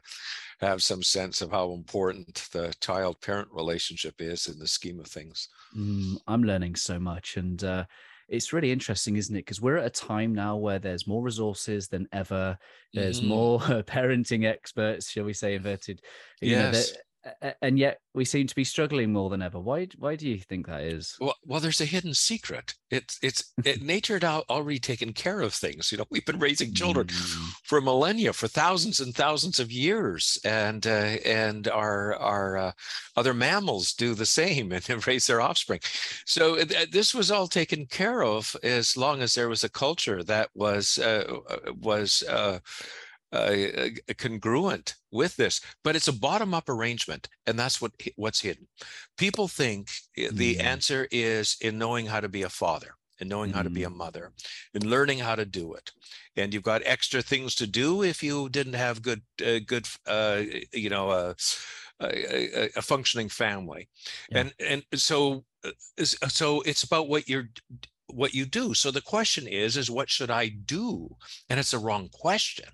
have 0.60 0.82
some 0.82 1.04
sense 1.04 1.40
of 1.42 1.52
how 1.52 1.74
important 1.74 2.48
the 2.50 2.74
child 2.80 3.20
parent 3.20 3.50
relationship 3.52 4.16
is 4.18 4.48
in 4.48 4.58
the 4.58 4.66
scheme 4.66 4.98
of 4.98 5.06
things. 5.06 5.48
Mm, 5.76 6.16
I'm 6.26 6.42
learning 6.42 6.74
so 6.74 6.98
much. 6.98 7.36
And 7.36 7.62
uh, 7.62 7.84
it's 8.28 8.52
really 8.52 8.72
interesting, 8.72 9.16
isn't 9.16 9.34
it? 9.34 9.40
Because 9.40 9.60
we're 9.60 9.76
at 9.76 9.86
a 9.86 9.90
time 9.90 10.34
now 10.34 10.56
where 10.56 10.78
there's 10.78 11.06
more 11.06 11.22
resources 11.22 11.88
than 11.88 12.08
ever. 12.12 12.58
There's 12.92 13.20
mm-hmm. 13.20 13.28
more 13.28 13.60
parenting 13.86 14.44
experts, 14.46 15.10
shall 15.10 15.24
we 15.24 15.32
say, 15.32 15.54
inverted. 15.54 16.00
You 16.40 16.52
yes. 16.52 16.92
Know, 16.92 16.98
and 17.62 17.78
yet 17.78 18.00
we 18.14 18.24
seem 18.24 18.46
to 18.46 18.54
be 18.54 18.64
struggling 18.64 19.12
more 19.12 19.30
than 19.30 19.42
ever. 19.42 19.58
Why? 19.58 19.88
Why 19.98 20.16
do 20.16 20.28
you 20.28 20.38
think 20.38 20.66
that 20.66 20.82
is? 20.82 21.16
Well, 21.20 21.34
well, 21.44 21.60
there's 21.60 21.80
a 21.80 21.86
hidden 21.86 22.14
secret. 22.14 22.74
It's 22.90 23.18
it's 23.22 23.52
it, 23.64 23.82
nature 23.82 24.14
had 24.14 24.24
already 24.24 24.78
taken 24.78 25.12
care 25.12 25.40
of 25.40 25.52
things. 25.54 25.90
You 25.90 25.98
know, 25.98 26.06
we've 26.10 26.24
been 26.24 26.38
raising 26.38 26.74
children 26.74 27.08
mm. 27.08 27.52
for 27.64 27.80
millennia, 27.80 28.32
for 28.32 28.48
thousands 28.48 29.00
and 29.00 29.14
thousands 29.14 29.58
of 29.58 29.72
years, 29.72 30.38
and 30.44 30.86
uh, 30.86 31.16
and 31.24 31.68
our 31.68 32.14
our 32.16 32.56
uh, 32.56 32.72
other 33.16 33.34
mammals 33.34 33.92
do 33.92 34.14
the 34.14 34.26
same 34.26 34.72
and 34.72 34.88
raise 35.06 35.26
their 35.26 35.40
offspring. 35.40 35.80
So 36.26 36.60
uh, 36.60 36.86
this 36.90 37.14
was 37.14 37.30
all 37.30 37.48
taken 37.48 37.86
care 37.86 38.22
of 38.22 38.54
as 38.62 38.96
long 38.96 39.22
as 39.22 39.34
there 39.34 39.48
was 39.48 39.64
a 39.64 39.70
culture 39.70 40.22
that 40.24 40.50
was 40.54 40.98
uh, 40.98 41.38
uh, 41.48 41.72
was 41.80 42.22
uh, 43.34 43.90
uh, 44.08 44.14
congruent 44.16 44.94
with 45.10 45.36
this, 45.36 45.60
but 45.82 45.96
it's 45.96 46.08
a 46.08 46.12
bottom-up 46.12 46.68
arrangement, 46.68 47.28
and 47.46 47.58
that's 47.58 47.80
what 47.80 47.92
what's 48.16 48.40
hidden. 48.40 48.66
People 49.18 49.48
think 49.48 49.90
the 50.16 50.56
mm. 50.56 50.62
answer 50.62 51.08
is 51.10 51.56
in 51.60 51.78
knowing 51.78 52.06
how 52.06 52.20
to 52.20 52.28
be 52.28 52.42
a 52.42 52.48
father 52.48 52.94
and 53.20 53.28
knowing 53.28 53.50
mm. 53.50 53.54
how 53.54 53.62
to 53.62 53.70
be 53.70 53.84
a 53.84 53.90
mm. 53.90 53.96
mother 53.96 54.32
and 54.74 54.84
learning 54.84 55.18
how 55.18 55.34
to 55.34 55.44
do 55.44 55.74
it 55.74 55.92
and 56.36 56.52
you've 56.52 56.62
got 56.62 56.82
extra 56.84 57.22
things 57.22 57.54
to 57.54 57.66
do 57.66 58.02
if 58.02 58.22
you 58.22 58.48
didn't 58.48 58.74
have 58.74 59.02
good 59.02 59.22
uh, 59.44 59.60
good 59.66 59.86
uh, 60.06 60.42
you 60.72 60.90
know 60.90 61.10
uh, 61.10 61.34
a, 62.00 62.70
a, 62.76 62.82
functioning 62.82 63.28
family 63.28 63.88
yeah. 64.30 64.38
and 64.38 64.54
and 64.60 64.84
so 65.00 65.44
uh, 65.64 66.04
so 66.04 66.60
it's 66.62 66.82
about 66.82 67.08
what 67.08 67.28
you're 67.28 67.48
what 68.08 68.34
you 68.34 68.44
do 68.44 68.74
so 68.74 68.90
the 68.90 69.00
question 69.00 69.46
is 69.46 69.76
is 69.76 69.90
what 69.90 70.10
should 70.10 70.30
i 70.30 70.48
do 70.48 71.08
and 71.48 71.58
it's 71.58 71.72
a 71.72 71.78
wrong 71.78 72.08
question 72.12 72.68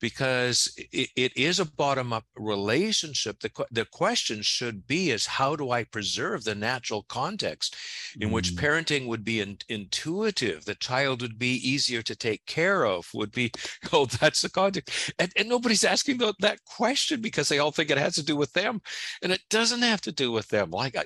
because 0.00 0.72
it, 0.76 1.10
it 1.16 1.36
is 1.36 1.58
a 1.58 1.64
bottom 1.64 2.12
up 2.12 2.24
relationship. 2.36 3.40
The, 3.40 3.50
the 3.70 3.86
question 3.86 4.42
should 4.42 4.86
be 4.86 5.10
is 5.10 5.26
how 5.26 5.56
do 5.56 5.70
I 5.70 5.84
preserve 5.84 6.44
the 6.44 6.54
natural 6.54 7.04
context 7.08 7.76
in 8.20 8.28
mm. 8.28 8.32
which 8.32 8.54
parenting 8.54 9.06
would 9.06 9.24
be 9.24 9.40
in, 9.40 9.58
intuitive, 9.68 10.64
the 10.64 10.74
child 10.74 11.22
would 11.22 11.38
be 11.38 11.54
easier 11.68 12.02
to 12.02 12.14
take 12.14 12.44
care 12.46 12.84
of, 12.84 13.08
would 13.14 13.32
be, 13.32 13.50
oh, 13.92 14.06
that's 14.06 14.42
the 14.42 14.50
context. 14.50 15.12
And, 15.18 15.32
and 15.36 15.48
nobody's 15.48 15.84
asking 15.84 16.18
the, 16.18 16.34
that 16.40 16.64
question 16.64 17.20
because 17.20 17.48
they 17.48 17.58
all 17.58 17.70
think 17.70 17.90
it 17.90 17.98
has 17.98 18.14
to 18.16 18.24
do 18.24 18.36
with 18.36 18.52
them. 18.52 18.80
And 19.22 19.32
it 19.32 19.42
doesn't 19.50 19.82
have 19.82 20.00
to 20.02 20.12
do 20.12 20.32
with 20.32 20.48
them. 20.48 20.70
Like 20.70 20.96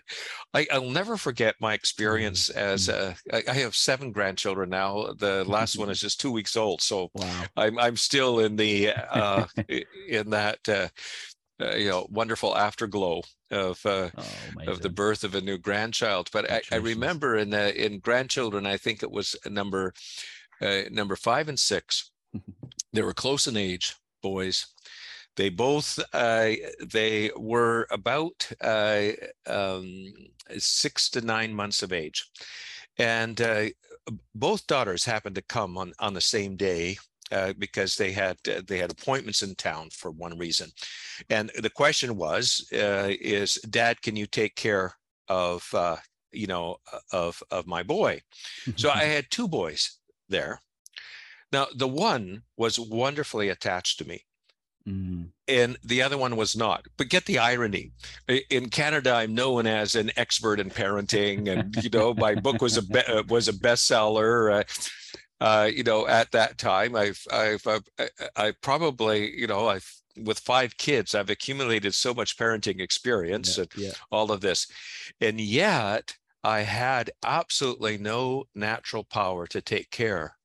I, 0.55 0.67
I 0.73 0.79
will 0.79 0.91
never 0.91 1.17
forget 1.17 1.55
my 1.61 1.75
experience 1.75 2.51
as 2.51 2.89
mm. 2.89 3.17
a, 3.33 3.37
I, 3.37 3.53
I 3.53 3.55
have 3.55 3.77
seven 3.77 4.13
grandchildren 4.13 4.71
now. 4.71 5.13
The 5.19 5.45
last 5.45 5.79
one 5.79 5.91
is 5.91 6.01
just 6.01 6.21
two 6.21 6.33
weeks 6.33 6.57
old. 6.57 6.83
So 6.83 7.11
wow. 7.15 7.45
I'm, 7.57 7.79
I'm 7.79 7.97
still 7.97 8.41
in 8.41 8.57
the 8.57 8.80
uh, 9.11 9.47
in 10.09 10.31
that 10.31 10.69
uh, 10.69 10.89
uh, 11.61 11.77
you 11.77 11.89
know 11.89 12.07
wonderful 12.11 12.57
afterglow 12.57 13.23
of 13.51 13.85
uh, 13.85 14.11
oh, 14.17 14.25
of 14.67 14.81
the 14.81 14.89
birth 14.89 15.25
of 15.25 15.35
a 15.35 15.41
new 15.41 15.59
grandchild. 15.59 16.31
But 16.33 16.51
I, 16.51 16.63
I, 16.73 16.77
remember 16.77 17.37
in 17.37 17.51
the, 17.51 17.85
in 17.85 17.99
grandchildren, 17.99 18.67
I 18.67 18.77
think 18.77 19.03
it 19.03 19.11
was 19.11 19.37
number 19.47 19.93
uh, 20.61 20.83
number 20.91 21.17
five 21.17 21.49
and 21.49 21.59
six. 21.59 22.11
they 22.93 23.03
were 23.03 23.13
close 23.13 23.47
in 23.47 23.57
age, 23.57 23.97
boys. 24.23 24.67
They 25.37 25.49
both 25.49 25.99
uh, 26.13 26.53
they 26.85 27.31
were 27.37 27.87
about 27.91 28.51
uh, 28.61 29.11
um, 29.47 30.13
six 30.59 31.11
to 31.11 31.21
nine 31.21 31.55
months 31.55 31.83
of 31.83 31.93
age, 31.93 32.31
and 32.99 33.41
uh, 33.41 33.67
both 34.35 34.67
daughters 34.67 35.05
happened 35.05 35.37
to 35.37 35.43
come 35.43 35.79
on 35.79 35.93
on 35.99 36.15
the 36.15 36.21
same 36.21 36.57
day 36.57 36.99
uh, 37.31 37.53
because 37.59 37.97
they 37.97 38.13
had 38.13 38.37
uh, 38.49 38.63
they 38.67 38.79
had 38.79 38.91
appointments 38.91 39.43
in 39.43 39.55
town 39.55 39.89
for 39.91 40.11
one 40.11 40.37
reason, 40.39 40.71
and 41.29 41.51
the 41.61 41.71
question 41.71 42.17
was, 42.17 42.69
uh, 42.73 43.09
"Is 43.21 43.55
Dad, 43.69 44.03
can 44.03 44.17
you 44.17 44.27
take 44.27 44.57
care 44.57 44.95
of 45.29 45.69
uh, 45.75 45.97
you 46.33 46.47
know 46.47 46.77
of 47.13 47.43
of 47.51 47.67
my 47.67 47.83
boy?" 47.83 48.21
so 48.77 48.91
I 48.91 49.05
had 49.05 49.31
two 49.31 49.49
boys 49.49 49.99
there. 50.29 50.61
Now 51.53 51.67
the 51.75 51.89
one 51.89 52.43
was 52.57 52.79
wonderfully 52.79 53.49
attached 53.49 53.99
to 53.99 54.09
me. 54.09 54.25
Mm. 54.89 55.29
And 55.47 55.77
the 55.85 56.03
other 56.03 56.17
one 56.17 56.37
was 56.37 56.57
not. 56.57 56.87
But 56.97 57.11
get 57.11 57.27
the 57.27 57.39
irony. 57.39 57.93
In 58.49 58.71
Canada, 58.71 59.13
I'm 59.13 59.35
known 59.35 59.67
as 59.67 59.95
an 59.95 60.11
expert 60.17 60.59
in 60.59 60.71
parenting, 60.71 61.49
and 61.49 61.77
you 61.83 61.91
know 61.91 62.15
my 62.15 62.35
book 62.35 62.63
was 62.63 62.77
a 62.77 62.83
be- 62.83 63.23
was 63.29 63.49
a 63.49 63.53
bestseller. 63.53 64.61
Uh, 64.61 64.65
uh, 65.41 65.71
you 65.73 65.83
know, 65.83 66.07
at 66.07 66.31
that 66.33 66.59
time, 66.59 66.95
I've, 66.95 67.23
I've, 67.33 67.67
I've, 67.67 68.11
I 68.37 68.53
probably, 68.61 69.35
you 69.39 69.47
know, 69.47 69.69
I've, 69.69 69.91
with 70.17 70.41
five 70.41 70.77
kids, 70.77 71.15
I've 71.15 71.31
accumulated 71.31 71.95
so 71.95 72.13
much 72.13 72.37
parenting 72.37 72.81
experience 72.81 73.57
yeah, 73.57 73.63
and 73.63 73.71
yeah. 73.77 73.93
all 74.11 74.33
of 74.33 74.41
this. 74.41 74.67
And 75.21 75.41
yet 75.41 76.15
I 76.45 76.61
had 76.61 77.11
absolutely 77.25 77.97
no 77.97 78.45
natural 78.55 79.05
power 79.05 79.47
to 79.47 79.61
take 79.61 79.91
care 79.91 80.37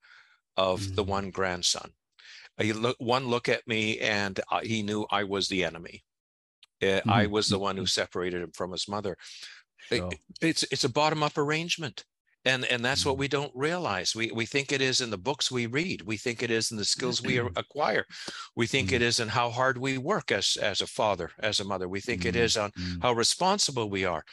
of 0.55 0.81
mm-hmm. 0.81 0.95
the 0.95 1.03
one 1.03 1.31
grandson. 1.31 1.91
He 2.57 2.71
look, 2.71 2.95
one 2.99 3.27
look 3.27 3.49
at 3.49 3.67
me 3.67 3.99
and 3.99 4.39
he 4.63 4.81
knew 4.81 5.05
I 5.11 5.25
was 5.25 5.49
the 5.49 5.65
enemy. 5.65 6.03
Mm-hmm. 6.81 7.09
I 7.09 7.25
was 7.25 7.47
the 7.47 7.59
one 7.59 7.75
who 7.75 7.83
mm-hmm. 7.83 7.87
separated 7.87 8.41
him 8.41 8.51
from 8.53 8.71
his 8.71 8.87
mother. 8.87 9.17
Sure. 9.77 10.09
It, 10.09 10.19
it's, 10.41 10.63
it's 10.71 10.83
a 10.85 10.89
bottom 10.89 11.21
up 11.21 11.37
arrangement 11.37 12.05
and 12.45 12.65
and 12.65 12.85
that's 12.85 13.05
what 13.05 13.13
mm-hmm. 13.13 13.21
we 13.21 13.27
don't 13.27 13.51
realize. 13.55 14.15
We 14.15 14.31
we 14.31 14.45
think 14.45 14.71
it 14.71 14.81
is 14.81 15.01
in 15.01 15.09
the 15.09 15.17
books 15.17 15.51
we 15.51 15.65
read. 15.65 16.03
We 16.03 16.17
think 16.17 16.43
it 16.43 16.51
is 16.51 16.71
in 16.71 16.77
the 16.77 16.85
skills 16.85 17.21
we 17.21 17.35
mm-hmm. 17.35 17.57
acquire. 17.57 18.05
We 18.55 18.67
think 18.67 18.91
it 18.91 18.95
mm-hmm. 18.95 19.03
is 19.03 19.19
in 19.19 19.27
how 19.27 19.49
hard 19.49 19.77
we 19.77 19.97
work 19.97 20.31
as 20.31 20.57
as 20.61 20.81
a 20.81 20.87
father 20.87 21.31
as 21.39 21.59
a 21.59 21.65
mother. 21.65 21.87
We 21.89 22.01
think 22.01 22.25
it 22.25 22.35
is 22.35 22.57
on 22.57 22.71
how 23.01 23.13
responsible 23.13 23.89
we 23.89 24.05
are. 24.05 24.23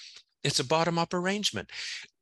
It's 0.45 0.61
a 0.61 0.65
bottom 0.65 0.99
up 0.99 1.15
arrangement. 1.15 1.71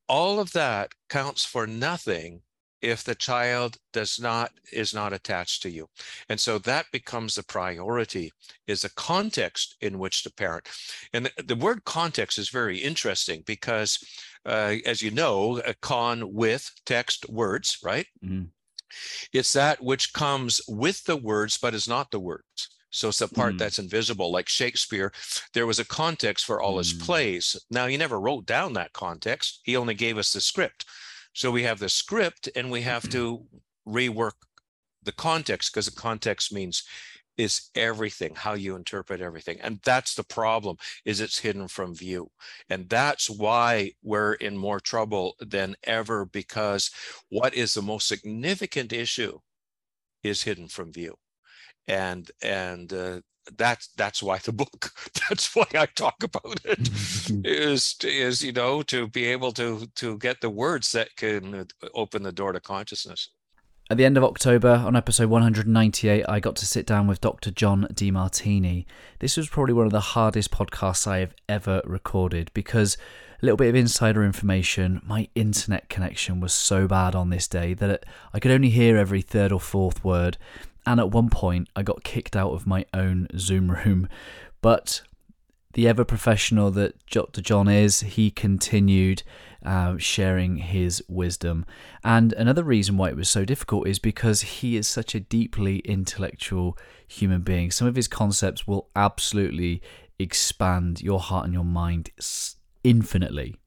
All 0.09 0.41
of 0.41 0.53
that 0.53 0.93
counts 1.09 1.45
for 1.45 1.67
nothing 1.67 2.43
if 2.83 3.05
the 3.05 3.15
child 3.15 3.77
does 3.93 4.19
not 4.19 4.51
is 4.73 4.95
not 4.95 5.13
attached 5.13 5.63
to 5.63 5.71
you. 5.71 5.87
And 6.29 6.41
so 6.41 6.59
that 6.59 6.87
becomes 6.93 7.35
the 7.35 7.45
priority 7.45 8.33
is 8.67 8.83
the 8.83 8.91
context 8.91 9.77
in 9.81 9.99
which 9.99 10.23
to 10.23 10.33
parent. 10.33 10.69
And 11.13 11.27
the, 11.27 11.43
the 11.43 11.57
word 11.57 11.85
context 11.85 12.39
is 12.39 12.49
very 12.49 12.79
interesting 12.79 13.43
because 13.47 13.99
uh, 14.47 14.77
as 14.87 15.03
you 15.03 15.11
know 15.11 15.61
a 15.67 15.75
con 15.75 16.33
with 16.33 16.71
text 16.87 17.29
words 17.29 17.79
right 17.83 18.07
mm-hmm. 18.25 18.45
it's 19.33 19.53
that 19.53 19.83
which 19.83 20.13
comes 20.13 20.61
with 20.69 21.05
the 21.05 21.17
words 21.17 21.59
but 21.59 21.75
is 21.75 21.89
not 21.89 22.11
the 22.11 22.21
words 22.21 22.69
so 22.91 23.09
it's 23.09 23.19
the 23.19 23.29
part 23.29 23.55
mm. 23.55 23.59
that's 23.59 23.79
invisible. 23.79 24.33
Like 24.33 24.49
Shakespeare, 24.49 25.13
there 25.55 25.67
was 25.67 25.79
a 25.79 25.85
context 25.85 26.45
for 26.45 26.61
all 26.61 26.75
mm. 26.75 26.79
his 26.79 26.93
plays. 26.93 27.57
Now, 27.71 27.87
he 27.87 27.97
never 27.97 28.21
wrote 28.21 28.47
down 28.47 28.73
that 28.75 28.93
context, 28.93 29.61
he 29.63 29.77
only 29.77 29.95
gave 29.95 30.19
us 30.19 30.33
the 30.33 30.41
script. 30.41 30.85
So 31.33 31.51
we 31.51 31.63
have 31.63 31.79
the 31.79 31.89
script 31.89 32.49
and 32.57 32.71
we 32.71 32.83
have 32.83 33.09
to 33.11 33.47
rework 33.87 34.33
the 35.03 35.13
context 35.13 35.73
because 35.73 35.87
the 35.87 36.01
context 36.01 36.53
means 36.53 36.83
is 37.37 37.71
everything 37.75 38.35
how 38.35 38.55
you 38.55 38.77
interpret 38.77 39.21
everything 39.21 39.59
and 39.63 39.81
that's 39.85 40.15
the 40.15 40.25
problem 40.25 40.77
is 41.05 41.21
it's 41.21 41.39
hidden 41.39 41.69
from 41.69 41.95
view. 41.95 42.31
And 42.69 42.89
that's 42.89 43.29
why 43.29 43.93
we're 44.03 44.35
in 44.35 44.57
more 44.57 44.81
trouble 44.81 45.35
than 45.41 45.77
ever 45.85 46.25
because 46.25 46.91
what 47.29 47.55
is 47.55 47.75
the 47.75 47.83
most 47.83 48.09
significant 48.09 48.93
issue 48.93 49.39
is 50.23 50.43
hidden 50.43 50.69
from 50.69 50.93
view. 50.93 51.15
And 51.89 52.31
and 52.43 52.93
uh, 52.93 53.21
that's 53.57 53.89
that's 53.97 54.23
why 54.23 54.39
the 54.39 54.53
book 54.61 54.93
that's 55.29 55.57
why 55.57 55.67
i 55.75 55.87
talk 55.87 56.23
about 56.23 56.61
it 56.65 56.91
is 57.45 57.97
is 58.05 58.43
you 58.43 58.53
know 58.53 58.83
to 58.83 59.09
be 59.09 59.25
able 59.25 59.51
to 59.51 59.89
to 59.97 60.19
get 60.19 60.41
the 60.41 60.51
words 60.51 60.93
that 60.93 61.09
can 61.17 61.67
open 61.95 62.23
the 62.23 62.31
door 62.31 62.53
to 62.53 62.61
consciousness 62.61 63.31
at 63.91 63.97
the 63.97 64.05
end 64.05 64.17
of 64.17 64.23
October, 64.23 64.69
on 64.69 64.95
episode 64.95 65.29
198, 65.29 66.25
I 66.29 66.39
got 66.39 66.55
to 66.57 66.67
sit 66.67 66.87
down 66.87 67.09
with 67.09 67.21
Dr. 67.21 67.51
John 67.51 67.89
Demartini. 67.93 68.85
This 69.19 69.37
was 69.37 69.49
probably 69.49 69.75
one 69.75 69.85
of 69.85 69.91
the 69.91 69.99
hardest 69.99 70.53
podcasts 70.53 71.09
I 71.09 71.19
have 71.19 71.35
ever 71.49 71.83
recorded 71.85 72.53
because 72.55 72.97
a 73.43 73.45
little 73.45 73.57
bit 73.57 73.69
of 73.69 73.75
insider 73.75 74.23
information 74.23 75.03
my 75.05 75.27
internet 75.35 75.89
connection 75.89 76.39
was 76.39 76.53
so 76.53 76.87
bad 76.87 77.17
on 77.17 77.31
this 77.31 77.49
day 77.49 77.75
that 77.75 78.05
I 78.33 78.39
could 78.39 78.53
only 78.53 78.71
hear 78.71 78.97
every 78.97 79.23
third 79.23 79.51
or 79.51 79.59
fourth 79.59 80.05
word 80.05 80.39
and 80.87 81.01
at 81.01 81.11
one 81.11 81.29
point 81.29 81.69
I 81.75 81.83
got 81.83 82.05
kicked 82.05 82.37
out 82.37 82.53
of 82.53 82.69
my 82.69 82.87
own 82.95 83.27
Zoom 83.37 83.73
room. 83.73 84.09
But 84.63 85.03
the 85.75 85.87
ever 85.87 86.05
professional 86.05 86.71
that 86.73 86.95
Dr. 87.07 87.41
John 87.41 87.69
is, 87.69 88.01
he 88.01 88.31
continued 88.31 89.23
uh, 89.65 89.99
sharing 89.99 90.57
his 90.57 91.03
wisdom. 91.09 91.65
And 92.03 92.33
another 92.33 92.65
reason 92.65 92.97
why 92.97 93.11
it 93.11 93.17
was 93.17 93.29
so 93.29 93.45
difficult 93.45 93.87
is 93.87 93.99
because 93.99 94.41
he 94.41 94.77
is 94.77 94.89
such 94.89 95.15
a 95.15 95.21
deeply 95.21 95.79
intellectual 95.81 96.77
human 97.07 97.43
being. 97.43 97.71
Some 97.71 97.87
of 97.87 97.97
his 97.97 98.09
concepts 98.09 98.67
will 98.67 98.89
absolutely 98.97 99.83
expand 100.19 101.03
your 101.03 101.21
heart 101.21 101.45
and 101.45 101.55
your 101.55 101.65
mind 101.65 102.11
infinitely. 102.85 103.57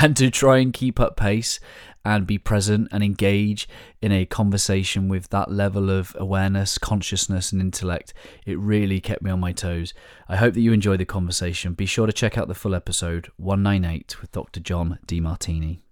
And 0.00 0.16
to 0.18 0.30
try 0.30 0.58
and 0.58 0.72
keep 0.72 1.00
up 1.00 1.16
pace 1.16 1.58
and 2.04 2.26
be 2.26 2.38
present 2.38 2.88
and 2.92 3.02
engage 3.02 3.68
in 4.00 4.12
a 4.12 4.24
conversation 4.24 5.08
with 5.08 5.28
that 5.30 5.50
level 5.50 5.90
of 5.90 6.16
awareness, 6.18 6.78
consciousness, 6.78 7.52
and 7.52 7.60
intellect, 7.60 8.14
it 8.46 8.58
really 8.58 9.00
kept 9.00 9.22
me 9.22 9.30
on 9.30 9.40
my 9.40 9.52
toes. 9.52 9.92
I 10.28 10.36
hope 10.36 10.54
that 10.54 10.60
you 10.60 10.72
enjoyed 10.72 11.00
the 11.00 11.04
conversation. 11.04 11.74
Be 11.74 11.86
sure 11.86 12.06
to 12.06 12.12
check 12.12 12.38
out 12.38 12.48
the 12.48 12.54
full 12.54 12.74
episode 12.74 13.30
198 13.36 14.20
with 14.20 14.32
Dr. 14.32 14.60
John 14.60 14.98
Demartini. 15.06 15.82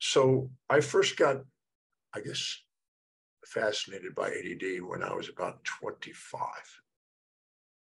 So 0.00 0.50
I 0.68 0.80
first 0.80 1.16
got, 1.16 1.38
I 2.14 2.20
guess, 2.20 2.62
fascinated 3.46 4.14
by 4.14 4.28
ADD 4.28 4.82
when 4.82 5.02
I 5.02 5.14
was 5.14 5.28
about 5.28 5.64
25. 5.64 6.48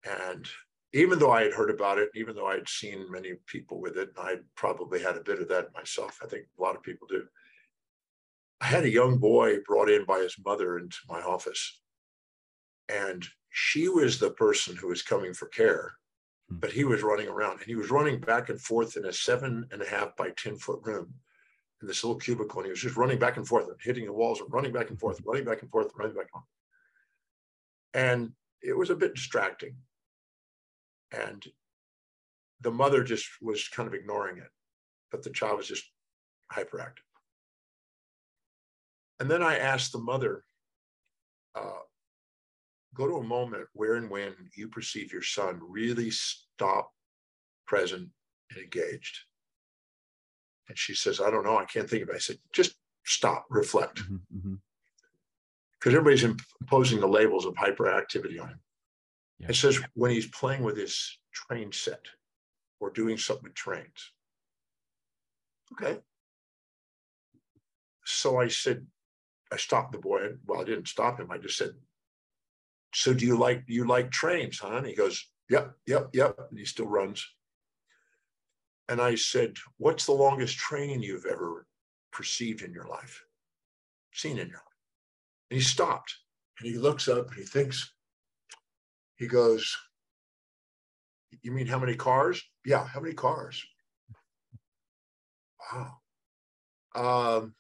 And 0.05 0.48
even 0.94 1.18
though 1.18 1.30
I 1.30 1.42
had 1.44 1.53
heard 1.53 1.70
about 1.70 1.98
it, 1.98 2.11
even 2.14 2.34
though 2.34 2.46
I 2.46 2.55
had 2.55 2.68
seen 2.68 3.11
many 3.11 3.34
people 3.46 3.80
with 3.80 3.96
it, 3.96 4.11
I 4.16 4.36
probably 4.57 5.00
had 5.00 5.16
a 5.16 5.22
bit 5.22 5.40
of 5.40 5.48
that 5.48 5.72
myself. 5.74 6.18
I 6.22 6.26
think 6.26 6.44
a 6.59 6.62
lot 6.62 6.76
of 6.76 6.82
people 6.82 7.07
do. 7.09 7.24
I 8.62 8.66
had 8.66 8.84
a 8.84 8.90
young 8.90 9.18
boy 9.18 9.56
brought 9.66 9.90
in 9.90 10.04
by 10.04 10.20
his 10.20 10.36
mother 10.44 10.78
into 10.78 10.96
my 11.08 11.20
office. 11.20 11.80
And 12.88 13.26
she 13.50 13.88
was 13.88 14.20
the 14.20 14.30
person 14.30 14.76
who 14.76 14.86
was 14.86 15.02
coming 15.02 15.34
for 15.34 15.48
care, 15.48 15.94
hmm. 16.48 16.58
but 16.58 16.70
he 16.70 16.84
was 16.84 17.02
running 17.02 17.26
around 17.26 17.58
and 17.58 17.66
he 17.66 17.74
was 17.74 17.90
running 17.90 18.20
back 18.20 18.50
and 18.50 18.60
forth 18.60 18.96
in 18.96 19.04
a 19.04 19.12
seven 19.12 19.66
and 19.72 19.82
a 19.82 19.88
half 19.88 20.14
by 20.16 20.30
10 20.36 20.58
foot 20.58 20.78
room 20.84 21.12
in 21.80 21.88
this 21.88 22.04
little 22.04 22.20
cubicle. 22.20 22.60
And 22.60 22.66
he 22.66 22.70
was 22.70 22.80
just 22.80 22.96
running 22.96 23.18
back 23.18 23.36
and 23.36 23.46
forth 23.46 23.66
and 23.66 23.76
hitting 23.82 24.06
the 24.06 24.12
walls 24.12 24.40
and 24.40 24.52
running 24.52 24.72
back 24.72 24.90
and 24.90 25.00
forth, 25.00 25.20
running 25.26 25.44
back 25.44 25.62
and 25.62 25.70
forth, 25.70 25.90
running 25.96 26.14
back 26.14 26.26
and 26.26 26.30
forth. 26.30 26.44
And 27.94 28.32
it 28.62 28.78
was 28.78 28.90
a 28.90 28.96
bit 28.96 29.16
distracting. 29.16 29.74
And 31.10 31.44
the 32.60 32.70
mother 32.70 33.02
just 33.02 33.26
was 33.42 33.66
kind 33.66 33.88
of 33.88 33.94
ignoring 33.94 34.38
it, 34.38 34.50
but 35.10 35.24
the 35.24 35.30
child 35.30 35.56
was 35.56 35.66
just 35.66 35.84
hyperactive. 36.52 37.11
And 39.22 39.30
then 39.30 39.40
I 39.40 39.56
asked 39.56 39.92
the 39.92 40.00
mother, 40.00 40.42
uh, 41.54 41.84
go 42.92 43.06
to 43.06 43.18
a 43.18 43.22
moment 43.22 43.68
where 43.72 43.94
and 43.94 44.10
when 44.10 44.34
you 44.56 44.66
perceive 44.66 45.12
your 45.12 45.22
son 45.22 45.60
really 45.62 46.10
stop, 46.10 46.90
present, 47.64 48.08
and 48.50 48.58
engaged. 48.60 49.16
And 50.68 50.76
she 50.76 50.96
says, 50.96 51.20
I 51.20 51.30
don't 51.30 51.44
know. 51.44 51.56
I 51.56 51.66
can't 51.66 51.88
think 51.88 52.02
of 52.02 52.08
it. 52.08 52.16
I 52.16 52.18
said, 52.18 52.38
just 52.52 52.74
stop, 53.04 53.46
reflect. 53.48 53.94
Because 53.94 54.10
mm-hmm, 54.10 54.48
mm-hmm. 54.48 55.88
everybody's 55.88 56.24
imposing 56.60 56.98
the 56.98 57.06
labels 57.06 57.46
of 57.46 57.54
hyperactivity 57.54 58.42
on 58.42 58.48
him. 58.48 58.60
Yeah. 59.38 59.50
It 59.50 59.54
says 59.54 59.80
when 59.94 60.10
he's 60.10 60.26
playing 60.26 60.64
with 60.64 60.76
his 60.76 61.16
train 61.32 61.70
set 61.70 62.06
or 62.80 62.90
doing 62.90 63.18
something 63.18 63.44
with 63.44 63.54
trains. 63.54 64.10
Okay. 65.74 66.00
So 68.04 68.40
I 68.40 68.48
said, 68.48 68.84
I 69.53 69.57
stopped 69.57 69.92
the 69.92 69.98
boy. 69.98 70.30
Well, 70.46 70.61
I 70.61 70.64
didn't 70.64 70.88
stop 70.88 71.20
him. 71.20 71.30
I 71.30 71.38
just 71.38 71.59
said, 71.59 71.72
so 72.94 73.14
do 73.14 73.26
you 73.26 73.36
like 73.36 73.64
you 73.66 73.86
like 73.86 74.11
trains, 74.11 74.59
huh? 74.59 74.76
And 74.76 74.86
he 74.86 74.94
goes, 74.94 75.26
Yep, 75.48 75.72
yep, 75.86 76.09
yep. 76.12 76.36
And 76.50 76.59
he 76.59 76.64
still 76.64 76.86
runs. 76.86 77.26
And 78.88 79.00
I 79.00 79.14
said, 79.14 79.57
What's 79.78 80.07
the 80.07 80.12
longest 80.12 80.57
train 80.57 81.03
you've 81.03 81.26
ever 81.26 81.66
perceived 82.12 82.62
in 82.62 82.72
your 82.72 82.86
life? 82.86 83.24
Seen 84.12 84.38
in 84.38 84.48
your 84.48 84.59
life? 84.59 84.78
And 85.50 85.59
he 85.59 85.64
stopped 85.64 86.14
and 86.59 86.68
he 86.68 86.78
looks 86.78 87.09
up 87.09 87.28
and 87.28 87.36
he 87.36 87.44
thinks, 87.44 87.92
he 89.16 89.26
goes, 89.26 89.74
You 91.42 91.53
mean 91.53 91.66
how 91.66 91.78
many 91.78 91.94
cars? 91.94 92.42
Yeah, 92.64 92.86
how 92.86 93.00
many 93.00 93.14
cars? 93.14 93.64
Wow. 95.72 95.98
Um, 96.94 97.55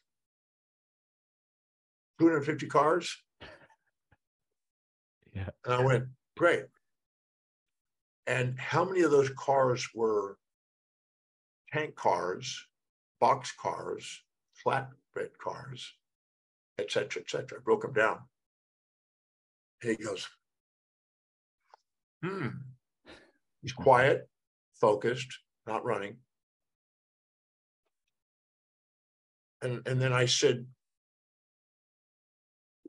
250 2.22 2.68
cars? 2.68 3.16
Yeah. 5.34 5.48
And 5.64 5.74
I 5.74 5.84
went, 5.84 6.04
Great. 6.36 6.66
And 8.28 8.56
how 8.60 8.84
many 8.84 9.00
of 9.00 9.10
those 9.10 9.30
cars 9.30 9.88
were 9.92 10.36
tank 11.72 11.96
cars, 11.96 12.64
box 13.20 13.52
cars, 13.60 14.22
flatbed 14.64 15.36
cars, 15.42 15.92
et 16.78 16.92
cetera, 16.92 17.22
et 17.22 17.28
cetera? 17.28 17.58
I 17.58 17.62
broke 17.64 17.82
them 17.82 17.92
down. 17.92 18.20
And 19.82 19.90
he 19.90 20.04
goes, 20.04 20.28
Hmm. 22.22 22.48
He's 23.62 23.72
quiet, 23.72 24.28
focused, 24.74 25.40
not 25.66 25.84
running. 25.84 26.18
And, 29.60 29.82
and 29.88 30.00
then 30.00 30.12
I 30.12 30.26
said, 30.26 30.66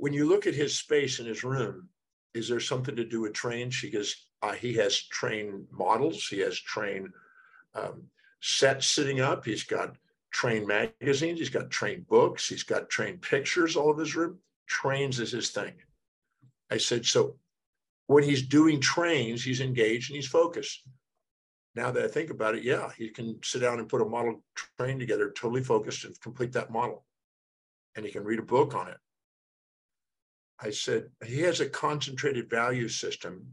when 0.03 0.11
you 0.11 0.27
look 0.27 0.45
at 0.45 0.53
his 0.53 0.77
space 0.77 1.21
in 1.21 1.25
his 1.25 1.45
room, 1.45 1.87
is 2.33 2.49
there 2.49 2.59
something 2.59 2.93
to 2.93 3.05
do 3.05 3.21
with 3.21 3.31
trains? 3.31 3.73
She 3.73 3.89
goes, 3.89 4.25
uh, 4.41 4.51
he 4.51 4.73
has 4.73 5.01
train 5.03 5.65
models, 5.71 6.27
he 6.27 6.39
has 6.39 6.59
train 6.59 7.07
um, 7.73 8.03
sets 8.41 8.85
sitting 8.85 9.21
up, 9.21 9.45
he's 9.45 9.63
got 9.63 9.95
train 10.31 10.67
magazines, 10.67 11.39
he's 11.39 11.49
got 11.49 11.71
train 11.71 12.05
books, 12.09 12.49
he's 12.49 12.63
got 12.63 12.89
train 12.89 13.17
pictures 13.19 13.77
all 13.77 13.89
of 13.89 13.97
his 13.97 14.13
room. 14.13 14.39
Trains 14.67 15.21
is 15.21 15.31
his 15.31 15.51
thing. 15.51 15.71
I 16.69 16.79
said, 16.79 17.05
so 17.05 17.37
when 18.07 18.25
he's 18.25 18.45
doing 18.45 18.81
trains, 18.81 19.41
he's 19.41 19.61
engaged 19.61 20.09
and 20.09 20.17
he's 20.17 20.27
focused. 20.27 20.81
Now 21.75 21.91
that 21.91 22.03
I 22.03 22.09
think 22.09 22.29
about 22.29 22.55
it, 22.55 22.63
yeah, 22.63 22.89
he 22.97 23.07
can 23.07 23.39
sit 23.41 23.61
down 23.61 23.79
and 23.79 23.87
put 23.87 24.01
a 24.01 24.05
model 24.05 24.43
train 24.77 24.99
together, 24.99 25.31
totally 25.31 25.63
focused 25.63 26.03
and 26.03 26.19
complete 26.19 26.51
that 26.51 26.71
model. 26.71 27.05
And 27.95 28.05
he 28.05 28.11
can 28.11 28.25
read 28.25 28.39
a 28.39 28.43
book 28.43 28.75
on 28.75 28.89
it. 28.89 28.97
I 30.63 30.69
said, 30.71 31.09
he 31.25 31.41
has 31.41 31.59
a 31.59 31.69
concentrated 31.69 32.49
value 32.49 32.87
system 32.87 33.45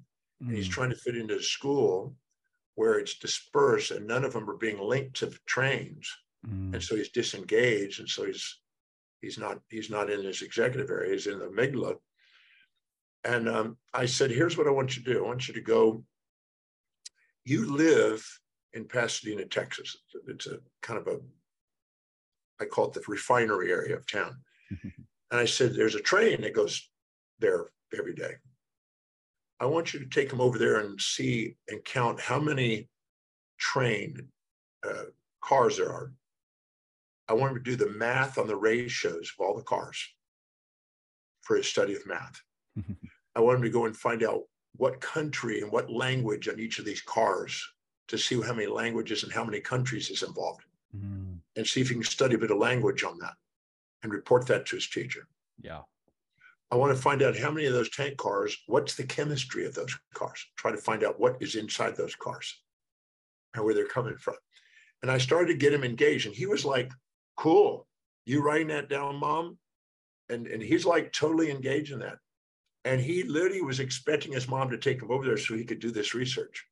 mm. 0.42 0.48
and 0.48 0.56
he's 0.56 0.66
hmm. 0.66 0.72
trying 0.72 0.90
to 0.90 0.96
fit 0.96 1.16
into 1.16 1.36
a 1.36 1.42
school 1.42 2.14
where 2.76 2.98
it's 2.98 3.18
dispersed 3.18 3.90
and 3.90 4.06
none 4.06 4.24
of 4.24 4.32
them 4.32 4.48
are 4.48 4.56
being 4.56 4.78
linked 4.78 5.16
to 5.16 5.32
trains. 5.46 6.08
Mm. 6.46 6.74
And 6.74 6.82
so 6.82 6.96
he's 6.96 7.10
disengaged. 7.10 8.00
And 8.00 8.08
so 8.08 8.24
he's 8.24 8.60
he's 9.20 9.38
not 9.38 9.60
he's 9.68 9.90
not 9.90 10.10
in 10.10 10.24
his 10.24 10.42
executive 10.42 10.90
area, 10.90 11.12
he's 11.12 11.26
in 11.26 11.38
the 11.38 11.46
amygdala. 11.46 11.96
And 13.24 13.48
um, 13.48 13.76
I 13.92 14.06
said, 14.06 14.30
here's 14.30 14.56
what 14.56 14.66
I 14.66 14.70
want 14.70 14.96
you 14.96 15.04
to 15.04 15.12
do. 15.12 15.18
I 15.24 15.26
want 15.26 15.46
you 15.46 15.54
to 15.54 15.60
go. 15.60 16.04
You 17.44 17.70
live 17.74 18.26
in 18.72 18.86
Pasadena, 18.86 19.44
Texas. 19.44 19.96
It's 20.28 20.46
a 20.46 20.58
kind 20.80 20.98
of 20.98 21.06
a, 21.06 21.18
I 22.60 22.66
call 22.66 22.86
it 22.86 22.94
the 22.94 23.02
refinery 23.08 23.72
area 23.72 23.96
of 23.96 24.10
town. 24.10 24.36
and 24.70 24.92
I 25.30 25.44
said, 25.44 25.74
there's 25.74 25.96
a 25.96 26.00
train 26.00 26.42
that 26.42 26.54
goes 26.54 26.89
there 27.40 27.66
every 27.96 28.14
day. 28.14 28.34
I 29.58 29.66
want 29.66 29.92
you 29.92 30.00
to 30.00 30.06
take 30.06 30.30
them 30.30 30.40
over 30.40 30.58
there 30.58 30.80
and 30.80 31.00
see 31.00 31.56
and 31.68 31.84
count 31.84 32.20
how 32.20 32.40
many 32.40 32.88
train 33.58 34.28
uh, 34.86 35.04
cars 35.42 35.76
there 35.76 35.92
are. 35.92 36.12
I 37.28 37.34
want 37.34 37.52
him 37.52 37.62
to 37.62 37.70
do 37.70 37.76
the 37.76 37.92
math 37.92 38.38
on 38.38 38.46
the 38.46 38.56
ratios 38.56 39.32
of 39.38 39.44
all 39.44 39.56
the 39.56 39.62
cars 39.62 40.02
for 41.42 41.56
his 41.56 41.68
study 41.68 41.94
of 41.94 42.06
math. 42.06 42.40
I 43.36 43.40
want 43.40 43.58
him 43.58 43.62
to 43.64 43.70
go 43.70 43.84
and 43.84 43.96
find 43.96 44.22
out 44.22 44.42
what 44.76 45.00
country 45.00 45.60
and 45.60 45.70
what 45.70 45.90
language 45.90 46.48
on 46.48 46.58
each 46.58 46.78
of 46.78 46.84
these 46.84 47.02
cars 47.02 47.62
to 48.08 48.18
see 48.18 48.40
how 48.40 48.54
many 48.54 48.66
languages 48.66 49.22
and 49.22 49.32
how 49.32 49.44
many 49.44 49.60
countries 49.60 50.10
is 50.10 50.22
involved 50.22 50.62
mm. 50.96 51.36
and 51.56 51.66
see 51.66 51.80
if 51.80 51.88
he 51.88 51.94
can 51.94 52.02
study 52.02 52.34
a 52.34 52.38
bit 52.38 52.50
of 52.50 52.58
language 52.58 53.04
on 53.04 53.18
that 53.18 53.34
and 54.02 54.12
report 54.12 54.46
that 54.46 54.66
to 54.66 54.76
his 54.76 54.88
teacher. 54.88 55.28
Yeah. 55.60 55.82
I 56.70 56.76
want 56.76 56.94
to 56.94 57.02
find 57.02 57.22
out 57.22 57.36
how 57.36 57.50
many 57.50 57.66
of 57.66 57.72
those 57.72 57.90
tank 57.90 58.16
cars, 58.16 58.56
what's 58.66 58.94
the 58.94 59.04
chemistry 59.04 59.66
of 59.66 59.74
those 59.74 59.96
cars? 60.14 60.44
Try 60.56 60.70
to 60.70 60.76
find 60.76 61.02
out 61.02 61.18
what 61.18 61.36
is 61.40 61.56
inside 61.56 61.96
those 61.96 62.14
cars 62.14 62.62
and 63.54 63.64
where 63.64 63.74
they're 63.74 63.86
coming 63.86 64.16
from. 64.16 64.36
And 65.02 65.10
I 65.10 65.18
started 65.18 65.48
to 65.48 65.58
get 65.58 65.72
him 65.72 65.82
engaged, 65.82 66.26
and 66.26 66.34
he 66.34 66.46
was 66.46 66.64
like, 66.64 66.90
Cool. 67.36 67.86
You 68.26 68.42
writing 68.42 68.68
that 68.68 68.90
down, 68.90 69.16
mom? 69.16 69.58
And, 70.28 70.46
and 70.46 70.62
he's 70.62 70.84
like 70.84 71.10
totally 71.12 71.50
engaged 71.50 71.90
in 71.90 72.00
that. 72.00 72.18
And 72.84 73.00
he 73.00 73.22
literally 73.22 73.62
was 73.62 73.80
expecting 73.80 74.32
his 74.32 74.46
mom 74.46 74.70
to 74.70 74.78
take 74.78 75.02
him 75.02 75.10
over 75.10 75.24
there 75.24 75.38
so 75.38 75.54
he 75.54 75.64
could 75.64 75.80
do 75.80 75.90
this 75.90 76.14
research. 76.14 76.64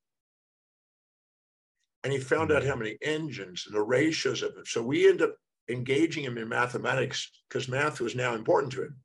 And 2.03 2.13
he 2.13 2.19
found 2.19 2.51
out 2.51 2.61
mm-hmm. 2.61 2.69
how 2.69 2.75
many 2.75 2.97
engines 3.01 3.63
and 3.65 3.75
the 3.75 3.81
ratios 3.81 4.43
of 4.43 4.51
it. 4.57 4.67
So 4.67 4.81
we 4.81 5.09
end 5.09 5.21
up 5.21 5.35
engaging 5.69 6.23
him 6.23 6.37
in 6.37 6.47
mathematics 6.47 7.29
because 7.49 7.67
math 7.67 7.99
was 7.99 8.15
now 8.15 8.35
important 8.35 8.71
to 8.73 8.83
him. 8.83 8.95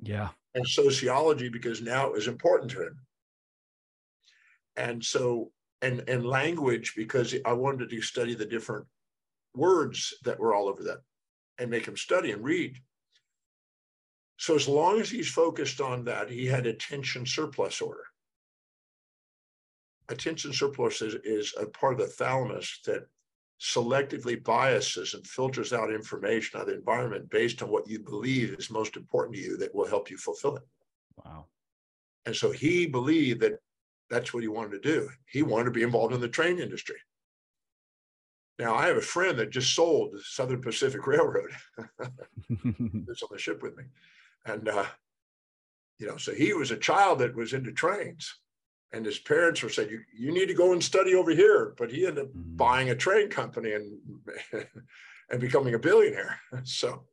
Yeah. 0.00 0.28
And 0.54 0.66
sociology 0.66 1.48
because 1.48 1.80
now 1.82 2.06
it 2.06 2.12
was 2.12 2.28
important 2.28 2.70
to 2.72 2.82
him. 2.82 2.98
And 4.76 5.04
so, 5.04 5.50
and 5.82 6.08
and 6.08 6.26
language 6.26 6.94
because 6.96 7.34
I 7.44 7.52
wanted 7.52 7.90
to 7.90 8.00
study 8.00 8.34
the 8.34 8.46
different 8.46 8.86
words 9.54 10.14
that 10.24 10.38
were 10.38 10.54
all 10.54 10.68
over 10.68 10.82
that 10.84 10.98
and 11.58 11.70
make 11.70 11.86
him 11.86 11.96
study 11.96 12.32
and 12.32 12.42
read. 12.44 12.78
So 14.36 14.54
as 14.54 14.68
long 14.68 15.00
as 15.00 15.10
he's 15.10 15.28
focused 15.28 15.80
on 15.80 16.04
that, 16.04 16.30
he 16.30 16.46
had 16.46 16.66
attention 16.66 17.26
surplus 17.26 17.80
order. 17.80 18.04
Attention 20.08 20.52
surplus 20.52 21.02
is, 21.02 21.14
is 21.24 21.54
a 21.60 21.66
part 21.66 21.94
of 21.94 21.98
the 21.98 22.06
thalamus 22.06 22.80
that 22.86 23.06
selectively 23.60 24.42
biases 24.42 25.14
and 25.14 25.26
filters 25.26 25.72
out 25.72 25.92
information 25.92 26.58
out 26.58 26.62
of 26.62 26.68
the 26.68 26.74
environment 26.74 27.28
based 27.30 27.62
on 27.62 27.68
what 27.68 27.88
you 27.88 27.98
believe 27.98 28.54
is 28.58 28.70
most 28.70 28.96
important 28.96 29.34
to 29.36 29.42
you 29.42 29.56
that 29.56 29.74
will 29.74 29.86
help 29.86 30.10
you 30.10 30.16
fulfill 30.16 30.56
it. 30.56 30.62
Wow. 31.24 31.46
And 32.26 32.36
so 32.36 32.52
he 32.52 32.86
believed 32.86 33.40
that 33.40 33.58
that's 34.10 34.32
what 34.32 34.42
he 34.42 34.48
wanted 34.48 34.82
to 34.82 34.88
do. 34.88 35.08
He 35.26 35.42
wanted 35.42 35.64
to 35.64 35.70
be 35.72 35.82
involved 35.82 36.14
in 36.14 36.20
the 36.20 36.28
train 36.28 36.58
industry. 36.58 36.96
Now, 38.58 38.74
I 38.74 38.86
have 38.86 38.96
a 38.96 39.02
friend 39.02 39.38
that 39.38 39.50
just 39.50 39.74
sold 39.74 40.12
the 40.12 40.20
Southern 40.20 40.60
Pacific 40.60 41.06
Railroad. 41.06 41.50
That's 41.78 43.22
on 43.22 43.28
the 43.30 43.38
ship 43.38 43.62
with 43.62 43.76
me. 43.76 43.84
And, 44.46 44.68
uh, 44.68 44.86
you 45.98 46.08
know, 46.08 46.16
so 46.16 46.34
he 46.34 46.52
was 46.54 46.72
a 46.72 46.76
child 46.76 47.20
that 47.20 47.36
was 47.36 47.52
into 47.52 47.72
trains. 47.72 48.34
And 48.92 49.04
his 49.04 49.18
parents 49.18 49.62
were 49.62 49.68
saying, 49.68 49.90
you, 49.90 50.00
you 50.16 50.32
need 50.32 50.46
to 50.46 50.54
go 50.54 50.72
and 50.72 50.82
study 50.82 51.14
over 51.14 51.30
here. 51.30 51.74
But 51.76 51.90
he 51.90 52.06
ended 52.06 52.24
up 52.24 52.30
mm-hmm. 52.30 52.56
buying 52.56 52.90
a 52.90 52.94
train 52.94 53.28
company 53.28 53.72
and, 53.72 53.98
and 55.30 55.40
becoming 55.40 55.74
a 55.74 55.78
billionaire. 55.78 56.38
So, 56.64 57.04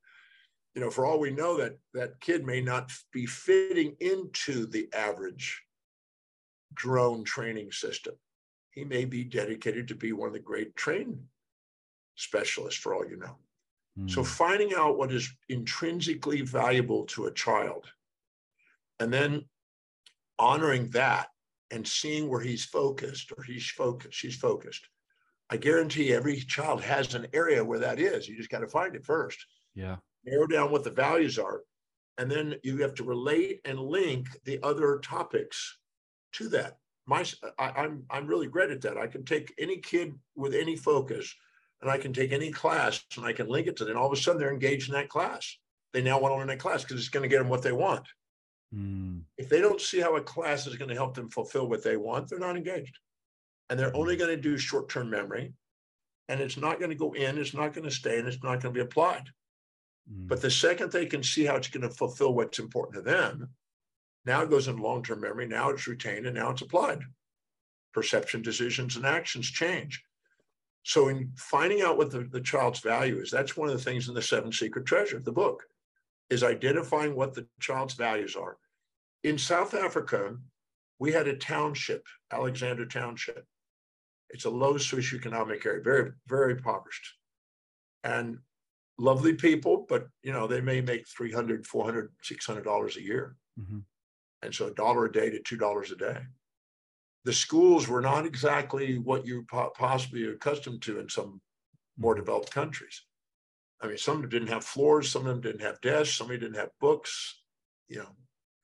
you 0.74 0.82
know, 0.82 0.90
for 0.90 1.06
all 1.06 1.20
we 1.20 1.32
know, 1.32 1.58
that 1.58 1.78
that 1.94 2.20
kid 2.20 2.46
may 2.46 2.60
not 2.60 2.92
be 3.14 3.26
fitting 3.26 3.96
into 4.00 4.66
the 4.66 4.90
average 4.94 5.62
drone 6.74 7.24
training 7.24 7.72
system. 7.72 8.16
He 8.72 8.84
may 8.84 9.06
be 9.06 9.24
dedicated 9.24 9.88
to 9.88 9.96
be 9.96 10.12
one 10.12 10.28
of 10.28 10.34
the 10.34 10.40
great 10.40 10.76
train 10.76 11.18
specialists, 12.16 12.80
for 12.80 12.94
all 12.94 13.08
you 13.08 13.16
know. 13.18 13.38
So 14.08 14.22
hmm. 14.22 14.28
finding 14.28 14.74
out 14.76 14.98
what 14.98 15.14
is 15.14 15.32
intrinsically 15.48 16.42
valuable 16.42 17.06
to 17.06 17.28
a 17.28 17.34
child 17.34 17.86
and 19.00 19.14
then 19.14 19.46
honoring 20.38 20.90
that 20.90 21.28
and 21.72 21.88
seeing 21.88 22.30
where 22.30 22.42
he's 22.42 22.66
focused 22.66 23.32
or 23.36 23.44
he's 23.44 23.70
focused, 23.70 24.18
she's 24.18 24.36
focused. 24.36 24.88
I 25.50 25.58
guarantee 25.58 26.14
every 26.14 26.38
child 26.38 26.82
has 26.82 27.14
an 27.14 27.28
area 27.34 27.64
where 27.64 27.80
that 27.80 28.00
is. 28.00 28.28
You 28.28 28.36
just 28.36 28.50
got 28.50 28.60
to 28.60 28.68
find 28.68 28.96
it 28.96 29.06
first. 29.06 29.46
Yeah. 29.76 29.98
Narrow 30.26 30.48
down 30.48 30.72
what 30.72 30.84
the 30.84 30.92
values 30.92 31.38
are 31.38 31.62
and 32.18 32.32
then 32.32 32.56
you 32.64 32.78
have 32.78 32.94
to 32.96 33.04
relate 33.04 33.62
and 33.66 33.80
link 33.80 34.28
the 34.46 34.60
other 34.64 35.00
topics 35.00 35.78
to 36.34 36.50
that. 36.50 36.78
My, 37.06 37.24
I, 37.60 37.70
I'm 37.72 38.04
I'm 38.10 38.28
really 38.28 38.48
great 38.48 38.72
at 38.72 38.82
that. 38.82 38.98
I 38.98 39.08
can 39.08 39.26
take 39.26 39.54
any 39.60 39.78
kid 39.78 40.14
with 40.36 40.56
any 40.56 40.76
focus, 40.76 41.34
and 41.82 41.92
I 41.92 41.98
can 41.98 42.14
take 42.14 42.32
any 42.32 42.52
class 42.52 43.04
and 43.16 43.26
I 43.26 43.34
can 43.34 43.48
link 43.48 43.68
it 43.68 43.76
to 43.78 43.86
them. 43.86 43.98
All 43.98 44.08
of 44.08 44.14
a 44.14 44.16
sudden, 44.16 44.40
they're 44.40 44.54
engaged 44.54 44.90
in 44.90 44.96
that 44.96 45.10
class. 45.10 45.58
They 45.94 46.02
now 46.02 46.20
want 46.20 46.34
to 46.34 46.38
learn 46.38 46.48
that 46.48 46.60
class 46.60 46.84
because 46.84 47.00
it's 47.00 47.10
going 47.10 47.24
to 47.24 47.30
get 47.30 47.40
them 47.40 47.50
what 47.50 47.62
they 47.62 47.72
want. 47.72 48.08
Mm. 48.74 49.22
If 49.38 49.50
they 49.50 49.62
don't 49.62 49.82
see 49.82 50.00
how 50.00 50.16
a 50.16 50.22
class 50.22 50.68
is 50.68 50.76
going 50.76 50.90
to 50.90 50.96
help 50.96 51.14
them 51.14 51.30
fulfill 51.30 51.68
what 51.68 51.84
they 51.84 51.98
want, 51.98 52.30
they're 52.30 52.40
not 52.40 52.58
engaged, 52.58 52.98
and 53.70 53.80
they're 53.80 53.96
only 53.96 54.16
hmm. 54.16 54.20
going 54.20 54.36
to 54.36 54.42
do 54.42 54.58
short-term 54.58 55.10
memory, 55.10 55.54
and 56.30 56.40
it's 56.40 56.58
not 56.58 56.80
going 56.80 56.90
to 56.90 56.96
go 56.96 57.14
in. 57.14 57.38
It's 57.38 57.54
not 57.54 57.74
going 57.74 57.88
to 57.88 57.96
stay, 57.96 58.20
and 58.20 58.28
it's 58.28 58.44
not 58.44 58.62
going 58.62 58.74
to 58.74 58.80
be 58.80 58.80
applied. 58.80 59.30
Mm. 60.12 60.28
But 60.28 60.42
the 60.42 60.52
second 60.52 60.92
they 60.92 61.06
can 61.06 61.24
see 61.24 61.46
how 61.46 61.56
it's 61.56 61.68
going 61.68 61.88
to 61.88 61.96
fulfill 61.96 62.34
what's 62.34 62.60
important 62.60 62.96
to 62.96 63.02
them, 63.02 63.50
now 64.26 64.42
it 64.42 64.50
goes 64.50 64.68
in 64.68 64.78
long 64.78 65.04
term 65.04 65.22
memory. 65.22 65.48
Now 65.48 65.70
it's 65.70 65.88
retained 65.88 66.26
and 66.26 66.36
now 66.36 66.52
it's 66.52 66.62
applied. 66.62 67.02
Perception, 67.94 68.42
decisions, 68.42 68.96
and 68.96 69.06
actions 69.06 69.50
change. 69.50 70.04
So, 70.84 71.08
in 71.08 71.32
finding 71.38 71.82
out 71.82 71.98
what 71.98 72.12
the, 72.12 72.28
the 72.32 72.42
child's 72.42 72.80
value 72.80 73.20
is, 73.20 73.32
that's 73.32 73.58
one 73.58 73.70
of 73.70 73.76
the 73.76 73.84
things 73.84 74.08
in 74.08 74.14
the 74.14 74.22
Seven 74.22 74.52
Secret 74.52 74.86
Treasure, 74.86 75.20
the 75.20 75.32
book, 75.32 75.64
is 76.30 76.44
identifying 76.44 77.16
what 77.16 77.34
the 77.34 77.48
child's 77.60 77.94
values 77.94 78.36
are. 78.36 78.58
In 79.24 79.38
South 79.38 79.74
Africa, 79.74 80.38
we 81.00 81.12
had 81.12 81.28
a 81.28 81.36
township, 81.36 82.06
Alexandra 82.32 82.88
Township. 82.88 83.46
It's 84.30 84.46
a 84.46 84.50
low 84.50 84.76
socioeconomic 84.76 85.66
area, 85.66 85.84
very, 85.84 86.12
very 86.28 86.54
impoverished. 86.54 87.14
And 88.04 88.40
lovely 88.98 89.34
people, 89.34 89.86
but 89.88 90.08
you 90.24 90.32
know, 90.32 90.48
they 90.48 90.62
may 90.62 90.82
make 90.82 91.08
300, 91.08 91.66
400, 91.66 92.12
600 92.22 92.64
dollars 92.64 92.98
a 92.98 93.02
year. 93.02 93.36
Mm-hmm. 93.60 93.80
And 94.42 94.54
so 94.54 94.68
a 94.68 94.72
dollar 94.72 95.06
a 95.06 95.12
day 95.12 95.30
to 95.30 95.42
two 95.42 95.58
dollars 95.58 95.92
a 95.92 95.96
day. 95.96 96.20
The 97.24 97.34
schools 97.34 97.88
were 97.88 98.02
not 98.02 98.26
exactly 98.26 99.00
what 99.00 99.26
you 99.26 99.46
possibly 99.76 100.28
accustomed 100.28 100.84
to 100.84 101.00
in 101.00 101.10
some 101.10 101.42
more 101.98 102.14
mm-hmm. 102.14 102.22
developed 102.22 102.52
countries. 102.52 103.05
I 103.86 103.90
mean, 103.90 103.98
some 103.98 104.16
of 104.16 104.22
them 104.22 104.32
didn't 104.32 104.48
have 104.48 104.66
floors, 104.66 105.12
some 105.12 105.22
of 105.22 105.28
them 105.28 105.42
didn't 105.42 105.62
have 105.62 105.80
desks, 105.82 106.18
some 106.18 106.26
of 106.26 106.32
them 106.32 106.40
didn't 106.40 106.60
have 106.60 106.72
books. 106.82 107.42
You 107.88 107.98
know, 107.98 108.10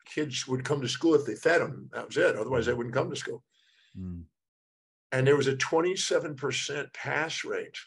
kids 0.05 0.47
would 0.47 0.65
come 0.65 0.81
to 0.81 0.87
school 0.87 1.13
if 1.13 1.25
they 1.25 1.35
fed 1.35 1.61
them. 1.61 1.89
That 1.93 2.07
was 2.07 2.17
it. 2.17 2.35
Otherwise, 2.35 2.65
they 2.65 2.73
wouldn't 2.73 2.95
come 2.95 3.09
to 3.09 3.15
school. 3.15 3.43
Mm. 3.97 4.23
And 5.11 5.27
there 5.27 5.37
was 5.37 5.47
a 5.47 5.55
27% 5.55 6.93
pass 6.93 7.45
rate 7.45 7.77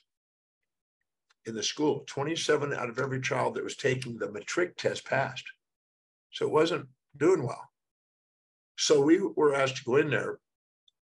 in 1.46 1.56
the 1.56 1.62
school. 1.62 2.04
27 2.06 2.72
out 2.72 2.88
of 2.88 3.00
every 3.00 3.20
child 3.20 3.54
that 3.54 3.64
was 3.64 3.76
taking 3.76 4.16
the 4.16 4.30
matric 4.30 4.76
test 4.76 5.04
passed. 5.04 5.44
So 6.30 6.46
it 6.46 6.52
wasn't 6.52 6.86
doing 7.16 7.42
well. 7.42 7.68
So 8.76 9.00
we 9.00 9.18
were 9.18 9.56
asked 9.56 9.78
to 9.78 9.84
go 9.84 9.96
in 9.96 10.10
there 10.10 10.38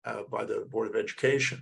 uh, 0.06 0.22
by 0.30 0.44
the 0.44 0.66
Board 0.70 0.88
of 0.88 0.96
Education. 0.96 1.60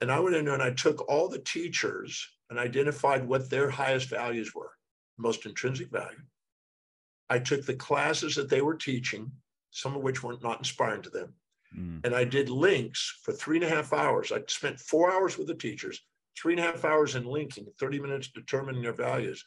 And 0.00 0.10
I 0.10 0.18
went 0.18 0.34
in 0.34 0.46
there 0.46 0.54
and 0.54 0.62
I 0.62 0.70
took 0.70 1.06
all 1.10 1.28
the 1.28 1.40
teachers 1.40 2.26
and 2.52 2.60
identified 2.60 3.26
what 3.26 3.48
their 3.48 3.70
highest 3.70 4.10
values 4.10 4.54
were, 4.54 4.72
most 5.16 5.46
intrinsic 5.46 5.90
value. 5.90 6.20
I 7.30 7.38
took 7.38 7.64
the 7.64 7.72
classes 7.72 8.34
that 8.34 8.50
they 8.50 8.60
were 8.60 8.74
teaching, 8.74 9.32
some 9.70 9.96
of 9.96 10.02
which 10.02 10.22
were 10.22 10.36
not 10.42 10.58
inspiring 10.58 11.00
to 11.00 11.08
them. 11.08 11.32
Mm. 11.74 12.04
And 12.04 12.14
I 12.14 12.24
did 12.24 12.50
links 12.50 13.20
for 13.22 13.32
three 13.32 13.56
and 13.56 13.64
a 13.64 13.70
half 13.70 13.94
hours. 13.94 14.32
I 14.32 14.42
spent 14.48 14.78
four 14.78 15.10
hours 15.10 15.38
with 15.38 15.46
the 15.46 15.54
teachers 15.54 15.98
three 16.38 16.52
and 16.52 16.60
a 16.60 16.64
half 16.64 16.84
hours 16.84 17.14
in 17.14 17.24
linking, 17.24 17.66
30 17.80 18.00
minutes 18.00 18.28
determining 18.28 18.82
their 18.82 18.92
values, 18.92 19.42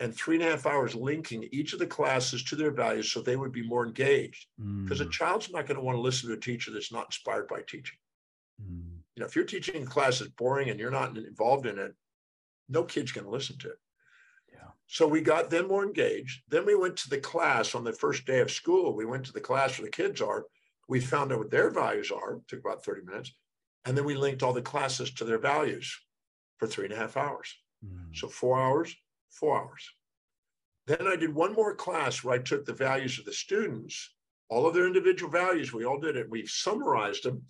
and 0.00 0.14
three 0.14 0.36
and 0.36 0.44
a 0.44 0.50
half 0.50 0.66
hours 0.66 0.94
linking 0.94 1.48
each 1.50 1.72
of 1.72 1.78
the 1.78 1.86
classes 1.86 2.44
to 2.44 2.56
their 2.56 2.72
values 2.72 3.10
so 3.10 3.22
they 3.22 3.36
would 3.36 3.52
be 3.52 3.66
more 3.66 3.86
engaged. 3.86 4.48
Because 4.84 5.00
mm. 5.00 5.06
a 5.06 5.10
child's 5.10 5.50
not 5.50 5.66
going 5.66 5.78
to 5.78 5.82
want 5.82 5.96
to 5.96 6.02
listen 6.02 6.28
to 6.28 6.34
a 6.34 6.40
teacher 6.40 6.72
that's 6.72 6.92
not 6.92 7.06
inspired 7.06 7.48
by 7.48 7.60
teaching. 7.66 7.96
Mm. 8.62 8.98
You 9.16 9.20
know, 9.20 9.26
if 9.26 9.34
you're 9.34 9.46
teaching 9.46 9.82
a 9.82 9.86
class 9.86 10.18
that's 10.18 10.30
boring 10.32 10.68
and 10.68 10.78
you're 10.78 10.90
not 10.90 11.16
involved 11.16 11.64
in 11.64 11.78
it, 11.78 11.94
no 12.68 12.84
kid's 12.84 13.12
going 13.12 13.24
to 13.24 13.30
listen 13.30 13.58
to 13.58 13.68
it. 13.70 13.78
Yeah. 14.52 14.68
So 14.86 15.06
we 15.06 15.20
got 15.20 15.50
them 15.50 15.68
more 15.68 15.84
engaged. 15.84 16.42
Then 16.48 16.66
we 16.66 16.74
went 16.74 16.96
to 16.98 17.10
the 17.10 17.18
class 17.18 17.74
on 17.74 17.84
the 17.84 17.92
first 17.92 18.26
day 18.26 18.40
of 18.40 18.50
school. 18.50 18.94
We 18.94 19.06
went 19.06 19.24
to 19.26 19.32
the 19.32 19.40
class 19.40 19.78
where 19.78 19.86
the 19.86 19.90
kids 19.90 20.20
are. 20.20 20.46
We 20.88 21.00
found 21.00 21.32
out 21.32 21.38
what 21.38 21.50
their 21.50 21.70
values 21.70 22.10
are. 22.10 22.34
It 22.34 22.48
took 22.48 22.60
about 22.60 22.84
30 22.84 23.02
minutes. 23.02 23.32
And 23.84 23.96
then 23.96 24.04
we 24.04 24.14
linked 24.14 24.42
all 24.42 24.52
the 24.52 24.62
classes 24.62 25.10
to 25.12 25.24
their 25.24 25.38
values 25.38 25.94
for 26.58 26.66
three 26.66 26.84
and 26.84 26.94
a 26.94 26.96
half 26.96 27.16
hours. 27.16 27.54
Mm. 27.84 28.14
So 28.14 28.28
four 28.28 28.60
hours, 28.60 28.94
four 29.30 29.60
hours. 29.60 29.88
Then 30.86 31.06
I 31.06 31.16
did 31.16 31.34
one 31.34 31.54
more 31.54 31.74
class 31.74 32.24
where 32.24 32.34
I 32.34 32.38
took 32.38 32.64
the 32.64 32.72
values 32.72 33.18
of 33.18 33.26
the 33.26 33.32
students, 33.32 34.14
all 34.48 34.66
of 34.66 34.74
their 34.74 34.86
individual 34.86 35.30
values. 35.30 35.72
We 35.72 35.84
all 35.84 36.00
did 36.00 36.16
it. 36.16 36.30
We 36.30 36.46
summarized 36.46 37.24
them. 37.24 37.42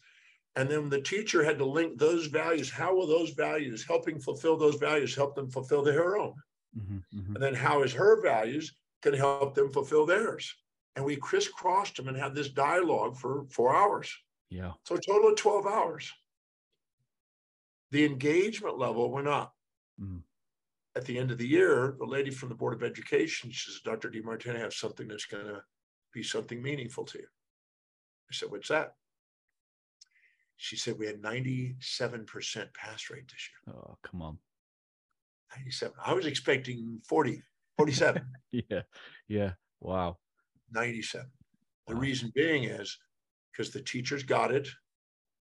And 0.58 0.68
then 0.68 0.88
the 0.88 1.00
teacher 1.00 1.44
had 1.44 1.56
to 1.58 1.64
link 1.64 1.96
those 1.96 2.26
values. 2.26 2.68
How 2.68 2.92
will 2.92 3.06
those 3.06 3.30
values, 3.30 3.84
helping 3.86 4.18
fulfill 4.18 4.56
those 4.56 4.74
values, 4.74 5.14
help 5.14 5.36
them 5.36 5.48
fulfill 5.48 5.84
their 5.84 6.16
own? 6.16 6.34
Mm-hmm, 6.76 6.96
mm-hmm. 7.16 7.34
And 7.36 7.42
then 7.42 7.54
how 7.54 7.84
is 7.84 7.92
her 7.92 8.20
values 8.20 8.74
going 9.00 9.14
to 9.14 9.20
help 9.20 9.54
them 9.54 9.70
fulfill 9.70 10.04
theirs? 10.04 10.52
And 10.96 11.04
we 11.04 11.14
crisscrossed 11.14 11.96
them 11.96 12.08
and 12.08 12.16
had 12.16 12.34
this 12.34 12.48
dialogue 12.48 13.16
for 13.16 13.44
four 13.50 13.72
hours. 13.72 14.12
Yeah. 14.50 14.72
So 14.84 14.96
a 14.96 15.00
total 15.00 15.30
of 15.30 15.36
12 15.36 15.64
hours. 15.68 16.12
The 17.92 18.04
engagement 18.04 18.78
level 18.78 19.12
went 19.12 19.28
up. 19.28 19.54
Mm. 20.02 20.22
At 20.96 21.04
the 21.04 21.20
end 21.20 21.30
of 21.30 21.38
the 21.38 21.46
year, 21.46 21.94
the 22.00 22.04
lady 22.04 22.32
from 22.32 22.48
the 22.48 22.56
Board 22.56 22.74
of 22.74 22.82
Education 22.82 23.52
she 23.52 23.70
says, 23.70 23.80
Dr. 23.84 24.10
Demartini, 24.10 24.56
I 24.56 24.58
have 24.58 24.74
something 24.74 25.06
that's 25.06 25.26
going 25.26 25.46
to 25.46 25.62
be 26.12 26.24
something 26.24 26.60
meaningful 26.60 27.04
to 27.04 27.18
you. 27.18 27.26
I 28.28 28.34
said, 28.34 28.50
What's 28.50 28.68
that? 28.70 28.94
She 30.58 30.76
said, 30.76 30.98
We 30.98 31.06
had 31.06 31.22
97% 31.22 31.76
pass 32.74 33.10
rate 33.10 33.28
this 33.28 33.48
year. 33.66 33.74
Oh, 33.74 33.96
come 34.02 34.22
on. 34.22 34.38
97. 35.56 35.94
I 36.04 36.12
was 36.12 36.26
expecting 36.26 37.00
40, 37.08 37.40
47. 37.78 38.22
yeah. 38.52 38.82
Yeah. 39.28 39.52
Wow. 39.80 40.18
97. 40.72 41.26
The 41.86 41.94
reason 41.94 42.32
being 42.34 42.64
is 42.64 42.98
because 43.52 43.72
the 43.72 43.80
teachers 43.80 44.22
got 44.22 44.52
it, 44.52 44.68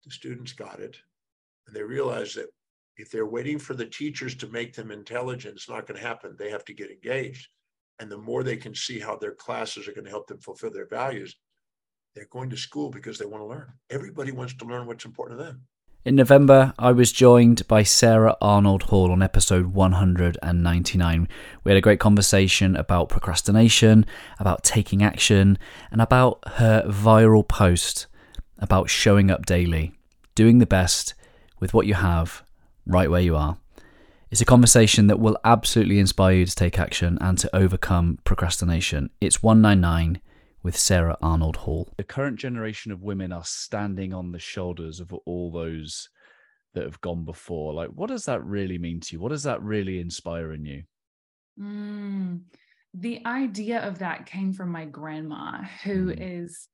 the 0.04 0.12
students 0.12 0.54
got 0.54 0.80
it, 0.80 0.98
and 1.66 1.76
they 1.76 1.82
realized 1.82 2.36
that 2.38 2.50
if 2.98 3.10
they're 3.10 3.26
waiting 3.26 3.58
for 3.58 3.74
the 3.74 3.86
teachers 3.86 4.36
to 4.36 4.48
make 4.48 4.74
them 4.74 4.92
intelligent, 4.92 5.56
it's 5.56 5.70
not 5.70 5.88
going 5.88 6.00
to 6.00 6.06
happen. 6.06 6.36
They 6.38 6.50
have 6.50 6.66
to 6.66 6.74
get 6.74 6.92
engaged. 6.92 7.48
And 8.00 8.12
the 8.12 8.18
more 8.18 8.44
they 8.44 8.58
can 8.58 8.76
see 8.76 9.00
how 9.00 9.16
their 9.16 9.34
classes 9.34 9.88
are 9.88 9.94
going 9.94 10.06
to 10.06 10.12
help 10.12 10.28
them 10.28 10.40
fulfill 10.40 10.72
their 10.72 10.88
values, 10.88 11.36
they're 12.18 12.26
going 12.32 12.50
to 12.50 12.58
school 12.58 12.90
because 12.90 13.20
they 13.20 13.26
want 13.26 13.44
to 13.44 13.48
learn. 13.48 13.72
Everybody 13.92 14.32
wants 14.32 14.56
to 14.56 14.66
learn 14.66 14.88
what's 14.88 15.06
important 15.06 15.38
to 15.38 15.46
them. 15.46 15.68
In 16.04 16.16
November, 16.16 16.74
I 16.80 16.92
was 16.92 17.12
joined 17.12 17.68
by 17.68 17.84
Sarah 17.84 18.36
Arnold 18.42 18.84
Hall 18.84 19.12
on 19.12 19.22
episode 19.22 19.68
199. 19.68 21.28
We 21.64 21.72
had 21.72 21.78
a 21.78 21.82
great 21.82 22.00
conversation 22.00 22.76
about 22.76 23.10
procrastination, 23.10 24.04
about 24.40 24.64
taking 24.64 25.04
action, 25.04 25.60
and 25.92 26.02
about 26.02 26.40
her 26.54 26.84
viral 26.88 27.48
post 27.48 28.08
about 28.58 28.90
showing 28.90 29.30
up 29.30 29.46
daily, 29.46 29.94
doing 30.34 30.58
the 30.58 30.66
best 30.66 31.14
with 31.60 31.76
what 31.76 31.86
you 31.86 31.94
have 31.94 32.44
right 32.88 33.12
where 33.12 33.22
you 33.22 33.36
are. 33.36 33.60
It's 34.32 34.42
a 34.42 34.46
conversation 34.46 35.06
that 35.06 35.20
will 35.20 35.38
absolutely 35.44 36.00
inspire 36.00 36.34
you 36.34 36.46
to 36.48 36.56
take 36.56 36.80
action 36.80 37.20
and 37.22 37.38
to 37.38 37.56
overcome 37.56 38.18
procrastination. 38.24 39.12
It's 39.22 39.44
199 39.44 40.20
with 40.68 40.78
Sarah 40.78 41.16
Arnold 41.22 41.56
Hall. 41.56 41.94
The 41.96 42.04
current 42.04 42.38
generation 42.38 42.92
of 42.92 43.02
women 43.02 43.32
are 43.32 43.46
standing 43.46 44.14
on 44.14 44.34
the 44.34 44.40
shoulders 44.40 45.00
of 45.00 45.14
all 45.14 45.50
those 45.50 46.10
that 46.74 46.84
have 46.84 47.00
gone 47.00 47.24
before. 47.24 47.74
Like, 47.74 47.88
what 47.92 48.10
does 48.10 48.26
that 48.26 48.44
really 48.44 48.78
mean 48.78 49.00
to 49.00 49.14
you? 49.16 49.22
What 49.22 49.30
does 49.30 49.44
that 49.44 49.64
really 49.64 50.02
inspire 50.02 50.52
in 50.52 50.66
you? 50.66 50.84
Mm, 51.58 52.42
the 52.94 53.26
idea 53.26 53.80
of 53.80 54.00
that 54.00 54.26
came 54.26 54.52
from 54.52 54.70
my 54.70 54.84
grandma, 54.84 55.64
who 55.86 56.08
mm. 56.08 56.18
is 56.20 56.68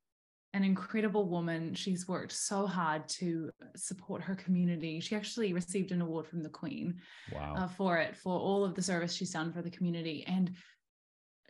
an 0.55 0.63
incredible 0.63 1.29
woman. 1.29 1.75
She's 1.75 2.07
worked 2.07 2.31
so 2.31 2.65
hard 2.65 3.07
to 3.09 3.51
support 3.75 4.23
her 4.23 4.33
community. 4.33 5.01
She 5.01 5.15
actually 5.15 5.53
received 5.53 5.91
an 5.91 6.01
award 6.01 6.25
from 6.25 6.41
the 6.41 6.49
Queen 6.49 6.95
wow. 7.31 7.53
uh, 7.55 7.67
for 7.67 7.99
it, 7.99 8.15
for 8.15 8.39
all 8.39 8.65
of 8.65 8.73
the 8.73 8.81
service 8.81 9.13
she's 9.13 9.33
done 9.33 9.53
for 9.53 9.61
the 9.61 9.69
community. 9.69 10.23
And 10.25 10.49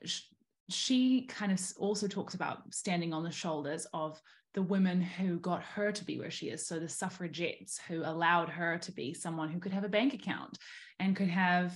she 0.03 0.23
kind 1.27 1.51
of 1.51 1.59
also 1.77 2.07
talks 2.07 2.33
about 2.33 2.73
standing 2.73 3.13
on 3.13 3.23
the 3.23 3.31
shoulders 3.31 3.85
of 3.93 4.21
the 4.53 4.61
women 4.61 5.01
who 5.01 5.39
got 5.39 5.63
her 5.63 5.91
to 5.91 6.05
be 6.05 6.19
where 6.19 6.31
she 6.31 6.49
is. 6.49 6.67
So 6.67 6.79
the 6.79 6.87
suffragettes 6.87 7.79
who 7.87 8.03
allowed 8.03 8.49
her 8.49 8.77
to 8.79 8.91
be 8.91 9.13
someone 9.13 9.49
who 9.49 9.59
could 9.59 9.73
have 9.73 9.83
a 9.83 9.89
bank 9.89 10.13
account 10.13 10.57
and 10.99 11.15
could 11.15 11.29
have 11.29 11.73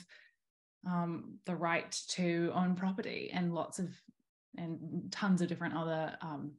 um, 0.87 1.39
the 1.45 1.55
right 1.55 1.91
to 2.09 2.51
own 2.53 2.75
property 2.75 3.31
and 3.33 3.53
lots 3.53 3.79
of 3.79 3.89
and 4.57 5.11
tons 5.11 5.41
of 5.41 5.47
different 5.47 5.75
other 5.75 6.15
um, 6.21 6.53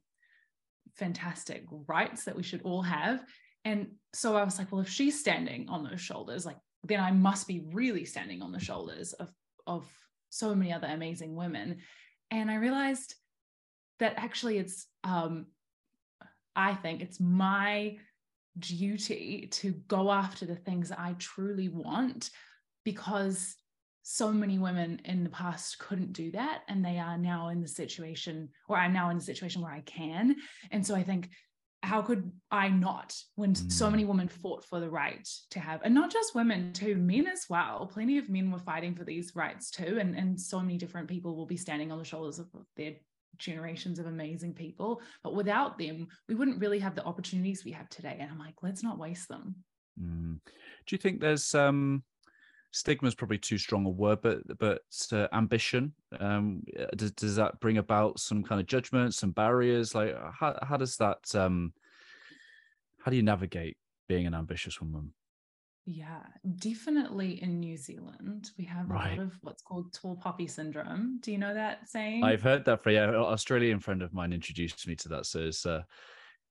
fantastic 0.95 1.63
rights 1.87 2.25
that 2.25 2.35
we 2.35 2.43
should 2.43 2.61
all 2.63 2.81
have. 2.81 3.23
And 3.65 3.91
so 4.13 4.35
I 4.35 4.43
was 4.43 4.57
like, 4.57 4.71
well, 4.71 4.81
if 4.81 4.89
she's 4.89 5.19
standing 5.19 5.67
on 5.69 5.83
those 5.83 5.99
shoulders, 5.99 6.45
like 6.45 6.57
then 6.83 6.99
I 6.99 7.11
must 7.11 7.47
be 7.47 7.65
really 7.71 8.05
standing 8.05 8.41
on 8.41 8.51
the 8.51 8.59
shoulders 8.59 9.13
of 9.13 9.29
of 9.67 9.87
so 10.29 10.53
many 10.53 10.71
other 10.71 10.87
amazing 10.87 11.35
women 11.35 11.79
And 12.31 12.49
I 12.49 12.55
realized 12.55 13.15
that 13.99 14.13
actually 14.17 14.57
it's, 14.57 14.87
um, 15.03 15.47
I 16.55 16.73
think 16.75 17.01
it's 17.01 17.19
my 17.19 17.97
duty 18.57 19.47
to 19.51 19.71
go 19.87 20.11
after 20.11 20.45
the 20.45 20.55
things 20.55 20.91
I 20.91 21.15
truly 21.17 21.69
want 21.69 22.29
because 22.83 23.55
so 24.03 24.31
many 24.31 24.57
women 24.57 24.99
in 25.05 25.23
the 25.23 25.29
past 25.29 25.77
couldn't 25.79 26.13
do 26.13 26.31
that. 26.31 26.63
And 26.67 26.83
they 26.83 26.97
are 26.97 27.17
now 27.17 27.49
in 27.49 27.61
the 27.61 27.67
situation 27.67 28.49
or 28.67 28.77
i'm 28.77 28.93
now 28.93 29.09
in 29.09 29.17
a 29.17 29.21
situation 29.21 29.61
where 29.61 29.71
i 29.71 29.81
can. 29.81 30.35
And 30.71 30.85
so 30.85 30.95
i 30.95 31.03
think 31.03 31.29
how 31.81 32.01
could 32.01 32.31
i 32.51 32.67
not 32.67 33.15
when 33.35 33.53
mm. 33.53 33.71
so 33.71 33.89
many 33.89 34.03
women 34.03 34.27
fought 34.27 34.65
for 34.65 34.79
the 34.79 34.89
right 34.89 35.27
to 35.49 35.59
have 35.59 35.81
and 35.83 35.93
not 35.93 36.11
just 36.11 36.35
women 36.35 36.73
too 36.73 36.95
men 36.95 37.27
as 37.27 37.45
well 37.49 37.89
plenty 37.91 38.17
of 38.17 38.29
men 38.29 38.51
were 38.51 38.59
fighting 38.59 38.95
for 38.95 39.03
these 39.03 39.35
rights 39.35 39.71
too 39.71 39.97
and 39.99 40.15
and 40.15 40.39
so 40.39 40.59
many 40.59 40.77
different 40.77 41.07
people 41.07 41.35
will 41.35 41.45
be 41.45 41.57
standing 41.57 41.91
on 41.91 41.97
the 41.97 42.03
shoulders 42.03 42.39
of 42.39 42.47
their 42.75 42.93
generations 43.37 43.99
of 43.99 44.07
amazing 44.07 44.53
people 44.53 45.01
but 45.23 45.33
without 45.33 45.77
them 45.77 46.07
we 46.27 46.35
wouldn't 46.35 46.59
really 46.59 46.79
have 46.79 46.95
the 46.95 47.05
opportunities 47.05 47.63
we 47.63 47.71
have 47.71 47.87
today 47.89 48.17
and 48.19 48.29
i'm 48.29 48.39
like 48.39 48.55
let's 48.61 48.83
not 48.83 48.99
waste 48.99 49.29
them 49.29 49.55
mm. 50.01 50.37
do 50.85 50.91
you 50.91 50.97
think 50.97 51.21
there's 51.21 51.55
um 51.55 52.03
stigma 52.71 53.07
is 53.07 53.15
probably 53.15 53.37
too 53.37 53.57
strong 53.57 53.85
a 53.85 53.89
word, 53.89 54.19
but 54.21 54.39
but 54.57 54.81
uh, 55.11 55.27
ambition 55.33 55.93
um, 56.19 56.63
uh, 56.79 56.85
does, 56.95 57.11
does 57.11 57.35
that 57.35 57.59
bring 57.59 57.77
about 57.77 58.19
some 58.19 58.43
kind 58.43 58.61
of 58.61 58.67
judgment, 58.67 59.13
some 59.13 59.31
barriers? 59.31 59.95
Like 59.95 60.15
how 60.33 60.57
how 60.61 60.77
does 60.77 60.97
that 60.97 61.19
um, 61.35 61.73
how 63.03 63.11
do 63.11 63.17
you 63.17 63.23
navigate 63.23 63.77
being 64.07 64.27
an 64.27 64.33
ambitious 64.33 64.81
woman? 64.81 65.13
Yeah, 65.85 66.21
definitely 66.57 67.41
in 67.41 67.59
New 67.59 67.75
Zealand, 67.75 68.51
we 68.59 68.65
have 68.65 68.87
right. 68.89 69.13
a 69.13 69.15
lot 69.15 69.25
of 69.25 69.37
what's 69.41 69.63
called 69.63 69.91
tall 69.91 70.15
poppy 70.15 70.45
syndrome. 70.45 71.19
Do 71.21 71.31
you 71.31 71.39
know 71.39 71.53
that 71.53 71.89
saying? 71.89 72.23
I've 72.23 72.43
heard 72.43 72.65
that 72.65 72.83
for 72.83 72.91
yeah, 72.91 73.09
an 73.09 73.15
Australian 73.15 73.79
friend 73.79 74.03
of 74.03 74.13
mine 74.13 74.31
introduced 74.31 74.87
me 74.87 74.95
to 74.97 75.09
that. 75.09 75.25
So 75.25 75.39
it's 75.39 75.65
uh, 75.65 75.81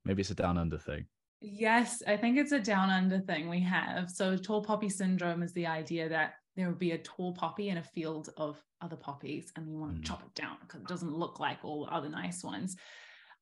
maybe 0.05 0.23
it's 0.23 0.31
a 0.31 0.35
down 0.35 0.59
under 0.59 0.79
thing. 0.79 1.07
Yes, 1.41 2.03
I 2.07 2.17
think 2.17 2.37
it's 2.37 2.53
a 2.53 2.61
down 2.61 2.91
under 2.91 3.21
thing 3.21 3.49
we 3.49 3.61
have. 3.61 4.11
So, 4.11 4.37
tall 4.37 4.63
poppy 4.63 4.89
syndrome 4.89 5.43
is 5.43 5.53
the 5.53 5.67
idea 5.67 6.09
that 6.09 6.35
there 6.57 6.69
would 6.69 6.79
be 6.79 6.93
a 6.93 6.99
tall 6.99 7.33
poppy 7.33 7.69
in 7.69 7.79
a 7.79 7.83
field 7.83 8.31
of 8.37 8.61
other 8.81 8.97
poppies, 8.97 9.53
and 9.55 9.69
you 9.69 9.79
want 9.79 9.95
to 9.95 10.01
mm. 10.01 10.05
chop 10.05 10.23
it 10.23 10.35
down 10.35 10.57
because 10.61 10.81
it 10.81 10.89
doesn't 10.89 11.17
look 11.17 11.39
like 11.39 11.59
all 11.63 11.85
the 11.85 11.93
other 11.93 12.09
nice 12.09 12.43
ones. 12.43 12.77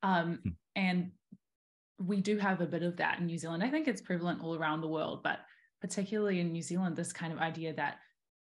Um, 0.03 0.41
mm. 0.47 0.55
And 0.75 1.13
we 1.99 2.21
do 2.21 2.37
have 2.37 2.61
a 2.61 2.67
bit 2.67 2.83
of 2.83 2.97
that 2.99 3.19
in 3.19 3.27
New 3.27 3.39
Zealand. 3.39 3.63
I 3.63 3.71
think 3.71 3.89
it's 3.89 4.03
prevalent 4.03 4.43
all 4.43 4.57
around 4.57 4.83
the 4.83 4.89
world, 4.89 5.23
but 5.23 5.41
particularly 5.81 6.41
in 6.41 6.53
New 6.53 6.63
Zealand, 6.63 6.97
this 6.97 7.13
kind 7.13 7.33
of 7.33 7.39
idea 7.39 7.73
that 7.75 7.97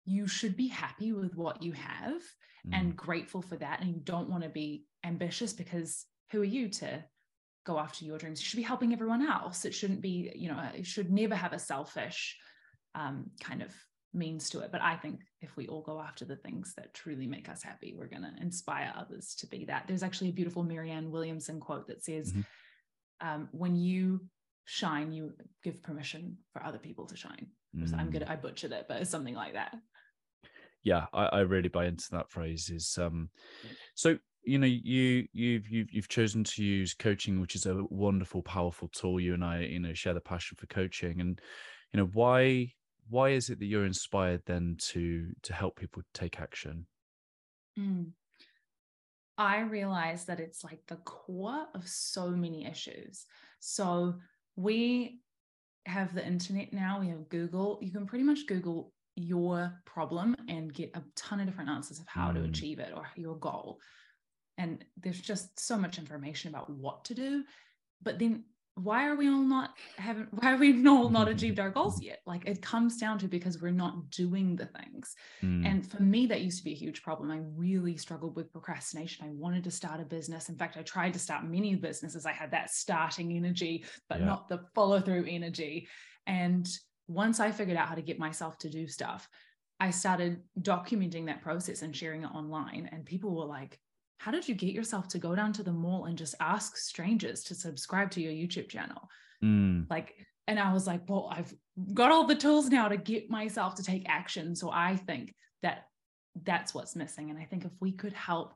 you 0.04 0.26
should 0.26 0.56
be 0.56 0.68
happy 0.68 1.12
with 1.12 1.36
what 1.36 1.62
you 1.62 1.72
have 1.72 2.20
mm. 2.66 2.72
and 2.72 2.96
grateful 2.96 3.42
for 3.42 3.56
that. 3.56 3.80
And 3.80 3.94
you 3.94 4.00
don't 4.02 4.28
want 4.28 4.42
to 4.42 4.48
be 4.48 4.84
ambitious 5.04 5.52
because 5.52 6.06
who 6.32 6.40
are 6.40 6.44
you 6.44 6.68
to 6.68 7.04
go 7.66 7.78
after 7.78 8.04
your 8.04 8.16
dreams. 8.16 8.40
You 8.40 8.46
should 8.46 8.56
be 8.56 8.62
helping 8.62 8.92
everyone 8.92 9.26
else. 9.26 9.64
It 9.64 9.74
shouldn't 9.74 10.00
be, 10.00 10.32
you 10.34 10.48
know, 10.48 10.62
it 10.74 10.86
should 10.86 11.10
never 11.10 11.34
have 11.34 11.52
a 11.52 11.58
selfish 11.58 12.36
um, 12.94 13.30
kind 13.40 13.60
of 13.60 13.74
means 14.14 14.48
to 14.50 14.60
it. 14.60 14.70
But 14.72 14.82
I 14.82 14.96
think 14.96 15.20
if 15.42 15.56
we 15.56 15.66
all 15.66 15.82
go 15.82 16.00
after 16.00 16.24
the 16.24 16.36
things 16.36 16.72
that 16.76 16.94
truly 16.94 17.26
make 17.26 17.48
us 17.48 17.62
happy, 17.62 17.94
we're 17.96 18.06
going 18.06 18.22
to 18.22 18.32
inspire 18.40 18.92
others 18.96 19.34
to 19.40 19.46
be 19.46 19.64
that. 19.66 19.84
There's 19.86 20.04
actually 20.04 20.30
a 20.30 20.32
beautiful 20.32 20.62
Marianne 20.62 21.10
Williamson 21.10 21.60
quote 21.60 21.88
that 21.88 22.04
says, 22.04 22.32
mm-hmm. 22.32 23.28
um, 23.28 23.48
when 23.50 23.76
you 23.76 24.20
shine, 24.64 25.12
you 25.12 25.32
give 25.62 25.82
permission 25.82 26.38
for 26.52 26.64
other 26.64 26.78
people 26.78 27.06
to 27.06 27.16
shine. 27.16 27.48
Mm. 27.76 27.98
I'm 27.98 28.10
good. 28.10 28.22
I 28.22 28.36
butchered 28.36 28.72
it, 28.72 28.86
but 28.88 29.02
it's 29.02 29.10
something 29.10 29.34
like 29.34 29.54
that. 29.54 29.76
Yeah, 30.82 31.06
I, 31.12 31.26
I 31.26 31.40
really 31.40 31.68
buy 31.68 31.86
into 31.86 32.06
that 32.12 32.30
phrase. 32.30 32.70
Is 32.70 32.96
um, 32.96 33.28
so 33.94 34.18
you 34.46 34.58
know 34.58 34.66
you 34.66 35.26
you've 35.32 35.68
you've 35.68 35.92
you've 35.92 36.08
chosen 36.08 36.44
to 36.44 36.62
use 36.64 36.94
coaching 36.94 37.40
which 37.40 37.56
is 37.56 37.66
a 37.66 37.82
wonderful 37.90 38.42
powerful 38.42 38.88
tool. 38.88 39.20
You 39.20 39.34
and 39.34 39.44
i 39.44 39.60
you 39.60 39.80
know 39.80 39.92
share 39.92 40.14
the 40.14 40.20
passion 40.20 40.56
for 40.58 40.66
coaching. 40.66 41.20
And 41.20 41.40
you 41.92 42.00
know 42.00 42.08
why 42.14 42.72
why 43.08 43.30
is 43.30 43.50
it 43.50 43.58
that 43.58 43.66
you're 43.66 43.84
inspired 43.84 44.42
then 44.46 44.76
to 44.92 45.26
to 45.42 45.52
help 45.52 45.76
people 45.76 46.02
take 46.14 46.40
action? 46.40 46.86
Mm. 47.78 48.12
i 49.36 49.60
realize 49.60 50.24
that 50.24 50.40
it's 50.40 50.64
like 50.64 50.80
the 50.86 50.96
core 50.96 51.66
of 51.74 51.86
so 51.86 52.30
many 52.30 52.64
issues. 52.66 53.26
So 53.58 54.14
we 54.54 55.20
have 55.86 56.14
the 56.14 56.26
internet 56.26 56.72
now 56.72 57.00
we 57.00 57.08
have 57.08 57.28
google. 57.28 57.78
You 57.82 57.90
can 57.90 58.06
pretty 58.06 58.24
much 58.24 58.46
google 58.46 58.92
your 59.16 59.72
problem 59.86 60.36
and 60.48 60.72
get 60.72 60.90
a 60.94 61.02
ton 61.16 61.40
of 61.40 61.46
different 61.46 61.70
answers 61.70 61.98
of 61.98 62.06
how 62.06 62.30
mm. 62.30 62.34
to 62.34 62.44
achieve 62.44 62.78
it 62.78 62.92
or 62.94 63.08
your 63.16 63.36
goal 63.36 63.80
and 64.58 64.84
there's 64.96 65.20
just 65.20 65.58
so 65.58 65.76
much 65.76 65.98
information 65.98 66.50
about 66.50 66.70
what 66.70 67.04
to 67.04 67.14
do 67.14 67.44
but 68.02 68.18
then 68.18 68.44
why 68.76 69.06
are 69.06 69.16
we 69.16 69.26
all 69.26 69.42
not 69.42 69.74
having 69.96 70.26
why 70.32 70.52
are 70.52 70.58
we 70.58 70.86
all 70.86 71.08
not 71.08 71.28
achieved 71.28 71.58
our 71.58 71.70
goals 71.70 72.02
yet? 72.02 72.20
Like 72.26 72.46
it 72.46 72.60
comes 72.60 72.98
down 72.98 73.18
to 73.20 73.28
because 73.28 73.60
we're 73.60 73.70
not 73.70 74.10
doing 74.10 74.54
the 74.54 74.66
things. 74.66 75.16
Mm. 75.42 75.66
and 75.66 75.90
for 75.90 76.02
me 76.02 76.26
that 76.26 76.42
used 76.42 76.58
to 76.58 76.64
be 76.64 76.72
a 76.72 76.76
huge 76.76 77.02
problem. 77.02 77.30
I 77.30 77.40
really 77.56 77.96
struggled 77.96 78.36
with 78.36 78.52
procrastination. 78.52 79.26
I 79.26 79.30
wanted 79.30 79.64
to 79.64 79.70
start 79.70 80.00
a 80.00 80.04
business. 80.04 80.48
In 80.48 80.56
fact 80.56 80.76
i 80.76 80.82
tried 80.82 81.14
to 81.14 81.18
start 81.18 81.44
many 81.44 81.74
businesses. 81.74 82.26
I 82.26 82.32
had 82.32 82.50
that 82.50 82.70
starting 82.70 83.32
energy 83.32 83.84
but 84.08 84.20
yeah. 84.20 84.26
not 84.26 84.48
the 84.48 84.60
follow 84.74 85.00
through 85.00 85.26
energy. 85.28 85.88
And 86.26 86.68
once 87.08 87.40
i 87.40 87.50
figured 87.50 87.76
out 87.76 87.88
how 87.88 87.94
to 87.94 88.02
get 88.02 88.18
myself 88.18 88.58
to 88.58 88.68
do 88.68 88.88
stuff 88.88 89.28
i 89.78 89.90
started 89.90 90.42
documenting 90.60 91.26
that 91.26 91.40
process 91.40 91.82
and 91.82 91.94
sharing 91.94 92.24
it 92.24 92.34
online. 92.34 92.88
And 92.92 93.04
people 93.04 93.34
were 93.34 93.44
like 93.44 93.78
how 94.18 94.30
did 94.30 94.48
you 94.48 94.54
get 94.54 94.72
yourself 94.72 95.08
to 95.08 95.18
go 95.18 95.34
down 95.34 95.52
to 95.54 95.62
the 95.62 95.72
mall 95.72 96.06
and 96.06 96.16
just 96.16 96.34
ask 96.40 96.76
strangers 96.76 97.42
to 97.44 97.54
subscribe 97.54 98.10
to 98.12 98.20
your 98.20 98.32
YouTube 98.32 98.68
channel? 98.68 99.08
Mm. 99.42 99.88
Like, 99.90 100.14
and 100.48 100.58
I 100.58 100.72
was 100.72 100.86
like, 100.86 101.08
well, 101.08 101.28
I've 101.30 101.52
got 101.92 102.10
all 102.10 102.26
the 102.26 102.34
tools 102.34 102.68
now 102.68 102.88
to 102.88 102.96
get 102.96 103.30
myself 103.30 103.74
to 103.76 103.82
take 103.82 104.08
action. 104.08 104.54
So 104.54 104.70
I 104.70 104.96
think 104.96 105.34
that 105.62 105.86
that's 106.44 106.74
what's 106.74 106.96
missing. 106.96 107.30
And 107.30 107.38
I 107.38 107.44
think 107.44 107.64
if 107.64 107.72
we 107.80 107.92
could 107.92 108.12
help 108.12 108.54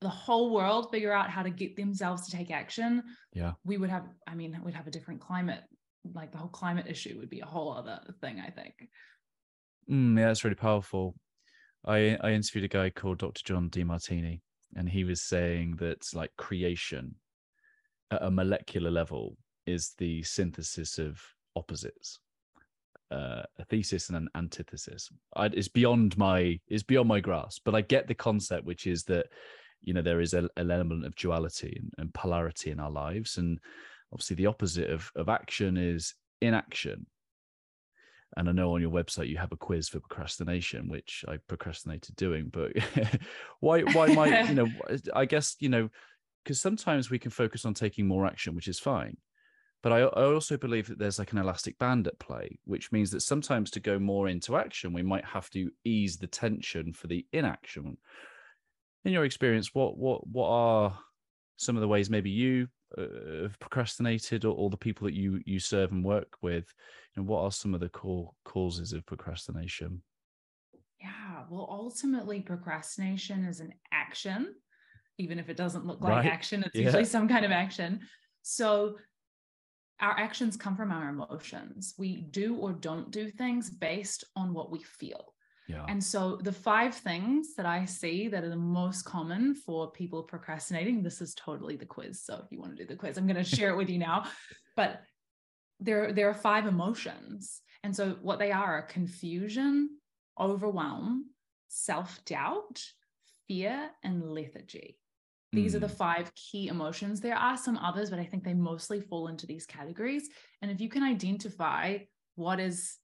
the 0.00 0.08
whole 0.08 0.52
world 0.52 0.90
figure 0.90 1.12
out 1.12 1.30
how 1.30 1.42
to 1.42 1.50
get 1.50 1.76
themselves 1.76 2.26
to 2.26 2.36
take 2.36 2.50
action, 2.50 3.02
yeah, 3.32 3.52
we 3.64 3.76
would 3.76 3.90
have, 3.90 4.04
I 4.26 4.34
mean, 4.34 4.58
we'd 4.64 4.74
have 4.74 4.86
a 4.86 4.90
different 4.90 5.20
climate. 5.20 5.62
Like 6.14 6.32
the 6.32 6.38
whole 6.38 6.48
climate 6.48 6.86
issue 6.88 7.16
would 7.18 7.30
be 7.30 7.40
a 7.40 7.46
whole 7.46 7.72
other 7.72 8.00
thing, 8.20 8.42
I 8.44 8.50
think. 8.50 8.88
Mm, 9.90 10.18
yeah, 10.18 10.26
that's 10.26 10.44
really 10.44 10.56
powerful. 10.56 11.14
I 11.84 12.16
I 12.20 12.30
interviewed 12.32 12.64
a 12.64 12.68
guy 12.68 12.90
called 12.90 13.18
Dr. 13.18 13.42
John 13.44 13.70
Demartini, 13.70 14.40
and 14.76 14.88
he 14.88 15.04
was 15.04 15.22
saying 15.22 15.76
that 15.76 16.04
like 16.14 16.30
creation 16.36 17.14
at 18.10 18.22
a 18.22 18.30
molecular 18.30 18.90
level 18.90 19.36
is 19.66 19.94
the 19.98 20.22
synthesis 20.22 20.98
of 20.98 21.20
opposites 21.56 22.20
uh, 23.12 23.42
a 23.58 23.64
thesis 23.66 24.08
and 24.08 24.16
an 24.16 24.28
antithesis. 24.34 25.10
I, 25.36 25.46
it's 25.46 25.68
beyond 25.68 26.16
my 26.16 26.58
it's 26.66 26.82
beyond 26.82 27.08
my 27.08 27.20
grasp 27.20 27.62
but 27.64 27.74
i 27.74 27.82
get 27.82 28.08
the 28.08 28.14
concept 28.14 28.64
which 28.64 28.86
is 28.86 29.04
that 29.04 29.26
you 29.82 29.92
know 29.92 30.02
there 30.02 30.20
is 30.20 30.32
a, 30.32 30.48
an 30.56 30.70
element 30.70 31.04
of 31.04 31.14
duality 31.16 31.76
and, 31.78 31.92
and 31.98 32.14
polarity 32.14 32.70
in 32.70 32.80
our 32.80 32.90
lives 32.90 33.36
and 33.36 33.58
obviously 34.12 34.36
the 34.36 34.46
opposite 34.46 34.88
of, 34.88 35.10
of 35.14 35.28
action 35.28 35.76
is 35.76 36.14
inaction 36.40 37.06
and 38.36 38.48
I 38.48 38.52
know 38.52 38.74
on 38.74 38.80
your 38.80 38.90
website 38.90 39.28
you 39.28 39.36
have 39.38 39.52
a 39.52 39.56
quiz 39.56 39.88
for 39.88 40.00
procrastination, 40.00 40.88
which 40.88 41.24
I 41.28 41.36
procrastinated 41.48 42.16
doing. 42.16 42.50
But 42.52 42.72
why 43.60 43.82
why 43.82 44.14
might 44.14 44.48
you 44.48 44.54
know? 44.54 44.68
I 45.14 45.24
guess 45.24 45.56
you 45.58 45.68
know 45.68 45.90
because 46.44 46.60
sometimes 46.60 47.10
we 47.10 47.18
can 47.18 47.30
focus 47.30 47.64
on 47.64 47.74
taking 47.74 48.06
more 48.06 48.26
action, 48.26 48.54
which 48.54 48.68
is 48.68 48.78
fine. 48.78 49.16
But 49.82 49.92
I, 49.92 49.98
I 50.00 50.24
also 50.24 50.56
believe 50.56 50.88
that 50.88 50.98
there's 50.98 51.18
like 51.18 51.32
an 51.32 51.38
elastic 51.38 51.78
band 51.78 52.06
at 52.06 52.18
play, 52.18 52.58
which 52.64 52.92
means 52.92 53.10
that 53.10 53.20
sometimes 53.20 53.70
to 53.72 53.80
go 53.80 53.98
more 53.98 54.28
into 54.28 54.56
action, 54.56 54.92
we 54.92 55.02
might 55.02 55.24
have 55.24 55.50
to 55.50 55.70
ease 55.84 56.16
the 56.16 56.28
tension 56.28 56.92
for 56.92 57.08
the 57.08 57.26
inaction. 57.32 57.96
In 59.04 59.12
your 59.12 59.24
experience, 59.24 59.74
what 59.74 59.98
what 59.98 60.26
what 60.26 60.48
are 60.48 60.98
some 61.56 61.76
of 61.76 61.80
the 61.80 61.88
ways 61.88 62.10
maybe 62.10 62.30
you 62.30 62.68
uh, 62.98 63.42
have 63.42 63.58
procrastinated 63.58 64.44
or, 64.44 64.54
or, 64.54 64.70
the 64.70 64.76
people 64.76 65.06
that 65.06 65.14
you 65.14 65.40
you 65.44 65.58
serve 65.58 65.92
and 65.92 66.04
work 66.04 66.36
with 66.42 66.66
and 67.16 67.26
what 67.26 67.42
are 67.42 67.50
some 67.50 67.74
of 67.74 67.80
the 67.80 67.88
core 67.88 68.30
causes 68.44 68.92
of 68.92 69.04
procrastination? 69.06 70.02
Yeah 71.00 71.44
well 71.50 71.68
ultimately 71.70 72.40
procrastination 72.40 73.44
is 73.44 73.60
an 73.60 73.72
action. 73.92 74.54
Even 75.18 75.38
if 75.38 75.48
it 75.48 75.56
doesn't 75.56 75.86
look 75.86 76.00
like 76.00 76.24
right. 76.24 76.26
action 76.26 76.62
it's 76.62 76.74
yeah. 76.74 76.84
usually 76.84 77.04
some 77.04 77.28
kind 77.28 77.44
of 77.44 77.52
action. 77.52 78.00
So 78.42 78.96
our 80.00 80.18
actions 80.18 80.56
come 80.56 80.76
from 80.76 80.90
our 80.90 81.10
emotions. 81.10 81.94
We 81.96 82.22
do 82.22 82.56
or 82.56 82.72
don't 82.72 83.10
do 83.10 83.30
things 83.30 83.70
based 83.70 84.24
on 84.34 84.52
what 84.52 84.70
we 84.70 84.82
feel 84.82 85.32
yeah. 85.68 85.84
And 85.88 86.02
so 86.02 86.38
the 86.42 86.52
five 86.52 86.94
things 86.94 87.54
that 87.56 87.66
I 87.66 87.84
see 87.84 88.28
that 88.28 88.44
are 88.44 88.48
the 88.48 88.56
most 88.56 89.04
common 89.04 89.54
for 89.54 89.90
people 89.90 90.22
procrastinating, 90.22 91.02
this 91.02 91.20
is 91.20 91.34
totally 91.34 91.76
the 91.76 91.86
quiz. 91.86 92.22
So 92.22 92.40
if 92.44 92.50
you 92.50 92.60
want 92.60 92.76
to 92.76 92.82
do 92.82 92.88
the 92.88 92.96
quiz, 92.96 93.16
I'm 93.16 93.26
going 93.26 93.36
to 93.42 93.44
share 93.44 93.70
it 93.70 93.76
with 93.76 93.88
you 93.88 93.98
now. 93.98 94.24
But 94.76 95.00
there, 95.80 96.12
there 96.12 96.28
are 96.28 96.34
five 96.34 96.66
emotions. 96.66 97.60
And 97.84 97.94
so 97.94 98.16
what 98.22 98.38
they 98.38 98.52
are 98.52 98.78
are 98.78 98.82
confusion, 98.82 99.90
overwhelm, 100.38 101.26
self-doubt, 101.68 102.82
fear 103.48 103.90
and 104.04 104.30
lethargy. 104.30 104.98
These 105.52 105.72
mm. 105.72 105.76
are 105.76 105.80
the 105.80 105.88
hmm. 105.88 105.96
five 105.96 106.32
key 106.34 106.68
emotions. 106.68 107.20
There 107.20 107.36
are 107.36 107.58
some 107.58 107.76
others, 107.76 108.08
but 108.08 108.18
I 108.18 108.24
think 108.24 108.42
they 108.42 108.54
mostly 108.54 109.00
fall 109.02 109.28
into 109.28 109.46
these 109.46 109.66
categories. 109.66 110.28
And 110.62 110.70
if 110.70 110.80
you 110.80 110.88
can 110.88 111.02
identify 111.02 111.98
what 112.36 112.58
is 112.58 112.96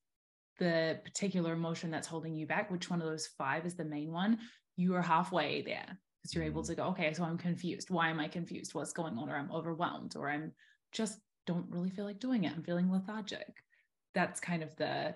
the 0.59 1.00
particular 1.04 1.52
emotion 1.52 1.90
that's 1.90 2.06
holding 2.06 2.34
you 2.34 2.46
back, 2.46 2.70
which 2.70 2.90
one 2.90 3.00
of 3.00 3.09
those 3.09 3.26
five 3.26 3.64
is 3.64 3.74
the 3.74 3.84
main 3.84 4.12
one, 4.12 4.38
you 4.76 4.94
are 4.94 5.02
halfway 5.02 5.62
there 5.62 5.98
because 6.20 6.34
you're 6.34 6.44
able 6.44 6.62
hmm. 6.62 6.68
to 6.68 6.74
go, 6.74 6.84
okay, 6.84 7.12
so 7.12 7.24
I'm 7.24 7.38
confused. 7.38 7.90
Why 7.90 8.11
am 8.11 8.20
I 8.20 8.28
confused? 8.28 8.74
What's 8.74 8.92
going 8.92 9.16
on? 9.18 9.28
Or 9.28 9.36
I'm 9.36 9.50
overwhelmed, 9.52 10.16
or 10.16 10.28
I'm 10.28 10.52
just 10.92 11.18
don't 11.46 11.66
really 11.70 11.90
feel 11.90 12.04
like 12.04 12.20
doing 12.20 12.44
it. 12.44 12.52
I'm 12.54 12.62
feeling 12.62 12.92
lethargic. 12.92 13.62
That's 14.14 14.40
kind 14.40 14.62
of 14.62 14.74
the, 14.76 15.14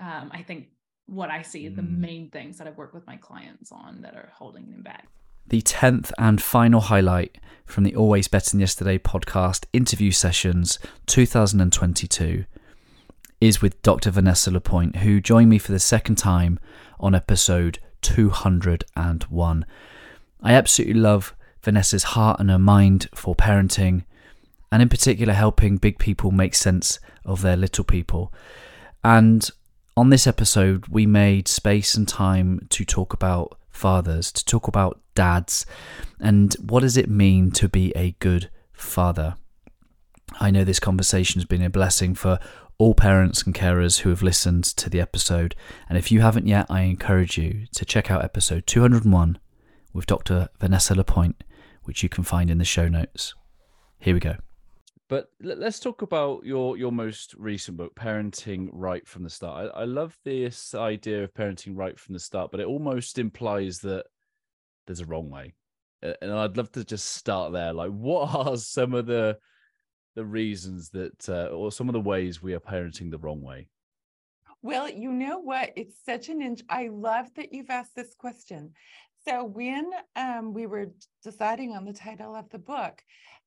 um, 0.00 0.30
I 0.32 0.42
think, 0.42 0.68
what 1.06 1.30
I 1.30 1.42
see 1.42 1.68
mm. 1.68 1.76
the 1.76 1.82
main 1.82 2.30
things 2.30 2.58
that 2.58 2.66
I 2.66 2.70
work 2.70 2.94
with 2.94 3.06
my 3.06 3.16
clients 3.16 3.70
on 3.70 4.02
that 4.02 4.14
are 4.14 4.32
holding 4.34 4.70
them 4.70 4.82
back. 4.82 5.06
The 5.46 5.60
10th 5.60 6.10
and 6.18 6.42
final 6.42 6.80
highlight 6.80 7.36
from 7.66 7.84
the 7.84 7.94
Always 7.94 8.28
Better 8.28 8.50
Than 8.50 8.60
Yesterday 8.60 8.96
podcast 8.96 9.66
interview 9.74 10.10
sessions 10.10 10.78
2022 11.06 12.46
is 13.40 13.60
with 13.60 13.80
Dr. 13.82 14.10
Vanessa 14.10 14.50
Lapointe, 14.50 14.96
who 14.96 15.20
joined 15.20 15.50
me 15.50 15.58
for 15.58 15.72
the 15.72 15.78
second 15.78 16.16
time 16.16 16.58
on 16.98 17.14
episode 17.14 17.78
201. 18.02 19.66
I 20.42 20.52
absolutely 20.52 21.00
love 21.00 21.34
Vanessa's 21.62 22.04
heart 22.04 22.40
and 22.40 22.50
her 22.50 22.58
mind 22.58 23.08
for 23.14 23.34
parenting, 23.34 24.04
and 24.70 24.82
in 24.82 24.88
particular, 24.88 25.32
helping 25.32 25.76
big 25.76 25.98
people 25.98 26.30
make 26.30 26.54
sense 26.54 26.98
of 27.24 27.42
their 27.42 27.56
little 27.56 27.84
people. 27.84 28.32
And 29.02 29.48
on 29.96 30.10
this 30.10 30.26
episode, 30.26 30.88
we 30.88 31.06
made 31.06 31.48
space 31.48 31.94
and 31.94 32.08
time 32.08 32.66
to 32.70 32.84
talk 32.84 33.12
about 33.12 33.58
fathers, 33.70 34.32
to 34.32 34.44
talk 34.44 34.68
about 34.68 35.00
dads, 35.14 35.66
and 36.20 36.54
what 36.54 36.80
does 36.80 36.96
it 36.96 37.08
mean 37.08 37.50
to 37.52 37.68
be 37.68 37.92
a 37.96 38.12
good 38.18 38.50
father. 38.72 39.36
I 40.40 40.50
know 40.50 40.64
this 40.64 40.80
conversation 40.80 41.40
has 41.40 41.46
been 41.46 41.62
a 41.62 41.70
blessing 41.70 42.14
for 42.14 42.38
all 42.78 42.94
parents 42.94 43.42
and 43.42 43.54
carers 43.54 44.00
who 44.00 44.10
have 44.10 44.22
listened 44.22 44.64
to 44.64 44.90
the 44.90 45.00
episode, 45.00 45.54
and 45.88 45.96
if 45.96 46.10
you 46.10 46.20
haven't 46.20 46.46
yet, 46.46 46.66
I 46.68 46.82
encourage 46.82 47.38
you 47.38 47.66
to 47.74 47.84
check 47.84 48.10
out 48.10 48.24
episode 48.24 48.66
201 48.66 49.38
with 49.92 50.06
Dr. 50.06 50.48
Vanessa 50.60 50.94
Lapointe, 50.94 51.44
which 51.84 52.02
you 52.02 52.08
can 52.08 52.24
find 52.24 52.50
in 52.50 52.58
the 52.58 52.64
show 52.64 52.88
notes. 52.88 53.34
Here 53.98 54.14
we 54.14 54.20
go. 54.20 54.36
But 55.08 55.28
let's 55.40 55.78
talk 55.78 56.02
about 56.02 56.44
your 56.44 56.78
your 56.78 56.90
most 56.90 57.34
recent 57.34 57.76
book, 57.76 57.94
Parenting 57.94 58.70
Right 58.72 59.06
from 59.06 59.22
the 59.22 59.30
Start. 59.30 59.70
I, 59.74 59.82
I 59.82 59.84
love 59.84 60.18
this 60.24 60.74
idea 60.74 61.22
of 61.22 61.34
parenting 61.34 61.76
right 61.76 61.98
from 61.98 62.14
the 62.14 62.18
start, 62.18 62.50
but 62.50 62.60
it 62.60 62.66
almost 62.66 63.18
implies 63.18 63.80
that 63.80 64.06
there's 64.86 65.00
a 65.00 65.06
wrong 65.06 65.30
way. 65.30 65.54
And 66.02 66.32
I'd 66.32 66.56
love 66.56 66.72
to 66.72 66.84
just 66.84 67.14
start 67.14 67.52
there. 67.52 67.72
Like, 67.72 67.90
what 67.90 68.34
are 68.46 68.56
some 68.56 68.94
of 68.94 69.06
the 69.06 69.38
the 70.14 70.24
reasons 70.24 70.90
that, 70.90 71.28
uh, 71.28 71.46
or 71.46 71.72
some 71.72 71.88
of 71.88 71.92
the 71.92 72.00
ways 72.00 72.42
we 72.42 72.54
are 72.54 72.60
parenting 72.60 73.10
the 73.10 73.18
wrong 73.18 73.42
way? 73.42 73.68
Well, 74.62 74.88
you 74.88 75.12
know 75.12 75.38
what? 75.38 75.72
It's 75.76 75.96
such 76.04 76.28
an. 76.28 76.40
In- 76.40 76.56
I 76.68 76.88
love 76.88 77.26
that 77.34 77.52
you've 77.52 77.70
asked 77.70 77.94
this 77.94 78.14
question. 78.14 78.72
So 79.26 79.44
when 79.44 79.90
um, 80.16 80.52
we 80.52 80.66
were 80.66 80.92
deciding 81.22 81.74
on 81.74 81.84
the 81.84 81.92
title 81.92 82.34
of 82.34 82.48
the 82.50 82.58
book, 82.58 83.02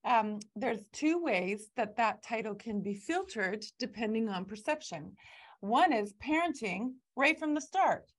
um, 0.05 0.39
there's 0.55 0.87
two 0.91 1.21
ways 1.21 1.69
that 1.75 1.97
that 1.97 2.23
title 2.23 2.55
can 2.55 2.81
be 2.81 2.95
filtered 2.95 3.63
depending 3.79 4.29
on 4.29 4.45
perception. 4.45 5.15
One 5.59 5.91
is 5.91 6.13
parenting 6.13 6.93
right 7.15 7.37
from 7.37 7.53
the 7.53 7.61
start 7.61 8.11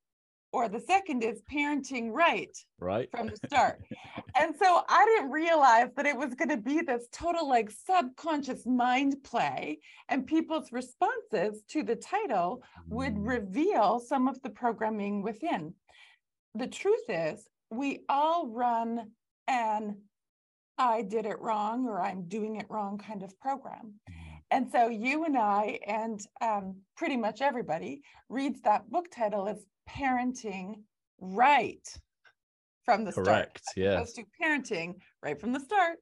or 0.53 0.68
the 0.68 0.80
second 0.80 1.22
is 1.22 1.42
parenting 1.53 2.11
right 2.11 2.57
right 2.80 3.11
from 3.11 3.28
the 3.28 3.36
start 3.46 3.80
and 4.38 4.55
so 4.57 4.82
i 4.88 5.05
didn't 5.05 5.30
realize 5.30 5.88
that 5.96 6.07
it 6.07 6.16
was 6.16 6.34
going 6.34 6.49
to 6.49 6.57
be 6.57 6.80
this 6.80 7.07
total 7.12 7.49
like 7.49 7.70
subconscious 7.70 8.66
mind 8.66 9.16
play 9.22 9.78
and 10.09 10.26
people's 10.26 10.72
responses 10.72 11.62
to 11.68 11.82
the 11.82 11.96
title 11.96 12.62
would 12.88 13.14
mm. 13.14 13.28
reveal 13.28 14.01
some 14.01 14.28
of 14.28 14.40
the 14.42 14.51
programming 14.51 15.22
within 15.22 15.74
the 16.55 16.66
truth 16.66 17.09
is 17.09 17.46
we 17.70 18.01
all 18.09 18.49
run 18.49 19.11
an 19.49 19.96
i 20.78 21.03
did 21.03 21.26
it 21.26 21.40
wrong 21.40 21.86
or 21.86 22.01
i'm 22.01 22.26
doing 22.28 22.57
it 22.57 22.66
wrong 22.70 22.96
kind 22.99 23.22
of 23.22 23.38
program 23.40 23.92
mm. 24.11 24.14
and 24.51 24.70
so 24.70 24.88
you 24.88 25.24
and 25.24 25.36
I, 25.36 25.78
and 25.86 26.20
um, 26.40 26.76
pretty 26.96 27.18
much 27.18 27.42
everybody, 27.42 28.01
reads 28.30 28.62
that 28.62 28.90
book 28.90 29.11
title 29.11 29.46
as 29.46 29.59
parenting 29.89 30.82
right 31.20 31.86
from 32.84 33.05
the 33.05 33.12
start. 33.12 33.26
Correct, 33.26 33.62
start. 33.64 33.76
yeah. 33.76 33.93
Opposed 33.95 34.16
to 34.16 34.24
parenting 34.41 34.95
right 35.22 35.41
from 35.41 35.53
the 35.53 35.61
start. 35.61 35.99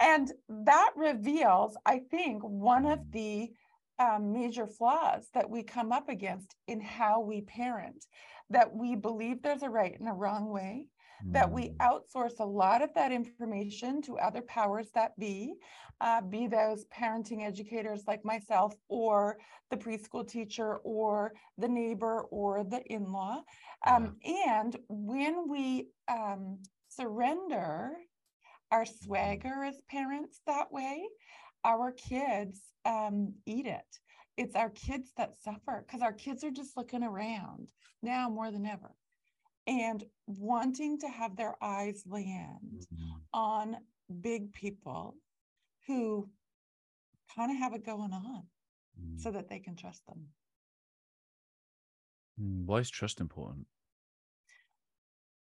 And 0.00 0.32
that 0.48 0.90
reveals, 0.96 1.76
I 1.86 2.00
think, 2.10 2.42
one 2.42 2.86
of 2.86 3.00
the 3.12 3.50
um, 3.98 4.32
major 4.32 4.66
flaws 4.66 5.28
that 5.34 5.48
we 5.48 5.62
come 5.62 5.92
up 5.92 6.08
against 6.08 6.54
in 6.66 6.80
how 6.80 7.20
we 7.20 7.42
parent, 7.42 8.04
that 8.50 8.72
we 8.72 8.94
believe 8.94 9.42
there's 9.42 9.62
a 9.62 9.70
right 9.70 9.98
and 9.98 10.08
a 10.08 10.12
wrong 10.12 10.50
way, 10.50 10.86
that 11.26 11.50
we 11.50 11.70
mm. 11.70 11.76
outsource 11.78 12.38
a 12.40 12.44
lot 12.44 12.82
of 12.82 12.92
that 12.94 13.12
information 13.12 14.00
to 14.02 14.18
other 14.18 14.42
powers 14.42 14.88
that 14.94 15.18
be, 15.18 15.54
uh, 16.00 16.20
be 16.20 16.46
those 16.46 16.86
parenting 16.86 17.46
educators 17.46 18.04
like 18.06 18.24
myself, 18.24 18.74
or 18.88 19.38
the 19.70 19.76
preschool 19.76 20.26
teacher, 20.26 20.76
or 20.78 21.32
the 21.58 21.68
neighbor, 21.68 22.22
or 22.30 22.64
the 22.64 22.82
in 22.86 23.12
law. 23.12 23.42
Um, 23.86 24.16
yeah. 24.22 24.60
And 24.60 24.76
when 24.88 25.48
we 25.48 25.88
um, 26.08 26.58
surrender 26.88 27.92
our 28.70 28.84
mm-hmm. 28.84 29.04
swagger 29.04 29.64
as 29.64 29.80
parents 29.90 30.40
that 30.46 30.70
way, 30.72 31.02
our 31.64 31.92
kids 31.92 32.60
um, 32.84 33.34
eat 33.46 33.66
it. 33.66 33.80
It's 34.36 34.54
our 34.54 34.70
kids 34.70 35.10
that 35.16 35.40
suffer 35.42 35.84
because 35.84 36.00
our 36.00 36.12
kids 36.12 36.44
are 36.44 36.50
just 36.50 36.76
looking 36.76 37.02
around 37.02 37.70
now 38.02 38.28
more 38.30 38.52
than 38.52 38.66
ever 38.66 38.94
and 39.68 40.02
wanting 40.26 40.98
to 40.98 41.08
have 41.08 41.36
their 41.36 41.54
eyes 41.62 42.02
land 42.06 42.86
mm-hmm. 42.92 43.18
on 43.34 43.76
big 44.20 44.52
people 44.54 45.14
who 45.86 46.28
kind 47.36 47.50
of 47.50 47.58
have 47.58 47.74
it 47.74 47.84
going 47.84 48.12
on 48.12 48.42
mm. 48.98 49.20
so 49.20 49.30
that 49.30 49.48
they 49.48 49.58
can 49.58 49.76
trust 49.76 50.04
them. 50.06 50.26
Mm, 52.40 52.64
why 52.64 52.78
is 52.78 52.88
trust 52.90 53.20
important? 53.20 53.66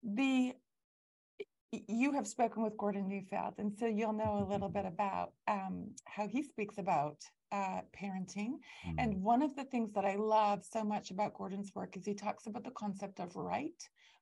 The 0.04 0.54
you 1.88 2.12
have 2.12 2.26
spoken 2.26 2.62
with 2.62 2.76
Gordon 2.76 3.08
Neufeld, 3.08 3.54
and 3.58 3.72
so 3.78 3.86
you'll 3.86 4.12
know 4.12 4.44
a 4.46 4.50
little 4.50 4.68
bit 4.68 4.84
about 4.86 5.32
um, 5.48 5.90
how 6.04 6.26
he 6.26 6.42
speaks 6.42 6.78
about 6.78 7.18
uh, 7.52 7.80
parenting. 7.96 8.54
Mm. 8.86 8.94
And 8.98 9.22
one 9.22 9.42
of 9.42 9.54
the 9.56 9.64
things 9.64 9.92
that 9.94 10.04
I 10.04 10.16
love 10.16 10.64
so 10.64 10.84
much 10.84 11.10
about 11.10 11.34
Gordon's 11.34 11.72
work 11.74 11.96
is 11.96 12.04
he 12.04 12.14
talks 12.14 12.46
about 12.46 12.64
the 12.64 12.70
concept 12.72 13.20
of 13.20 13.34
right 13.36 13.80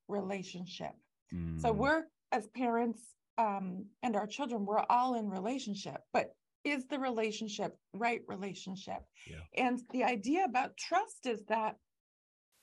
relationship. 0.08 0.92
Mm. 1.34 1.60
So 1.60 1.72
we're 1.72 2.04
as 2.30 2.46
parents 2.48 3.00
um, 3.38 3.86
and 4.02 4.16
our 4.16 4.26
children, 4.26 4.66
we're 4.66 4.84
all 4.90 5.14
in 5.14 5.28
relationship, 5.28 6.00
but 6.12 6.34
is 6.64 6.86
the 6.86 6.98
relationship 6.98 7.76
right 7.92 8.20
relationship? 8.28 9.00
Yeah. 9.26 9.64
And 9.66 9.80
the 9.92 10.04
idea 10.04 10.44
about 10.44 10.76
trust 10.76 11.26
is 11.26 11.42
that 11.48 11.76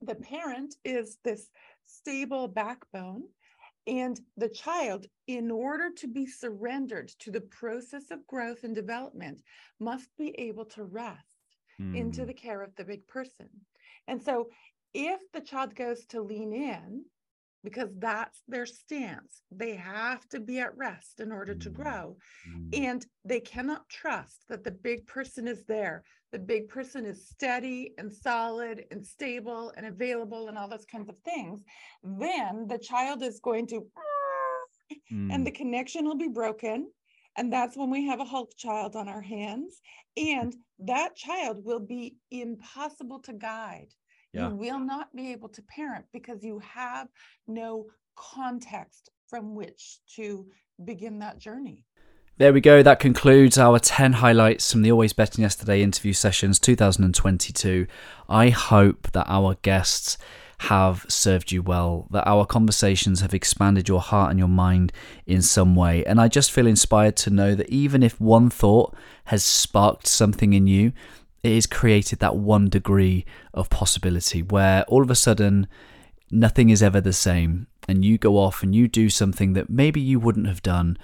the 0.01 0.15
parent 0.15 0.75
is 0.85 1.17
this 1.23 1.49
stable 1.85 2.47
backbone 2.47 3.23
and 3.89 4.21
the 4.37 4.49
child, 4.49 5.07
in 5.25 5.49
order 5.49 5.89
to 5.97 6.07
be 6.07 6.27
surrendered 6.27 7.09
to 7.19 7.31
the 7.31 7.41
process 7.41 8.11
of 8.11 8.27
growth 8.27 8.63
and 8.63 8.75
development, 8.75 9.41
must 9.79 10.09
be 10.15 10.29
able 10.39 10.65
to 10.65 10.83
rest 10.83 11.25
mm. 11.81 11.97
into 11.97 12.23
the 12.23 12.33
care 12.33 12.61
of 12.61 12.75
the 12.75 12.85
big 12.85 13.05
person. 13.07 13.49
And 14.07 14.21
so, 14.21 14.49
if 14.93 15.19
the 15.33 15.41
child 15.41 15.75
goes 15.75 16.05
to 16.07 16.21
lean 16.21 16.53
in, 16.53 17.03
because 17.63 17.89
that's 17.97 18.41
their 18.47 18.65
stance. 18.65 19.41
They 19.51 19.75
have 19.75 20.27
to 20.29 20.39
be 20.39 20.59
at 20.59 20.77
rest 20.77 21.19
in 21.19 21.31
order 21.31 21.55
to 21.55 21.69
mm. 21.69 21.73
grow. 21.73 22.17
Mm. 22.49 22.77
And 22.87 23.05
they 23.25 23.39
cannot 23.39 23.89
trust 23.89 24.45
that 24.49 24.63
the 24.63 24.71
big 24.71 25.05
person 25.07 25.47
is 25.47 25.65
there. 25.65 26.03
The 26.31 26.39
big 26.39 26.69
person 26.69 27.05
is 27.05 27.27
steady 27.27 27.93
and 27.97 28.11
solid 28.11 28.85
and 28.91 29.05
stable 29.05 29.73
and 29.75 29.85
available 29.87 30.47
and 30.47 30.57
all 30.57 30.69
those 30.69 30.85
kinds 30.85 31.09
of 31.09 31.15
things. 31.25 31.63
Then 32.03 32.67
the 32.67 32.77
child 32.77 33.23
is 33.23 33.39
going 33.39 33.67
to, 33.67 33.85
mm. 35.11 35.33
and 35.33 35.45
the 35.45 35.51
connection 35.51 36.05
will 36.05 36.17
be 36.17 36.29
broken. 36.29 36.91
And 37.35 37.51
that's 37.53 37.77
when 37.77 37.89
we 37.89 38.05
have 38.05 38.19
a 38.19 38.25
Hulk 38.25 38.51
child 38.57 38.95
on 38.95 39.07
our 39.07 39.21
hands. 39.21 39.81
And 40.17 40.55
that 40.79 41.15
child 41.15 41.63
will 41.63 41.79
be 41.79 42.15
impossible 42.31 43.19
to 43.21 43.33
guide 43.33 43.93
yeah. 44.33 44.49
you 44.49 44.55
will 44.55 44.79
not 44.79 45.15
be 45.15 45.31
able 45.31 45.49
to 45.49 45.61
parent 45.63 46.05
because 46.13 46.43
you 46.43 46.59
have 46.59 47.07
no 47.47 47.85
context 48.15 49.09
from 49.27 49.55
which 49.55 49.99
to 50.15 50.45
begin 50.83 51.19
that 51.19 51.37
journey. 51.37 51.85
There 52.37 52.53
we 52.53 52.61
go. 52.61 52.81
That 52.81 52.99
concludes 52.99 53.57
our 53.57 53.79
10 53.79 54.13
highlights 54.13 54.71
from 54.71 54.81
the 54.81 54.91
Always 54.93 55.11
Better 55.11 55.35
Than 55.35 55.41
Yesterday 55.41 55.81
interview 55.81 56.13
sessions 56.13 56.57
2022. 56.57 57.85
I 58.29 58.49
hope 58.49 59.11
that 59.11 59.25
our 59.27 59.55
guests 59.55 60.17
have 60.59 61.05
served 61.07 61.51
you 61.51 61.61
well, 61.61 62.07
that 62.11 62.27
our 62.27 62.45
conversations 62.45 63.21
have 63.21 63.33
expanded 63.33 63.87
your 63.87 64.01
heart 64.01 64.29
and 64.29 64.39
your 64.39 64.49
mind 64.49 64.91
in 65.25 65.41
some 65.41 65.75
way. 65.75 66.05
And 66.05 66.19
I 66.19 66.27
just 66.27 66.51
feel 66.51 66.67
inspired 66.67 67.15
to 67.17 67.29
know 67.29 67.55
that 67.55 67.69
even 67.69 68.03
if 68.03 68.19
one 68.19 68.49
thought 68.49 68.95
has 69.25 69.43
sparked 69.43 70.07
something 70.07 70.53
in 70.53 70.67
you, 70.67 70.91
it 71.43 71.55
has 71.55 71.65
created 71.65 72.19
that 72.19 72.35
one 72.35 72.69
degree 72.69 73.25
of 73.53 73.69
possibility 73.69 74.41
where 74.41 74.83
all 74.83 75.01
of 75.01 75.09
a 75.09 75.15
sudden 75.15 75.67
nothing 76.31 76.69
is 76.69 76.83
ever 76.83 77.01
the 77.01 77.13
same. 77.13 77.67
And 77.87 78.05
you 78.05 78.17
go 78.17 78.37
off 78.37 78.61
and 78.61 78.75
you 78.75 78.87
do 78.87 79.09
something 79.09 79.53
that 79.53 79.69
maybe 79.69 79.99
you 79.99 80.19
wouldn't 80.19 80.47
have 80.47 80.61
done. 80.61 80.97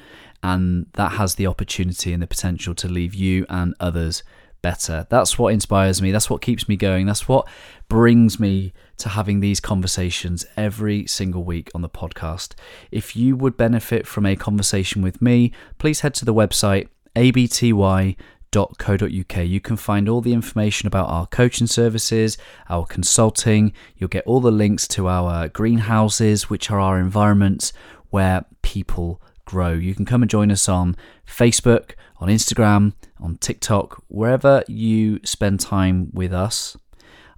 And 0.44 0.88
that 0.94 1.14
has 1.14 1.36
the 1.36 1.48
opportunity 1.48 2.14
and 2.14 2.22
the 2.22 2.28
potential 2.28 2.76
to 2.76 2.88
leave 2.88 3.16
you 3.16 3.46
and 3.50 3.74
others 3.80 4.22
better. 4.62 5.08
That's 5.10 5.40
what 5.40 5.54
inspires 5.54 6.02
me. 6.02 6.12
That's 6.12 6.30
what 6.30 6.42
keeps 6.42 6.68
me 6.68 6.76
going. 6.76 7.08
That's 7.08 7.28
what 7.28 7.48
brings 7.88 8.40
me 8.40 8.74
to 8.98 9.10
having 9.10 9.40
these 9.40 9.60
conversations 9.60 10.46
every 10.56 11.08
single 11.08 11.44
week 11.44 11.72
on 11.74 11.82
the 11.82 11.90
podcast. 11.90 12.54
If 12.92 13.16
you 13.16 13.36
would 13.36 13.58
benefit 13.58 14.06
from 14.06 14.26
a 14.26 14.36
conversation 14.36 15.02
with 15.02 15.22
me, 15.22 15.52
please 15.78 16.02
head 16.02 16.14
to 16.16 16.26
the 16.26 16.34
website 16.34 16.88
abty.co.uk. 17.16 18.16
You 18.52 19.60
can 19.60 19.78
find 19.78 20.08
all 20.08 20.22
the 20.22 20.34
information 20.34 20.88
about 20.88 21.10
our 21.10 21.28
coaching 21.28 21.68
services, 21.68 22.38
our 22.70 22.86
consulting. 22.86 23.74
You'll 23.98 24.08
get 24.08 24.26
all 24.26 24.40
the 24.40 24.52
links 24.52 24.88
to 24.90 25.08
our 25.08 25.50
greenhouses, 25.50 26.50
which 26.50 26.72
are 26.72 26.80
our 26.80 27.00
environments 27.00 27.74
where 28.10 28.46
people 28.62 29.22
grow. 29.46 29.74
You 29.74 29.94
can 29.94 30.06
come 30.06 30.22
and 30.22 30.32
join 30.32 30.52
us 30.52 30.70
on 30.70 30.96
Facebook, 31.28 31.92
on 32.18 32.30
Instagram, 32.30 32.94
on 33.20 33.38
TikTok, 33.38 34.04
wherever 34.08 34.64
you 34.68 35.20
spend 35.24 35.60
time 35.60 36.10
with 36.14 36.34
us. 36.34 36.78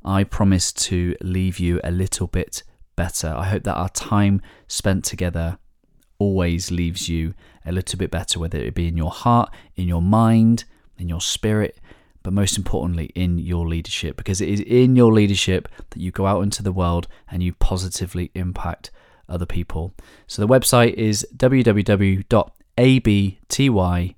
I 0.05 0.24
promise 0.24 0.72
to 0.72 1.16
leave 1.22 1.60
you 1.60 1.82
a 1.84 1.91
little 1.91 2.28
bit 2.28 2.64
better. 2.95 3.34
I 3.36 3.45
hope 3.45 3.64
that 3.64 3.76
our 3.76 3.89
time 3.89 4.41
spent 4.68 5.03
together 5.03 5.58
always 6.20 6.72
leaves 6.72 7.10
you 7.10 7.34
a 7.66 7.72
little 7.72 7.97
bit 7.97 8.10
better, 8.10 8.39
whether 8.39 8.58
it 8.58 8.74
be 8.74 8.88
in 8.88 8.97
your 8.97 9.12
heart, 9.12 9.53
in 9.76 9.88
your 9.88 10.01
mind, 10.01 10.66
in 10.98 11.10
your 11.10 11.22
spirit, 11.22 11.78
but 12.24 12.34
most 12.34 12.58
importantly, 12.58 13.12
in 13.16 13.38
your 13.38 13.68
leadership, 13.68 14.18
because 14.18 14.41
it 14.41 14.50
is 14.50 14.62
in 14.62 14.95
your 14.95 15.14
leadership 15.14 15.70
that 15.91 16.00
you 16.00 16.12
go 16.12 16.26
out 16.26 16.41
into 16.41 16.64
the 16.64 16.72
world 16.72 17.08
and 17.30 17.43
you 17.43 17.54
positively 17.54 18.32
impact 18.36 18.91
other 19.30 19.45
people. 19.45 19.93
So 20.28 20.41
the 20.41 20.48
website 20.48 20.93
is 20.93 21.28
www.abty.co.uk 21.36 24.18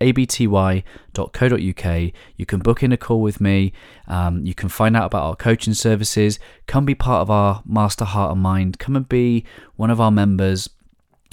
abty.co.uk. 0.00 2.12
You 2.36 2.46
can 2.46 2.60
book 2.60 2.82
in 2.82 2.92
a 2.92 2.96
call 2.96 3.22
with 3.22 3.40
me. 3.40 3.72
Um, 4.06 4.44
you 4.44 4.54
can 4.54 4.68
find 4.68 4.96
out 4.96 5.06
about 5.06 5.22
our 5.22 5.36
coaching 5.36 5.74
services. 5.74 6.38
Come 6.66 6.84
be 6.84 6.94
part 6.94 7.22
of 7.22 7.30
our 7.30 7.62
Master 7.66 8.04
Heart 8.04 8.32
and 8.32 8.42
Mind. 8.42 8.78
Come 8.78 8.96
and 8.96 9.08
be 9.08 9.44
one 9.76 9.90
of 9.90 10.00
our 10.00 10.10
members 10.10 10.68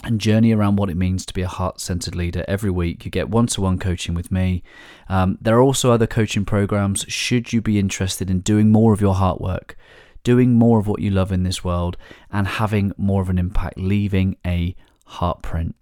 and 0.06 0.22
journey 0.22 0.53
around 0.53 0.76
what 0.76 0.89
it 0.89 0.95
means 0.95 1.26
to 1.26 1.34
be 1.34 1.41
a 1.41 1.47
heart 1.47 1.82
centered 1.82 2.16
leader 2.16 2.45
every 2.47 2.70
week. 2.70 3.03
You 3.03 3.12
get 3.12 3.30
one 3.30 3.47
to 3.47 3.62
one 3.62 3.80
coaching 3.80 4.14
with 4.14 4.32
me. 4.32 4.62
Um, 5.10 5.38
there 5.41 5.58
are 5.58 5.62
also 5.62 5.91
other 5.91 6.06
coaching 6.08 6.45
programs 6.45 7.06
should 7.08 7.51
you 7.51 7.60
be 7.60 7.80
interested 7.80 8.30
in 8.30 8.41
doing 8.41 8.72
more 8.72 8.93
of 8.93 9.01
your 9.01 9.16
heart 9.16 9.41
work, 9.41 9.76
doing 10.24 10.53
more 10.53 10.80
of 10.80 10.88
what 10.88 11.01
you 11.01 11.10
love 11.10 11.32
in 11.32 11.43
this 11.43 11.64
world, 11.64 11.97
and 12.32 12.47
having 12.47 12.93
more 12.97 13.24
of 13.24 13.30
an 13.30 13.39
impact, 13.39 13.80
leaving 13.80 14.38
a 14.45 14.76
heart 15.06 15.41
print. 15.41 15.76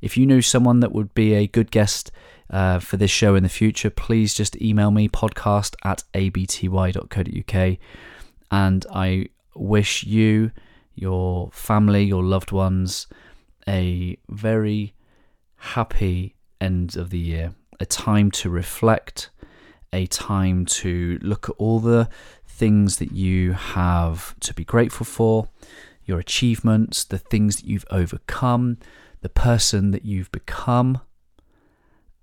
If 0.00 0.16
you 0.16 0.26
knew 0.26 0.42
someone 0.42 0.80
that 0.80 0.92
would 0.92 1.12
be 1.12 1.34
a 1.34 1.48
good 1.48 1.72
guest 1.72 2.12
uh, 2.50 2.78
for 2.78 2.96
this 2.96 3.10
show 3.10 3.34
in 3.34 3.42
the 3.42 3.48
future, 3.48 3.90
please 3.90 4.32
just 4.32 4.60
email 4.62 4.92
me 4.92 5.08
podcast 5.08 5.74
at 5.84 6.04
abty.co.uk. 6.14 7.78
And 8.52 8.86
I 8.92 9.26
wish 9.54 10.04
you, 10.04 10.52
your 10.94 11.50
family, 11.52 12.04
your 12.04 12.22
loved 12.22 12.52
ones, 12.52 13.06
a 13.70 14.18
very 14.28 14.92
happy 15.56 16.34
end 16.60 16.96
of 16.96 17.10
the 17.10 17.18
year, 17.18 17.54
a 17.78 17.86
time 17.86 18.30
to 18.32 18.50
reflect, 18.50 19.30
a 19.92 20.06
time 20.06 20.66
to 20.66 21.18
look 21.22 21.48
at 21.48 21.54
all 21.56 21.78
the 21.78 22.08
things 22.46 22.96
that 22.96 23.12
you 23.12 23.52
have 23.52 24.34
to 24.40 24.52
be 24.52 24.64
grateful 24.64 25.06
for, 25.06 25.48
your 26.04 26.18
achievements, 26.18 27.04
the 27.04 27.18
things 27.18 27.56
that 27.56 27.66
you've 27.66 27.86
overcome, 27.90 28.76
the 29.20 29.28
person 29.28 29.92
that 29.92 30.04
you've 30.04 30.32
become 30.32 31.00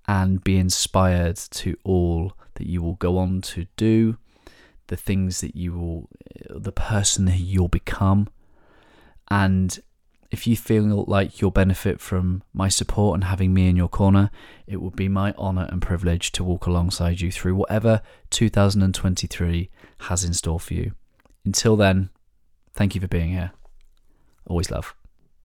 and 0.06 0.44
be 0.44 0.58
inspired 0.58 1.36
to 1.36 1.76
all 1.82 2.34
that 2.54 2.66
you 2.66 2.82
will 2.82 2.94
go 2.94 3.16
on 3.16 3.40
to 3.40 3.66
do, 3.76 4.18
the 4.88 4.96
things 4.96 5.40
that 5.40 5.56
you 5.56 5.72
will, 5.72 6.08
the 6.50 6.72
person 6.72 7.24
that 7.24 7.38
you'll 7.38 7.68
become. 7.68 8.28
And 9.30 9.78
if 10.30 10.46
you 10.46 10.56
feel 10.56 11.04
like 11.06 11.40
you'll 11.40 11.50
benefit 11.50 12.00
from 12.00 12.42
my 12.52 12.68
support 12.68 13.14
and 13.14 13.24
having 13.24 13.54
me 13.54 13.68
in 13.68 13.76
your 13.76 13.88
corner, 13.88 14.30
it 14.66 14.80
would 14.80 14.94
be 14.94 15.08
my 15.08 15.32
honour 15.32 15.66
and 15.70 15.80
privilege 15.80 16.32
to 16.32 16.44
walk 16.44 16.66
alongside 16.66 17.20
you 17.20 17.32
through 17.32 17.54
whatever 17.54 18.02
2023 18.30 19.70
has 20.00 20.24
in 20.24 20.34
store 20.34 20.60
for 20.60 20.74
you. 20.74 20.92
Until 21.44 21.76
then, 21.76 22.10
thank 22.74 22.94
you 22.94 23.00
for 23.00 23.08
being 23.08 23.30
here. 23.30 23.52
Always 24.46 24.70
love. 24.70 24.94